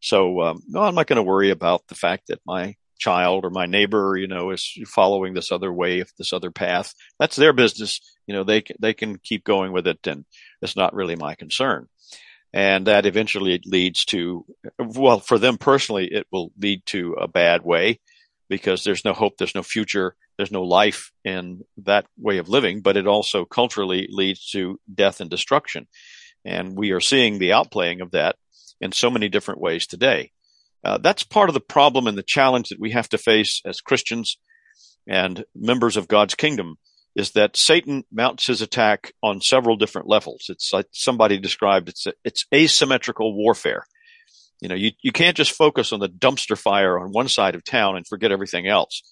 So, 0.00 0.42
um, 0.42 0.62
no, 0.68 0.82
I'm 0.82 0.94
not 0.94 1.06
going 1.06 1.16
to 1.16 1.22
worry 1.22 1.50
about 1.50 1.86
the 1.88 1.94
fact 1.94 2.28
that 2.28 2.40
my 2.46 2.76
child 2.98 3.44
or 3.44 3.50
my 3.50 3.66
neighbor, 3.66 4.16
you 4.16 4.26
know, 4.26 4.50
is 4.50 4.78
following 4.86 5.34
this 5.34 5.52
other 5.52 5.72
way, 5.72 6.04
this 6.18 6.32
other 6.32 6.50
path. 6.50 6.94
That's 7.18 7.36
their 7.36 7.52
business. 7.52 8.00
You 8.26 8.34
know, 8.34 8.44
they 8.44 8.64
they 8.80 8.94
can 8.94 9.18
keep 9.18 9.44
going 9.44 9.72
with 9.72 9.86
it, 9.86 10.06
and 10.06 10.24
it's 10.62 10.76
not 10.76 10.94
really 10.94 11.16
my 11.16 11.34
concern. 11.34 11.88
And 12.56 12.86
that 12.86 13.04
eventually 13.04 13.60
leads 13.66 14.06
to, 14.06 14.46
well, 14.78 15.20
for 15.20 15.38
them 15.38 15.58
personally, 15.58 16.08
it 16.10 16.26
will 16.32 16.52
lead 16.58 16.86
to 16.86 17.12
a 17.20 17.28
bad 17.28 17.62
way 17.62 18.00
because 18.48 18.82
there's 18.82 19.04
no 19.04 19.12
hope, 19.12 19.36
there's 19.36 19.54
no 19.54 19.62
future, 19.62 20.16
there's 20.38 20.50
no 20.50 20.62
life 20.62 21.12
in 21.22 21.64
that 21.84 22.06
way 22.16 22.38
of 22.38 22.48
living. 22.48 22.80
But 22.80 22.96
it 22.96 23.06
also 23.06 23.44
culturally 23.44 24.08
leads 24.10 24.50
to 24.52 24.80
death 24.92 25.20
and 25.20 25.28
destruction. 25.28 25.86
And 26.46 26.78
we 26.78 26.92
are 26.92 27.00
seeing 27.00 27.38
the 27.38 27.50
outplaying 27.50 28.00
of 28.00 28.12
that 28.12 28.36
in 28.80 28.90
so 28.90 29.10
many 29.10 29.28
different 29.28 29.60
ways 29.60 29.86
today. 29.86 30.32
Uh, 30.82 30.96
that's 30.96 31.24
part 31.24 31.50
of 31.50 31.54
the 31.54 31.60
problem 31.60 32.06
and 32.06 32.16
the 32.16 32.22
challenge 32.22 32.70
that 32.70 32.80
we 32.80 32.92
have 32.92 33.10
to 33.10 33.18
face 33.18 33.60
as 33.66 33.82
Christians 33.82 34.38
and 35.06 35.44
members 35.54 35.98
of 35.98 36.08
God's 36.08 36.34
kingdom 36.34 36.78
is 37.16 37.30
that 37.30 37.56
Satan 37.56 38.04
mounts 38.12 38.46
his 38.46 38.60
attack 38.60 39.12
on 39.22 39.40
several 39.40 39.76
different 39.76 40.06
levels. 40.06 40.46
It's 40.50 40.70
like 40.72 40.86
somebody 40.92 41.38
described 41.38 41.88
it's 41.88 42.06
a, 42.06 42.12
it's 42.24 42.44
asymmetrical 42.54 43.34
warfare. 43.34 43.86
You 44.60 44.68
know, 44.68 44.74
you, 44.74 44.92
you 45.02 45.12
can't 45.12 45.36
just 45.36 45.52
focus 45.52 45.92
on 45.92 46.00
the 46.00 46.10
dumpster 46.10 46.58
fire 46.58 46.98
on 46.98 47.12
one 47.12 47.28
side 47.28 47.54
of 47.54 47.64
town 47.64 47.96
and 47.96 48.06
forget 48.06 48.32
everything 48.32 48.68
else. 48.68 49.02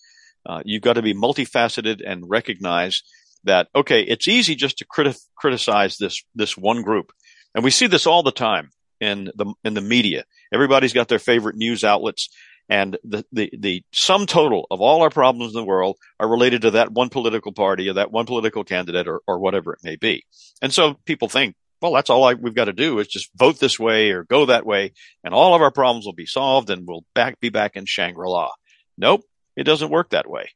Uh, 0.46 0.60
you've 0.66 0.82
got 0.82 0.94
to 0.94 1.02
be 1.02 1.14
multifaceted 1.14 2.02
and 2.06 2.28
recognize 2.28 3.02
that, 3.44 3.68
okay, 3.74 4.02
it's 4.02 4.28
easy 4.28 4.54
just 4.54 4.78
to 4.78 4.86
criti- 4.86 5.20
criticize 5.34 5.96
this, 5.96 6.22
this 6.34 6.58
one 6.58 6.82
group. 6.82 7.10
And 7.54 7.64
we 7.64 7.70
see 7.70 7.86
this 7.86 8.06
all 8.06 8.22
the 8.22 8.32
time 8.32 8.68
in 9.00 9.30
the, 9.34 9.54
in 9.64 9.72
the 9.72 9.80
media. 9.80 10.24
Everybody's 10.52 10.92
got 10.92 11.08
their 11.08 11.18
favorite 11.18 11.56
news 11.56 11.84
outlets 11.84 12.28
and 12.68 12.96
the, 13.04 13.24
the, 13.32 13.50
the 13.58 13.84
sum 13.92 14.26
total 14.26 14.66
of 14.70 14.80
all 14.80 15.02
our 15.02 15.10
problems 15.10 15.54
in 15.54 15.60
the 15.60 15.66
world 15.66 15.96
are 16.18 16.28
related 16.28 16.62
to 16.62 16.72
that 16.72 16.92
one 16.92 17.10
political 17.10 17.52
party 17.52 17.88
or 17.88 17.94
that 17.94 18.10
one 18.10 18.26
political 18.26 18.64
candidate 18.64 19.06
or, 19.06 19.20
or 19.26 19.38
whatever 19.38 19.74
it 19.74 19.80
may 19.82 19.96
be. 19.96 20.24
And 20.62 20.72
so 20.72 20.94
people 21.04 21.28
think, 21.28 21.54
well, 21.82 21.92
that's 21.92 22.08
all 22.08 22.24
I, 22.24 22.34
we've 22.34 22.54
got 22.54 22.64
to 22.66 22.72
do 22.72 22.98
is 22.98 23.08
just 23.08 23.30
vote 23.36 23.60
this 23.60 23.78
way 23.78 24.12
or 24.12 24.24
go 24.24 24.46
that 24.46 24.64
way 24.64 24.94
and 25.22 25.34
all 25.34 25.54
of 25.54 25.60
our 25.60 25.70
problems 25.70 26.06
will 26.06 26.14
be 26.14 26.26
solved 26.26 26.70
and 26.70 26.86
we'll 26.86 27.04
back, 27.14 27.38
be 27.40 27.50
back 27.50 27.76
in 27.76 27.84
Shangri-La. 27.84 28.50
Nope. 28.96 29.22
It 29.56 29.64
doesn't 29.64 29.90
work 29.90 30.10
that 30.10 30.28
way. 30.28 30.48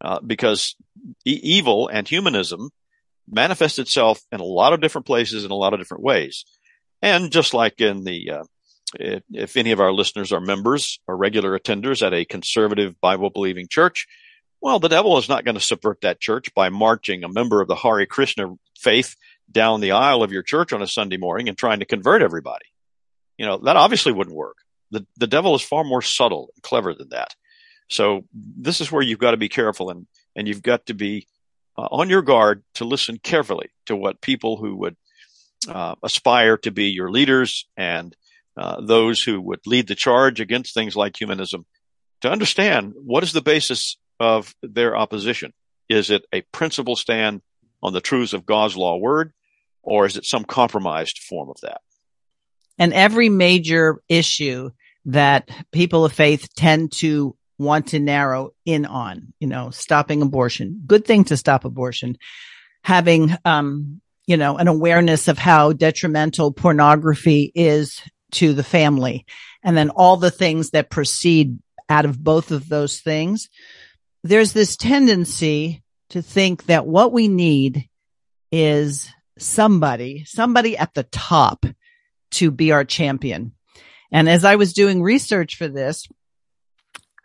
Uh, 0.00 0.20
because 0.20 0.76
e- 1.24 1.40
evil 1.42 1.88
and 1.88 2.06
humanism 2.06 2.68
manifests 3.26 3.78
itself 3.78 4.20
in 4.30 4.40
a 4.40 4.44
lot 4.44 4.74
of 4.74 4.80
different 4.82 5.06
places 5.06 5.44
in 5.44 5.50
a 5.50 5.56
lot 5.56 5.72
of 5.72 5.80
different 5.80 6.04
ways. 6.04 6.44
And 7.00 7.32
just 7.32 7.54
like 7.54 7.80
in 7.80 8.04
the, 8.04 8.30
uh, 8.30 8.44
if, 8.98 9.22
if, 9.32 9.56
any 9.56 9.72
of 9.72 9.80
our 9.80 9.92
listeners 9.92 10.32
are 10.32 10.40
members 10.40 11.00
or 11.06 11.16
regular 11.16 11.58
attenders 11.58 12.04
at 12.04 12.14
a 12.14 12.24
conservative 12.24 13.00
Bible 13.00 13.30
believing 13.30 13.66
church, 13.68 14.06
well, 14.60 14.78
the 14.78 14.88
devil 14.88 15.18
is 15.18 15.28
not 15.28 15.44
going 15.44 15.56
to 15.56 15.60
subvert 15.60 16.00
that 16.02 16.20
church 16.20 16.54
by 16.54 16.70
marching 16.70 17.22
a 17.22 17.28
member 17.28 17.60
of 17.60 17.68
the 17.68 17.76
Hare 17.76 18.06
Krishna 18.06 18.54
faith 18.78 19.16
down 19.50 19.80
the 19.80 19.92
aisle 19.92 20.22
of 20.22 20.32
your 20.32 20.42
church 20.42 20.72
on 20.72 20.82
a 20.82 20.86
Sunday 20.86 21.16
morning 21.16 21.48
and 21.48 21.58
trying 21.58 21.80
to 21.80 21.84
convert 21.84 22.22
everybody. 22.22 22.64
You 23.36 23.46
know, 23.46 23.58
that 23.58 23.76
obviously 23.76 24.12
wouldn't 24.12 24.36
work. 24.36 24.56
The, 24.90 25.06
the 25.16 25.26
devil 25.26 25.54
is 25.54 25.62
far 25.62 25.84
more 25.84 26.02
subtle 26.02 26.50
and 26.54 26.62
clever 26.62 26.94
than 26.94 27.10
that. 27.10 27.34
So 27.88 28.24
this 28.32 28.80
is 28.80 28.90
where 28.90 29.02
you've 29.02 29.18
got 29.18 29.32
to 29.32 29.36
be 29.36 29.48
careful 29.48 29.90
and, 29.90 30.06
and 30.34 30.48
you've 30.48 30.62
got 30.62 30.86
to 30.86 30.94
be 30.94 31.26
uh, 31.76 31.88
on 31.90 32.08
your 32.08 32.22
guard 32.22 32.62
to 32.74 32.84
listen 32.84 33.18
carefully 33.18 33.68
to 33.86 33.96
what 33.96 34.20
people 34.20 34.56
who 34.56 34.76
would 34.76 34.96
uh, 35.68 35.94
aspire 36.02 36.56
to 36.58 36.70
be 36.70 36.86
your 36.86 37.10
leaders 37.10 37.66
and 37.76 38.16
uh, 38.56 38.80
those 38.80 39.22
who 39.22 39.40
would 39.40 39.60
lead 39.66 39.88
the 39.88 39.94
charge 39.94 40.40
against 40.40 40.74
things 40.74 40.96
like 40.96 41.16
humanism 41.16 41.66
to 42.20 42.30
understand 42.30 42.94
what 42.96 43.22
is 43.22 43.32
the 43.32 43.42
basis 43.42 43.96
of 44.20 44.54
their 44.62 44.96
opposition. 44.96 45.52
Is 45.88 46.10
it 46.10 46.24
a 46.32 46.40
principle 46.40 46.96
stand 46.96 47.42
on 47.82 47.92
the 47.92 48.00
truths 48.00 48.32
of 48.32 48.46
God's 48.46 48.76
law 48.76 48.96
word, 48.96 49.32
or 49.82 50.06
is 50.06 50.16
it 50.16 50.24
some 50.24 50.44
compromised 50.44 51.18
form 51.18 51.50
of 51.50 51.56
that? 51.62 51.80
And 52.78 52.92
every 52.92 53.28
major 53.28 54.00
issue 54.08 54.70
that 55.06 55.50
people 55.70 56.04
of 56.04 56.12
faith 56.12 56.48
tend 56.56 56.92
to 56.92 57.36
want 57.58 57.88
to 57.88 58.00
narrow 58.00 58.50
in 58.64 58.86
on, 58.86 59.32
you 59.38 59.46
know, 59.46 59.70
stopping 59.70 60.22
abortion, 60.22 60.82
good 60.86 61.04
thing 61.04 61.24
to 61.24 61.36
stop 61.36 61.64
abortion, 61.64 62.16
having, 62.82 63.36
um, 63.44 64.00
you 64.26 64.36
know, 64.36 64.56
an 64.56 64.66
awareness 64.66 65.28
of 65.28 65.38
how 65.38 65.72
detrimental 65.72 66.52
pornography 66.52 67.52
is 67.54 68.00
to 68.34 68.52
the 68.52 68.64
family. 68.64 69.26
And 69.62 69.76
then 69.76 69.90
all 69.90 70.16
the 70.16 70.30
things 70.30 70.70
that 70.70 70.90
proceed 70.90 71.58
out 71.88 72.04
of 72.04 72.22
both 72.22 72.50
of 72.50 72.68
those 72.68 73.00
things. 73.00 73.48
There's 74.22 74.52
this 74.52 74.76
tendency 74.76 75.82
to 76.10 76.22
think 76.22 76.66
that 76.66 76.86
what 76.86 77.12
we 77.12 77.28
need 77.28 77.88
is 78.50 79.08
somebody, 79.38 80.24
somebody 80.24 80.76
at 80.76 80.94
the 80.94 81.02
top 81.04 81.66
to 82.32 82.50
be 82.50 82.72
our 82.72 82.84
champion. 82.84 83.52
And 84.12 84.28
as 84.28 84.44
I 84.44 84.56
was 84.56 84.72
doing 84.72 85.02
research 85.02 85.56
for 85.56 85.68
this, 85.68 86.06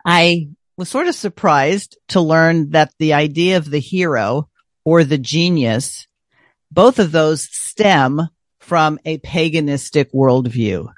I 0.04 0.48
was 0.76 0.88
sort 0.88 1.08
of 1.08 1.14
surprised 1.14 1.98
to 2.08 2.20
learn 2.20 2.70
that 2.70 2.92
the 2.98 3.12
idea 3.12 3.56
of 3.58 3.70
the 3.70 3.78
hero 3.78 4.48
or 4.84 5.04
the 5.04 5.18
genius, 5.18 6.06
both 6.70 6.98
of 6.98 7.12
those 7.12 7.48
stem 7.50 8.22
from 8.58 8.98
a 9.04 9.18
paganistic 9.18 10.12
worldview. 10.12 10.88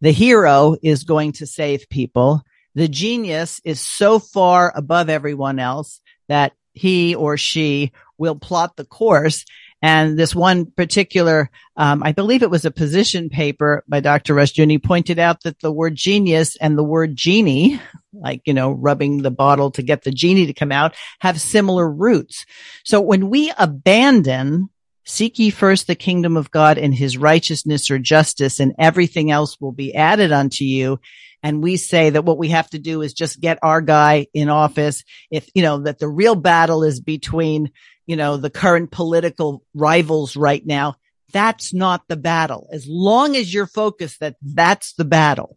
The 0.00 0.12
hero 0.12 0.76
is 0.82 1.04
going 1.04 1.32
to 1.32 1.46
save 1.46 1.88
people. 1.88 2.42
The 2.74 2.88
genius 2.88 3.60
is 3.64 3.80
so 3.80 4.18
far 4.18 4.72
above 4.74 5.08
everyone 5.08 5.58
else 5.58 6.00
that 6.28 6.52
he 6.72 7.14
or 7.14 7.36
she 7.36 7.92
will 8.18 8.36
plot 8.36 8.76
the 8.76 8.84
course. 8.84 9.44
And 9.82 10.18
this 10.18 10.34
one 10.34 10.66
particular, 10.66 11.50
um, 11.76 12.02
I 12.02 12.12
believe 12.12 12.42
it 12.42 12.50
was 12.50 12.64
a 12.64 12.70
position 12.70 13.28
paper 13.28 13.84
by 13.88 14.00
Dr. 14.00 14.34
Rushdoony 14.34 14.82
pointed 14.82 15.18
out 15.18 15.42
that 15.42 15.60
the 15.60 15.72
word 15.72 15.94
genius 15.94 16.56
and 16.56 16.76
the 16.76 16.84
word 16.84 17.16
genie, 17.16 17.80
like, 18.12 18.42
you 18.46 18.54
know, 18.54 18.72
rubbing 18.72 19.22
the 19.22 19.30
bottle 19.30 19.70
to 19.72 19.82
get 19.82 20.02
the 20.02 20.10
genie 20.10 20.46
to 20.46 20.54
come 20.54 20.72
out, 20.72 20.94
have 21.20 21.40
similar 21.40 21.90
roots. 21.90 22.46
So 22.84 23.00
when 23.00 23.28
we 23.28 23.52
abandon 23.58 24.70
Seek 25.08 25.38
ye 25.38 25.50
first 25.50 25.86
the 25.86 25.94
kingdom 25.94 26.36
of 26.36 26.50
God 26.50 26.78
and 26.78 26.92
his 26.92 27.16
righteousness 27.16 27.90
or 27.92 27.98
justice 27.98 28.58
and 28.58 28.74
everything 28.76 29.30
else 29.30 29.60
will 29.60 29.72
be 29.72 29.94
added 29.94 30.32
unto 30.32 30.64
you. 30.64 30.98
And 31.44 31.62
we 31.62 31.76
say 31.76 32.10
that 32.10 32.24
what 32.24 32.38
we 32.38 32.48
have 32.48 32.68
to 32.70 32.80
do 32.80 33.02
is 33.02 33.14
just 33.14 33.40
get 33.40 33.60
our 33.62 33.80
guy 33.80 34.26
in 34.34 34.48
office. 34.48 35.04
If, 35.30 35.48
you 35.54 35.62
know, 35.62 35.78
that 35.84 36.00
the 36.00 36.08
real 36.08 36.34
battle 36.34 36.82
is 36.82 37.00
between, 37.00 37.70
you 38.06 38.16
know, 38.16 38.36
the 38.36 38.50
current 38.50 38.90
political 38.90 39.62
rivals 39.74 40.36
right 40.36 40.64
now. 40.66 40.96
That's 41.32 41.72
not 41.72 42.02
the 42.08 42.16
battle. 42.16 42.68
As 42.72 42.86
long 42.88 43.36
as 43.36 43.54
you're 43.54 43.66
focused 43.66 44.20
that 44.20 44.36
that's 44.42 44.94
the 44.94 45.04
battle, 45.04 45.56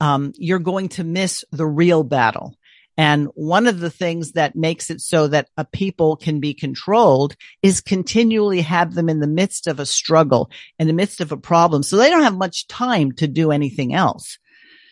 um, 0.00 0.32
you're 0.36 0.58
going 0.58 0.90
to 0.90 1.04
miss 1.04 1.42
the 1.52 1.66
real 1.66 2.02
battle. 2.02 2.54
And 3.00 3.28
one 3.32 3.66
of 3.66 3.80
the 3.80 3.88
things 3.88 4.32
that 4.32 4.54
makes 4.54 4.90
it 4.90 5.00
so 5.00 5.26
that 5.28 5.48
a 5.56 5.64
people 5.64 6.16
can 6.16 6.38
be 6.38 6.52
controlled 6.52 7.34
is 7.62 7.80
continually 7.80 8.60
have 8.60 8.92
them 8.92 9.08
in 9.08 9.20
the 9.20 9.26
midst 9.26 9.66
of 9.66 9.80
a 9.80 9.86
struggle, 9.86 10.50
in 10.78 10.86
the 10.86 10.92
midst 10.92 11.22
of 11.22 11.32
a 11.32 11.38
problem. 11.38 11.82
So 11.82 11.96
they 11.96 12.10
don't 12.10 12.24
have 12.24 12.36
much 12.36 12.66
time 12.66 13.12
to 13.12 13.26
do 13.26 13.52
anything 13.52 13.94
else. 13.94 14.38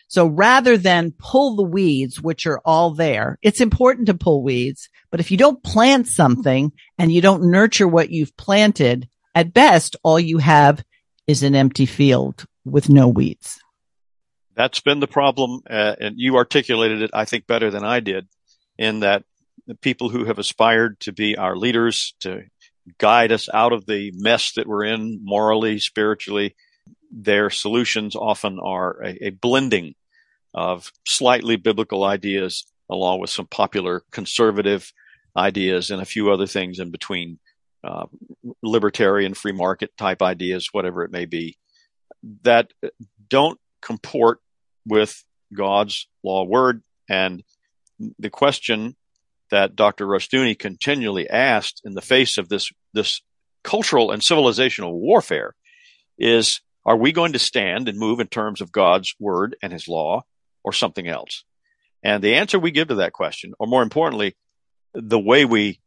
So 0.07 0.25
rather 0.25 0.75
than 0.75 1.13
pull 1.19 1.55
the 1.55 1.61
weeds, 1.61 2.19
which 2.19 2.47
are 2.47 2.59
all 2.65 2.95
there, 2.95 3.37
it's 3.43 3.61
important 3.61 4.07
to 4.07 4.15
pull 4.15 4.41
weeds. 4.41 4.89
But 5.11 5.19
if 5.19 5.29
you 5.29 5.37
don't 5.37 5.61
plant 5.61 6.07
something 6.07 6.71
and 6.97 7.11
you 7.11 7.21
don't 7.21 7.51
nurture 7.51 7.87
what 7.87 8.09
you've 8.09 8.35
planted, 8.37 9.07
at 9.35 9.53
best, 9.53 9.95
all 10.01 10.19
you 10.19 10.39
have 10.39 10.83
is 11.27 11.43
an 11.43 11.53
empty 11.53 11.85
field 11.85 12.45
with 12.65 12.89
no 12.89 13.07
weeds 13.07 13.59
that's 14.59 14.81
been 14.81 14.99
the 14.99 15.07
problem, 15.07 15.61
uh, 15.69 15.95
and 16.01 16.15
you 16.17 16.35
articulated 16.35 17.01
it, 17.01 17.11
I 17.13 17.23
think, 17.23 17.47
better 17.47 17.71
than 17.71 17.85
I 17.85 18.01
did, 18.01 18.27
in 18.77 18.99
that 18.99 19.23
the 19.67 19.75
people 19.75 20.09
who 20.09 20.25
have 20.25 20.37
aspired 20.37 20.99
to 20.99 21.13
be 21.13 21.37
our 21.37 21.55
leaders, 21.55 22.13
to 22.19 22.43
guide 22.97 23.31
us 23.31 23.47
out 23.53 23.71
of 23.71 23.85
the 23.85 24.11
mess 24.15 24.51
that 24.57 24.67
we're 24.67 24.83
in 24.83 25.21
morally, 25.23 25.79
spiritually, 25.79 26.57
their 27.09 27.49
solutions 27.49 28.17
often 28.17 28.59
are 28.59 29.01
a, 29.01 29.27
a 29.27 29.29
blending 29.29 29.95
of 30.53 30.91
slightly 31.07 31.55
biblical 31.55 32.03
ideas 32.03 32.65
along 32.89 33.21
with 33.21 33.29
some 33.29 33.47
popular 33.47 34.03
conservative 34.11 34.91
ideas 35.37 35.89
and 35.89 36.01
a 36.01 36.05
few 36.05 36.33
other 36.33 36.47
things 36.47 36.79
in 36.79 36.91
between, 36.91 37.39
uh, 37.85 38.07
libertarian 38.61 39.33
free 39.33 39.53
market 39.53 39.95
type 39.95 40.21
ideas, 40.21 40.67
whatever 40.73 41.05
it 41.05 41.11
may 41.11 41.23
be, 41.23 41.57
that 42.43 42.73
don't 43.29 43.57
comport 43.81 44.41
with 44.89 45.23
God's 45.55 46.07
law 46.23 46.43
word. 46.43 46.83
And 47.09 47.43
the 48.17 48.29
question 48.29 48.95
that 49.51 49.75
Dr. 49.75 50.05
Rushdoony 50.05 50.57
continually 50.57 51.29
asked 51.29 51.81
in 51.85 51.93
the 51.93 52.01
face 52.01 52.37
of 52.37 52.49
this, 52.49 52.71
this 52.93 53.21
cultural 53.63 54.11
and 54.11 54.21
civilizational 54.21 54.93
warfare 54.93 55.55
is, 56.17 56.61
are 56.85 56.97
we 56.97 57.11
going 57.11 57.33
to 57.33 57.39
stand 57.39 57.89
and 57.89 57.97
move 57.97 58.19
in 58.19 58.27
terms 58.27 58.61
of 58.61 58.71
God's 58.71 59.15
word 59.19 59.55
and 59.61 59.73
his 59.73 59.87
law 59.87 60.23
or 60.63 60.73
something 60.73 61.07
else? 61.07 61.43
And 62.03 62.23
the 62.23 62.35
answer 62.35 62.59
we 62.59 62.71
give 62.71 62.89
to 62.89 62.95
that 62.95 63.13
question, 63.13 63.53
or 63.59 63.67
more 63.67 63.83
importantly, 63.83 64.35
the 64.93 65.19
way 65.19 65.45
we 65.45 65.79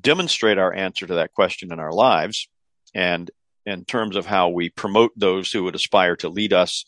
demonstrate 0.00 0.58
our 0.58 0.72
answer 0.72 1.06
to 1.06 1.14
that 1.14 1.32
question 1.32 1.72
in 1.72 1.80
our 1.80 1.92
lives 1.92 2.48
and 2.94 3.30
in 3.64 3.84
terms 3.84 4.16
of 4.16 4.26
how 4.26 4.48
we 4.48 4.70
promote 4.70 5.12
those 5.16 5.50
who 5.50 5.64
would 5.64 5.74
aspire 5.74 6.16
to 6.16 6.28
lead 6.28 6.52
us 6.52 6.84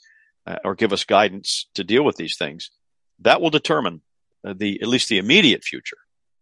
or 0.65 0.75
give 0.75 0.93
us 0.93 1.05
guidance 1.05 1.69
to 1.75 1.85
deal 1.85 2.05
with 2.05 2.17
these 2.17 2.37
things, 2.37 2.71
that 3.21 3.41
will 3.41 3.51
determine 3.51 4.03
uh, 4.47 4.55
the 4.57 4.81
at 4.81 4.89
least 4.89 5.09
the 5.09 5.19
immediate 5.19 5.65
future 5.65 5.99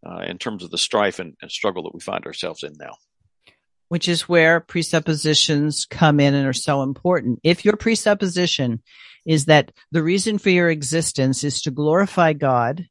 uh, 0.06 0.20
in 0.20 0.38
terms 0.38 0.62
of 0.62 0.70
the 0.70 0.78
strife 0.78 1.18
and, 1.18 1.36
and 1.40 1.50
struggle 1.50 1.84
that 1.84 1.94
we 1.94 2.00
find 2.00 2.26
ourselves 2.26 2.62
in 2.62 2.74
now. 2.78 2.96
Which 3.88 4.08
is 4.08 4.28
where 4.28 4.60
presuppositions 4.60 5.86
come 5.86 6.18
in 6.18 6.34
and 6.34 6.46
are 6.46 6.52
so 6.52 6.82
important. 6.82 7.40
If 7.44 7.64
your 7.64 7.76
presupposition 7.76 8.82
is 9.24 9.46
that 9.46 9.72
the 9.92 10.02
reason 10.02 10.38
for 10.38 10.50
your 10.50 10.70
existence 10.70 11.44
is 11.44 11.62
to 11.62 11.70
glorify 11.70 12.32
God 12.32 12.88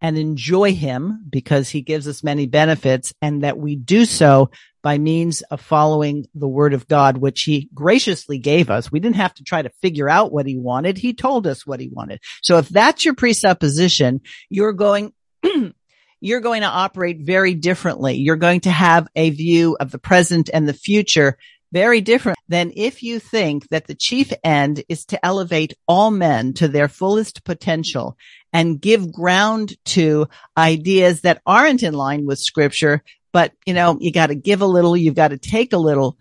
and 0.00 0.16
enjoy 0.16 0.74
him 0.74 1.24
because 1.28 1.68
he 1.68 1.82
gives 1.82 2.08
us 2.08 2.24
many 2.24 2.46
benefits 2.46 3.12
and 3.20 3.42
that 3.42 3.58
we 3.58 3.76
do 3.76 4.04
so 4.04 4.50
by 4.82 4.98
means 4.98 5.42
of 5.42 5.60
following 5.60 6.26
the 6.34 6.48
word 6.48 6.74
of 6.74 6.88
God, 6.88 7.18
which 7.18 7.42
he 7.42 7.68
graciously 7.74 8.38
gave 8.38 8.70
us. 8.70 8.90
We 8.90 9.00
didn't 9.00 9.16
have 9.16 9.34
to 9.34 9.44
try 9.44 9.62
to 9.62 9.70
figure 9.82 10.08
out 10.08 10.32
what 10.32 10.46
he 10.46 10.56
wanted. 10.56 10.98
He 10.98 11.14
told 11.14 11.46
us 11.46 11.66
what 11.66 11.80
he 11.80 11.88
wanted. 11.88 12.20
So 12.42 12.58
if 12.58 12.68
that's 12.68 13.04
your 13.04 13.14
presupposition, 13.14 14.20
you're 14.48 14.72
going, 14.72 15.12
you're 16.20 16.40
going 16.40 16.62
to 16.62 16.68
operate 16.68 17.18
very 17.20 17.54
differently. 17.54 18.16
You're 18.16 18.36
going 18.36 18.60
to 18.60 18.70
have 18.70 19.08
a 19.14 19.30
view 19.30 19.76
of 19.80 19.90
the 19.90 19.98
present 19.98 20.50
and 20.52 20.68
the 20.68 20.74
future 20.74 21.36
very 21.72 22.00
different 22.00 22.38
than 22.48 22.72
if 22.74 23.02
you 23.02 23.18
think 23.18 23.68
that 23.68 23.86
the 23.86 23.94
chief 23.94 24.32
end 24.42 24.82
is 24.88 25.04
to 25.06 25.24
elevate 25.24 25.74
all 25.86 26.10
men 26.10 26.52
to 26.54 26.68
their 26.68 26.88
fullest 26.88 27.44
potential 27.44 28.16
and 28.52 28.80
give 28.80 29.12
ground 29.12 29.76
to 29.84 30.28
ideas 30.56 31.20
that 31.20 31.40
aren't 31.46 31.82
in 31.82 31.94
line 31.94 32.26
with 32.26 32.38
scripture. 32.38 33.02
But, 33.32 33.52
you 33.66 33.74
know, 33.74 33.96
you 34.00 34.12
got 34.12 34.28
to 34.28 34.34
give 34.34 34.60
a 34.60 34.66
little, 34.66 34.96
you've 34.96 35.14
got 35.14 35.28
to 35.28 35.38
take 35.38 35.72
a 35.72 35.78
little. 35.78 36.16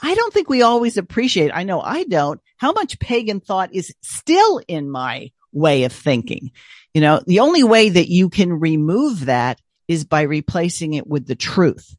I 0.00 0.14
don't 0.14 0.32
think 0.32 0.48
we 0.48 0.62
always 0.62 0.96
appreciate, 0.96 1.50
I 1.54 1.62
know 1.62 1.80
I 1.80 2.04
don't, 2.04 2.40
how 2.56 2.72
much 2.72 2.98
pagan 2.98 3.40
thought 3.40 3.74
is 3.74 3.94
still 4.02 4.60
in 4.66 4.90
my 4.90 5.30
way 5.52 5.84
of 5.84 5.92
thinking. 5.92 6.50
You 6.92 7.00
know, 7.00 7.22
the 7.26 7.40
only 7.40 7.62
way 7.62 7.88
that 7.88 8.08
you 8.08 8.28
can 8.28 8.52
remove 8.52 9.26
that 9.26 9.60
is 9.88 10.04
by 10.04 10.22
replacing 10.22 10.94
it 10.94 11.06
with 11.06 11.26
the 11.26 11.36
truth. 11.36 11.96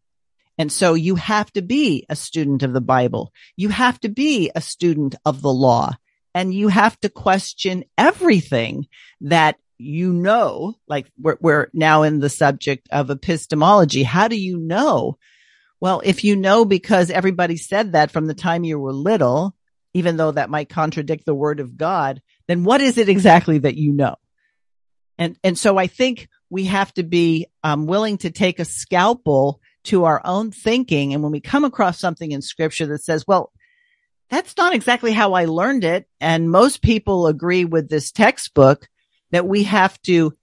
And 0.57 0.71
so 0.71 0.93
you 0.93 1.15
have 1.15 1.51
to 1.53 1.61
be 1.61 2.05
a 2.09 2.15
student 2.15 2.61
of 2.61 2.73
the 2.73 2.81
Bible. 2.81 3.31
You 3.55 3.69
have 3.69 3.99
to 4.01 4.09
be 4.09 4.51
a 4.53 4.61
student 4.61 5.15
of 5.25 5.41
the 5.41 5.53
law 5.53 5.93
and 6.35 6.53
you 6.53 6.67
have 6.67 6.99
to 7.01 7.09
question 7.09 7.83
everything 7.97 8.87
that 9.21 9.57
you 9.83 10.13
know, 10.13 10.75
like 10.87 11.11
we're, 11.19 11.37
we're 11.41 11.69
now 11.73 12.03
in 12.03 12.19
the 12.19 12.29
subject 12.29 12.87
of 12.91 13.09
epistemology. 13.09 14.03
How 14.03 14.27
do 14.27 14.39
you 14.39 14.57
know? 14.57 15.17
Well, 15.79 16.01
if 16.03 16.23
you 16.23 16.35
know 16.35 16.65
because 16.65 17.09
everybody 17.09 17.57
said 17.57 17.91
that 17.91 18.11
from 18.11 18.25
the 18.25 18.33
time 18.33 18.63
you 18.63 18.79
were 18.79 18.93
little, 18.93 19.55
even 19.93 20.17
though 20.17 20.31
that 20.31 20.49
might 20.49 20.69
contradict 20.69 21.25
the 21.25 21.35
word 21.35 21.59
of 21.59 21.77
God, 21.77 22.21
then 22.47 22.63
what 22.63 22.81
is 22.81 22.97
it 22.97 23.09
exactly 23.09 23.59
that 23.59 23.75
you 23.75 23.93
know? 23.93 24.15
And, 25.17 25.37
and 25.43 25.57
so 25.57 25.77
I 25.77 25.87
think 25.87 26.29
we 26.49 26.65
have 26.65 26.93
to 26.93 27.03
be 27.03 27.47
um, 27.63 27.85
willing 27.85 28.17
to 28.19 28.31
take 28.31 28.59
a 28.59 28.65
scalpel 28.65 29.59
to 29.85 30.05
our 30.05 30.21
own 30.23 30.51
thinking. 30.51 31.13
And 31.13 31.21
when 31.21 31.31
we 31.31 31.41
come 31.41 31.65
across 31.65 31.99
something 31.99 32.31
in 32.31 32.41
scripture 32.41 32.85
that 32.87 33.03
says, 33.03 33.27
well, 33.27 33.51
that's 34.29 34.55
not 34.57 34.73
exactly 34.73 35.11
how 35.11 35.33
I 35.33 35.45
learned 35.45 35.83
it. 35.83 36.07
And 36.19 36.49
most 36.49 36.81
people 36.81 37.27
agree 37.27 37.65
with 37.65 37.89
this 37.89 38.11
textbook 38.11 38.87
that 39.33 39.47
we 39.47 39.63
have 39.63 39.99
to 40.03 40.37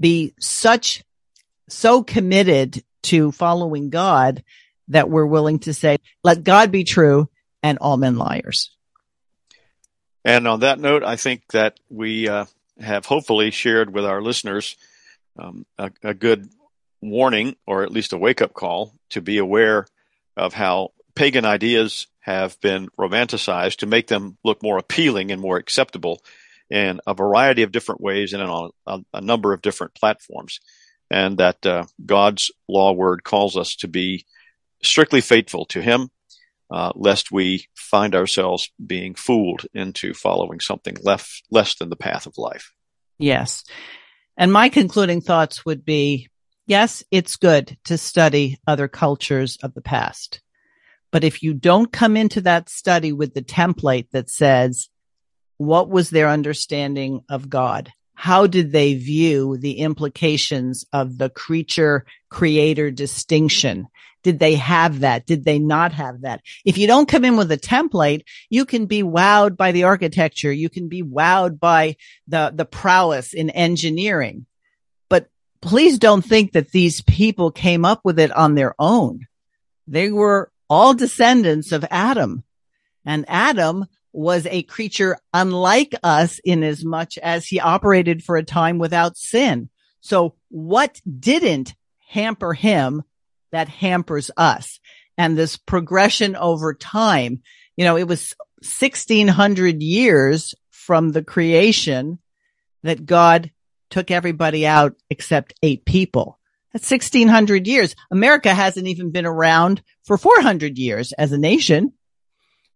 be 0.00 0.34
such 0.40 1.04
so 1.68 2.02
committed 2.02 2.82
to 3.02 3.30
following 3.30 3.90
God 3.90 4.42
that 4.88 5.08
we're 5.08 5.26
willing 5.26 5.60
to 5.60 5.74
say, 5.74 5.98
let 6.24 6.42
God 6.42 6.72
be 6.72 6.82
true 6.82 7.28
and 7.62 7.78
all 7.78 7.96
men 7.98 8.16
liars. 8.16 8.74
And 10.24 10.48
on 10.48 10.60
that 10.60 10.80
note, 10.80 11.04
I 11.04 11.16
think 11.16 11.42
that 11.52 11.78
we 11.90 12.28
uh, 12.28 12.46
have 12.80 13.04
hopefully 13.04 13.50
shared 13.50 13.92
with 13.92 14.06
our 14.06 14.22
listeners 14.22 14.76
um, 15.38 15.66
a, 15.78 15.90
a, 16.02 16.14
good 16.14 16.48
warning, 17.00 17.56
or 17.66 17.82
at 17.82 17.92
least 17.92 18.12
a 18.12 18.18
wake 18.18 18.40
up 18.40 18.54
call, 18.54 18.94
to 19.10 19.20
be 19.20 19.38
aware 19.38 19.86
of 20.36 20.54
how 20.54 20.92
pagan 21.14 21.44
ideas 21.44 22.06
have 22.20 22.58
been 22.60 22.88
romanticized 22.98 23.76
to 23.76 23.86
make 23.86 24.06
them 24.06 24.38
look 24.42 24.62
more 24.62 24.78
appealing 24.78 25.32
and 25.32 25.40
more 25.40 25.56
acceptable 25.58 26.22
in 26.72 27.00
a 27.06 27.12
variety 27.12 27.62
of 27.62 27.70
different 27.70 28.00
ways 28.00 28.32
and 28.32 28.42
on 28.42 28.70
a, 28.86 29.00
a 29.12 29.20
number 29.20 29.52
of 29.52 29.60
different 29.60 29.94
platforms. 29.94 30.58
And 31.10 31.36
that 31.36 31.64
uh, 31.66 31.84
God's 32.04 32.50
law 32.66 32.92
word 32.92 33.22
calls 33.24 33.58
us 33.58 33.76
to 33.76 33.88
be 33.88 34.24
strictly 34.82 35.20
faithful 35.20 35.66
to 35.66 35.82
Him 35.82 36.08
uh, 36.70 36.90
lest 36.94 37.30
we 37.30 37.66
find 37.74 38.14
ourselves 38.14 38.70
being 38.84 39.14
fooled 39.14 39.66
into 39.74 40.14
following 40.14 40.60
something 40.60 40.96
less, 41.02 41.42
less 41.50 41.74
than 41.74 41.90
the 41.90 41.96
path 41.96 42.24
of 42.26 42.38
life. 42.38 42.72
Yes. 43.18 43.64
And 44.38 44.50
my 44.50 44.70
concluding 44.70 45.20
thoughts 45.20 45.66
would 45.66 45.84
be, 45.84 46.30
yes, 46.66 47.04
it's 47.10 47.36
good 47.36 47.76
to 47.84 47.98
study 47.98 48.58
other 48.66 48.88
cultures 48.88 49.58
of 49.62 49.74
the 49.74 49.82
past. 49.82 50.40
But 51.10 51.24
if 51.24 51.42
you 51.42 51.52
don't 51.52 51.92
come 51.92 52.16
into 52.16 52.40
that 52.40 52.70
study 52.70 53.12
with 53.12 53.34
the 53.34 53.42
template 53.42 54.08
that 54.12 54.30
says, 54.30 54.88
what 55.56 55.88
was 55.88 56.10
their 56.10 56.28
understanding 56.28 57.22
of 57.28 57.48
God? 57.48 57.92
How 58.14 58.46
did 58.46 58.72
they 58.72 58.94
view 58.94 59.56
the 59.56 59.78
implications 59.78 60.84
of 60.92 61.18
the 61.18 61.30
creature 61.30 62.04
creator 62.28 62.90
distinction? 62.90 63.88
Did 64.22 64.38
they 64.38 64.54
have 64.54 65.00
that? 65.00 65.26
Did 65.26 65.44
they 65.44 65.58
not 65.58 65.92
have 65.92 66.20
that? 66.20 66.42
If 66.64 66.78
you 66.78 66.86
don't 66.86 67.08
come 67.08 67.24
in 67.24 67.36
with 67.36 67.50
a 67.50 67.56
template, 67.56 68.22
you 68.48 68.64
can 68.64 68.86
be 68.86 69.02
wowed 69.02 69.56
by 69.56 69.72
the 69.72 69.84
architecture. 69.84 70.52
You 70.52 70.68
can 70.68 70.88
be 70.88 71.02
wowed 71.02 71.58
by 71.58 71.96
the, 72.28 72.52
the 72.54 72.64
prowess 72.64 73.34
in 73.34 73.50
engineering. 73.50 74.46
But 75.08 75.28
please 75.60 75.98
don't 75.98 76.22
think 76.24 76.52
that 76.52 76.70
these 76.70 77.02
people 77.02 77.50
came 77.50 77.84
up 77.84 78.02
with 78.04 78.20
it 78.20 78.30
on 78.30 78.54
their 78.54 78.74
own. 78.78 79.26
They 79.88 80.12
were 80.12 80.52
all 80.70 80.94
descendants 80.94 81.72
of 81.72 81.84
Adam 81.90 82.44
and 83.04 83.24
Adam 83.26 83.86
was 84.12 84.46
a 84.46 84.62
creature 84.62 85.18
unlike 85.32 85.94
us 86.02 86.40
in 86.44 86.62
as 86.62 86.84
much 86.84 87.18
as 87.18 87.46
he 87.46 87.60
operated 87.60 88.22
for 88.22 88.36
a 88.36 88.44
time 88.44 88.78
without 88.78 89.16
sin. 89.16 89.68
So 90.00 90.34
what 90.48 91.00
didn't 91.20 91.74
hamper 92.08 92.52
him 92.52 93.02
that 93.52 93.68
hampers 93.68 94.30
us. 94.36 94.80
And 95.16 95.36
this 95.36 95.56
progression 95.56 96.36
over 96.36 96.74
time, 96.74 97.42
you 97.76 97.84
know, 97.84 97.96
it 97.96 98.08
was 98.08 98.34
1600 98.56 99.82
years 99.82 100.54
from 100.70 101.10
the 101.10 101.22
creation 101.22 102.18
that 102.82 103.06
God 103.06 103.50
took 103.90 104.10
everybody 104.10 104.66
out 104.66 104.94
except 105.10 105.54
eight 105.62 105.84
people. 105.84 106.38
That's 106.72 106.90
1600 106.90 107.66
years. 107.66 107.94
America 108.10 108.54
hasn't 108.54 108.86
even 108.86 109.10
been 109.10 109.26
around 109.26 109.82
for 110.04 110.16
400 110.16 110.78
years 110.78 111.12
as 111.12 111.32
a 111.32 111.38
nation, 111.38 111.92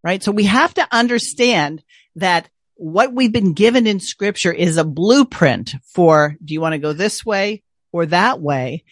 right? 0.07 0.23
So 0.23 0.31
we 0.31 0.45
have 0.45 0.73
to 0.75 0.87
understand 0.93 1.83
that 2.15 2.49
what 2.77 3.13
we've 3.13 3.33
been 3.33 3.55
given 3.55 3.89
in 3.89 3.99
scripture 3.99 4.53
is 4.53 4.77
a 4.77 4.85
blueprint 4.85 5.75
for, 5.83 6.37
do 6.45 6.55
you 6.55 6.61
want 6.61 6.75
to 6.75 6.79
go 6.79 6.93
this 6.93 7.27
way 7.27 7.65
or 7.91 8.07
that 8.07 8.41
way? 8.41 8.85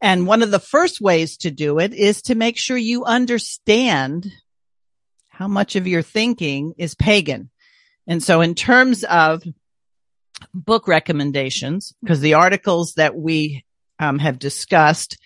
And 0.00 0.26
one 0.26 0.42
of 0.42 0.50
the 0.50 0.58
first 0.58 1.02
ways 1.02 1.36
to 1.38 1.50
do 1.50 1.78
it 1.80 1.92
is 1.92 2.22
to 2.22 2.34
make 2.34 2.56
sure 2.56 2.78
you 2.78 3.04
understand 3.04 4.32
how 5.28 5.48
much 5.48 5.76
of 5.76 5.86
your 5.86 6.00
thinking 6.00 6.72
is 6.78 6.94
pagan. 6.94 7.50
And 8.06 8.22
so 8.22 8.40
in 8.40 8.54
terms 8.54 9.04
of 9.04 9.42
book 10.54 10.88
recommendations, 10.88 11.92
because 12.00 12.20
the 12.20 12.34
articles 12.34 12.94
that 12.94 13.14
we 13.14 13.66
um, 13.98 14.18
have 14.18 14.38
discussed 14.38 15.18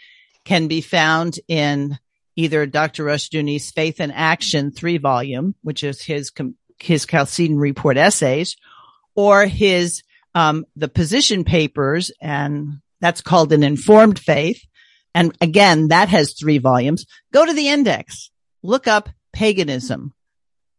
can 0.45 0.67
be 0.67 0.81
found 0.81 1.39
in 1.47 1.97
either 2.37 2.67
Dr. 2.67 3.05
Rushdoony's 3.05 3.71
Faith 3.71 4.01
and 4.01 4.13
Action 4.13 4.71
three 4.71 4.99
volume, 4.99 5.55
which 5.63 5.83
is 5.83 6.03
his, 6.03 6.31
his 6.79 7.07
Chalcedon 7.07 7.59
report 7.59 7.97
essays, 7.97 8.57
or 9.15 9.47
his, 9.47 10.03
um, 10.35 10.67
the 10.77 10.89
position 10.89 11.45
papers 11.45 12.13
and 12.21 12.81
that's 13.01 13.21
called 13.21 13.53
an 13.53 13.63
informed 13.63 14.19
faith. 14.19 14.61
And 15.15 15.37
again, 15.41 15.89
that 15.89 16.09
has 16.09 16.35
three 16.35 16.59
volumes. 16.59 17.07
Go 17.33 17.45
to 17.45 17.53
the 17.53 17.69
index, 17.69 18.31
look 18.63 18.87
up 18.87 19.09
paganism 19.33 20.13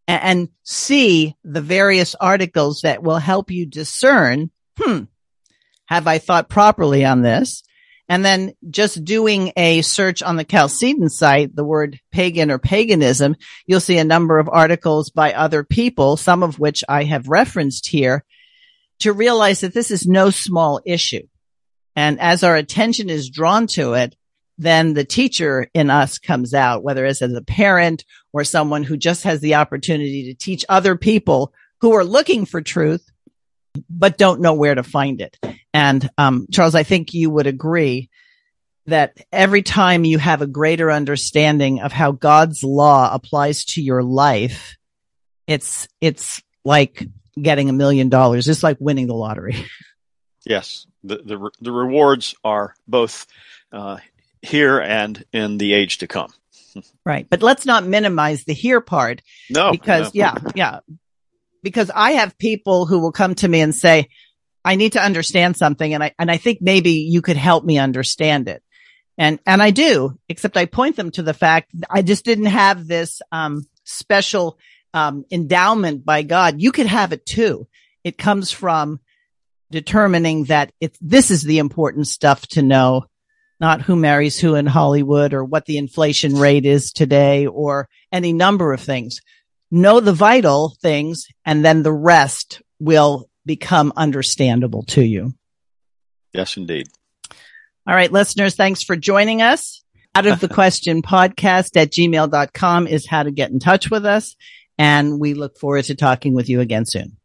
and, 0.07 0.23
and 0.23 0.49
see 0.63 1.35
the 1.43 1.61
various 1.61 2.15
articles 2.15 2.81
that 2.81 3.03
will 3.03 3.17
help 3.17 3.51
you 3.51 3.65
discern, 3.65 4.51
hmm, 4.79 5.03
have 5.85 6.07
I 6.07 6.17
thought 6.17 6.49
properly 6.49 7.05
on 7.05 7.21
this? 7.21 7.63
And 8.09 8.23
then 8.23 8.53
just 8.69 9.03
doing 9.03 9.51
a 9.57 9.81
search 9.81 10.23
on 10.23 10.37
the 10.37 10.45
Chalcedon 10.45 11.09
site, 11.09 11.55
the 11.55 11.65
word 11.65 11.99
pagan 12.11 12.51
or 12.51 12.57
paganism, 12.57 13.35
you'll 13.65 13.81
see 13.81 13.97
a 13.97 14.05
number 14.05 14.39
of 14.39 14.49
articles 14.49 15.09
by 15.09 15.33
other 15.33 15.63
people, 15.63 16.15
some 16.15 16.41
of 16.41 16.57
which 16.57 16.83
I 16.87 17.03
have 17.03 17.27
referenced 17.27 17.87
here 17.87 18.23
to 18.99 19.13
realize 19.13 19.61
that 19.61 19.73
this 19.73 19.91
is 19.91 20.07
no 20.07 20.29
small 20.29 20.79
issue. 20.85 21.27
And 21.95 22.19
as 22.19 22.43
our 22.43 22.55
attention 22.55 23.09
is 23.09 23.29
drawn 23.29 23.67
to 23.67 23.93
it, 23.93 24.15
then 24.57 24.93
the 24.93 25.03
teacher 25.03 25.67
in 25.73 25.89
us 25.89 26.17
comes 26.17 26.53
out, 26.53 26.83
whether 26.83 27.05
it's 27.05 27.21
as 27.21 27.33
a 27.33 27.41
parent 27.41 28.05
or 28.33 28.43
someone 28.43 28.83
who 28.83 28.97
just 28.97 29.23
has 29.23 29.39
the 29.39 29.55
opportunity 29.55 30.25
to 30.25 30.33
teach 30.33 30.65
other 30.69 30.95
people 30.95 31.53
who 31.81 31.93
are 31.93 32.05
looking 32.05 32.45
for 32.45 32.61
truth, 32.61 33.05
but 33.89 34.17
don't 34.17 34.41
know 34.41 34.53
where 34.53 34.75
to 34.75 34.83
find 34.83 35.21
it. 35.21 35.37
And, 35.73 36.09
um, 36.17 36.47
Charles, 36.51 36.75
I 36.75 36.83
think 36.83 37.13
you 37.13 37.29
would 37.29 37.47
agree 37.47 38.09
that 38.87 39.17
every 39.31 39.61
time 39.61 40.05
you 40.05 40.17
have 40.17 40.41
a 40.41 40.47
greater 40.47 40.91
understanding 40.91 41.81
of 41.81 41.91
how 41.91 42.11
God's 42.13 42.63
law 42.63 43.13
applies 43.13 43.65
to 43.65 43.81
your 43.81 44.01
life, 44.01 44.77
it's, 45.45 45.87
it's 46.01 46.41
like 46.63 47.05
getting 47.39 47.69
a 47.69 47.73
million 47.73 48.09
dollars. 48.09 48.47
It's 48.47 48.63
like 48.63 48.77
winning 48.79 49.07
the 49.07 49.13
lottery. 49.13 49.65
Yes, 50.47 50.87
the 51.03 51.17
the, 51.17 51.51
the 51.59 51.71
rewards 51.73 52.33
are 52.43 52.73
both 52.87 53.27
uh, 53.73 53.97
here 54.41 54.79
and 54.79 55.23
in 55.33 55.57
the 55.57 55.73
age 55.73 55.99
to 55.99 56.07
come. 56.07 56.33
Right, 57.03 57.25
but 57.27 57.41
let's 57.41 57.65
not 57.65 57.85
minimize 57.87 58.43
the 58.43 58.53
here 58.53 58.81
part. 58.81 59.23
No, 59.49 59.71
because 59.71 60.13
no. 60.13 60.19
yeah, 60.19 60.35
yeah, 60.53 60.79
because 61.67 61.91
I 61.93 62.11
have 62.13 62.37
people 62.37 62.85
who 62.85 62.99
will 62.99 63.11
come 63.11 63.35
to 63.35 63.47
me 63.47 63.61
and 63.61 63.75
say, 63.75 64.07
"I 64.63 64.75
need 64.75 64.93
to 64.93 65.03
understand 65.03 65.57
something," 65.57 65.93
and 65.93 66.03
I 66.03 66.13
and 66.17 66.31
I 66.31 66.37
think 66.37 66.59
maybe 66.61 66.91
you 66.91 67.21
could 67.21 67.37
help 67.37 67.65
me 67.65 67.77
understand 67.77 68.47
it. 68.47 68.63
And, 69.17 69.39
and 69.45 69.61
I 69.63 69.71
do, 69.71 70.17
except 70.29 70.57
I 70.57 70.65
point 70.65 70.95
them 70.95 71.11
to 71.11 71.23
the 71.23 71.33
fact 71.33 71.71
I 71.89 72.03
just 72.03 72.23
didn't 72.23 72.45
have 72.45 72.87
this, 72.87 73.21
um, 73.31 73.65
special, 73.83 74.59
um, 74.93 75.25
endowment 75.31 76.05
by 76.05 76.21
God. 76.21 76.61
You 76.61 76.71
could 76.71 76.85
have 76.85 77.13
it 77.13 77.25
too. 77.25 77.67
It 78.03 78.17
comes 78.17 78.51
from 78.51 78.99
determining 79.71 80.45
that 80.45 80.71
it's, 80.79 80.97
this 81.01 81.31
is 81.31 81.43
the 81.43 81.57
important 81.57 82.07
stuff 82.07 82.45
to 82.49 82.61
know, 82.61 83.05
not 83.59 83.81
who 83.81 83.95
marries 83.95 84.39
who 84.39 84.53
in 84.53 84.67
Hollywood 84.67 85.33
or 85.33 85.43
what 85.43 85.65
the 85.65 85.77
inflation 85.77 86.35
rate 86.35 86.65
is 86.65 86.91
today 86.91 87.47
or 87.47 87.89
any 88.11 88.33
number 88.33 88.71
of 88.71 88.81
things. 88.81 89.19
Know 89.69 89.99
the 89.99 90.13
vital 90.13 90.75
things 90.81 91.27
and 91.45 91.63
then 91.63 91.83
the 91.83 91.91
rest 91.91 92.61
will 92.79 93.29
become 93.45 93.93
understandable 93.95 94.83
to 94.83 95.03
you. 95.03 95.33
Yes, 96.33 96.57
indeed. 96.57 96.87
All 97.87 97.95
right, 97.95 98.11
listeners, 98.11 98.55
thanks 98.55 98.83
for 98.83 98.95
joining 98.95 99.41
us. 99.41 99.83
Out 100.13 100.25
of 100.25 100.39
the 100.39 100.49
question 100.53 101.01
podcast 101.01 101.77
at 101.77 101.91
gmail.com 101.91 102.87
is 102.87 103.07
how 103.07 103.23
to 103.23 103.31
get 103.31 103.51
in 103.51 103.59
touch 103.59 103.89
with 103.89 104.05
us. 104.05 104.35
And 104.77 105.19
we 105.19 105.33
look 105.33 105.57
forward 105.57 105.85
to 105.85 105.95
talking 105.95 106.33
with 106.33 106.49
you 106.49 106.59
again 106.59 106.85
soon. 106.85 107.17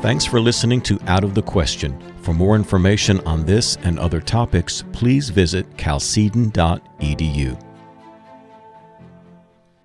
Thanks 0.00 0.24
for 0.24 0.40
listening 0.40 0.80
to 0.82 0.98
Out 1.06 1.24
of 1.24 1.34
the 1.34 1.42
Question. 1.42 2.00
For 2.22 2.32
more 2.32 2.56
information 2.56 3.20
on 3.26 3.44
this 3.44 3.76
and 3.82 3.98
other 3.98 4.20
topics, 4.20 4.84
please 4.92 5.28
visit 5.28 5.68
chalcedon.edu. 5.76 7.67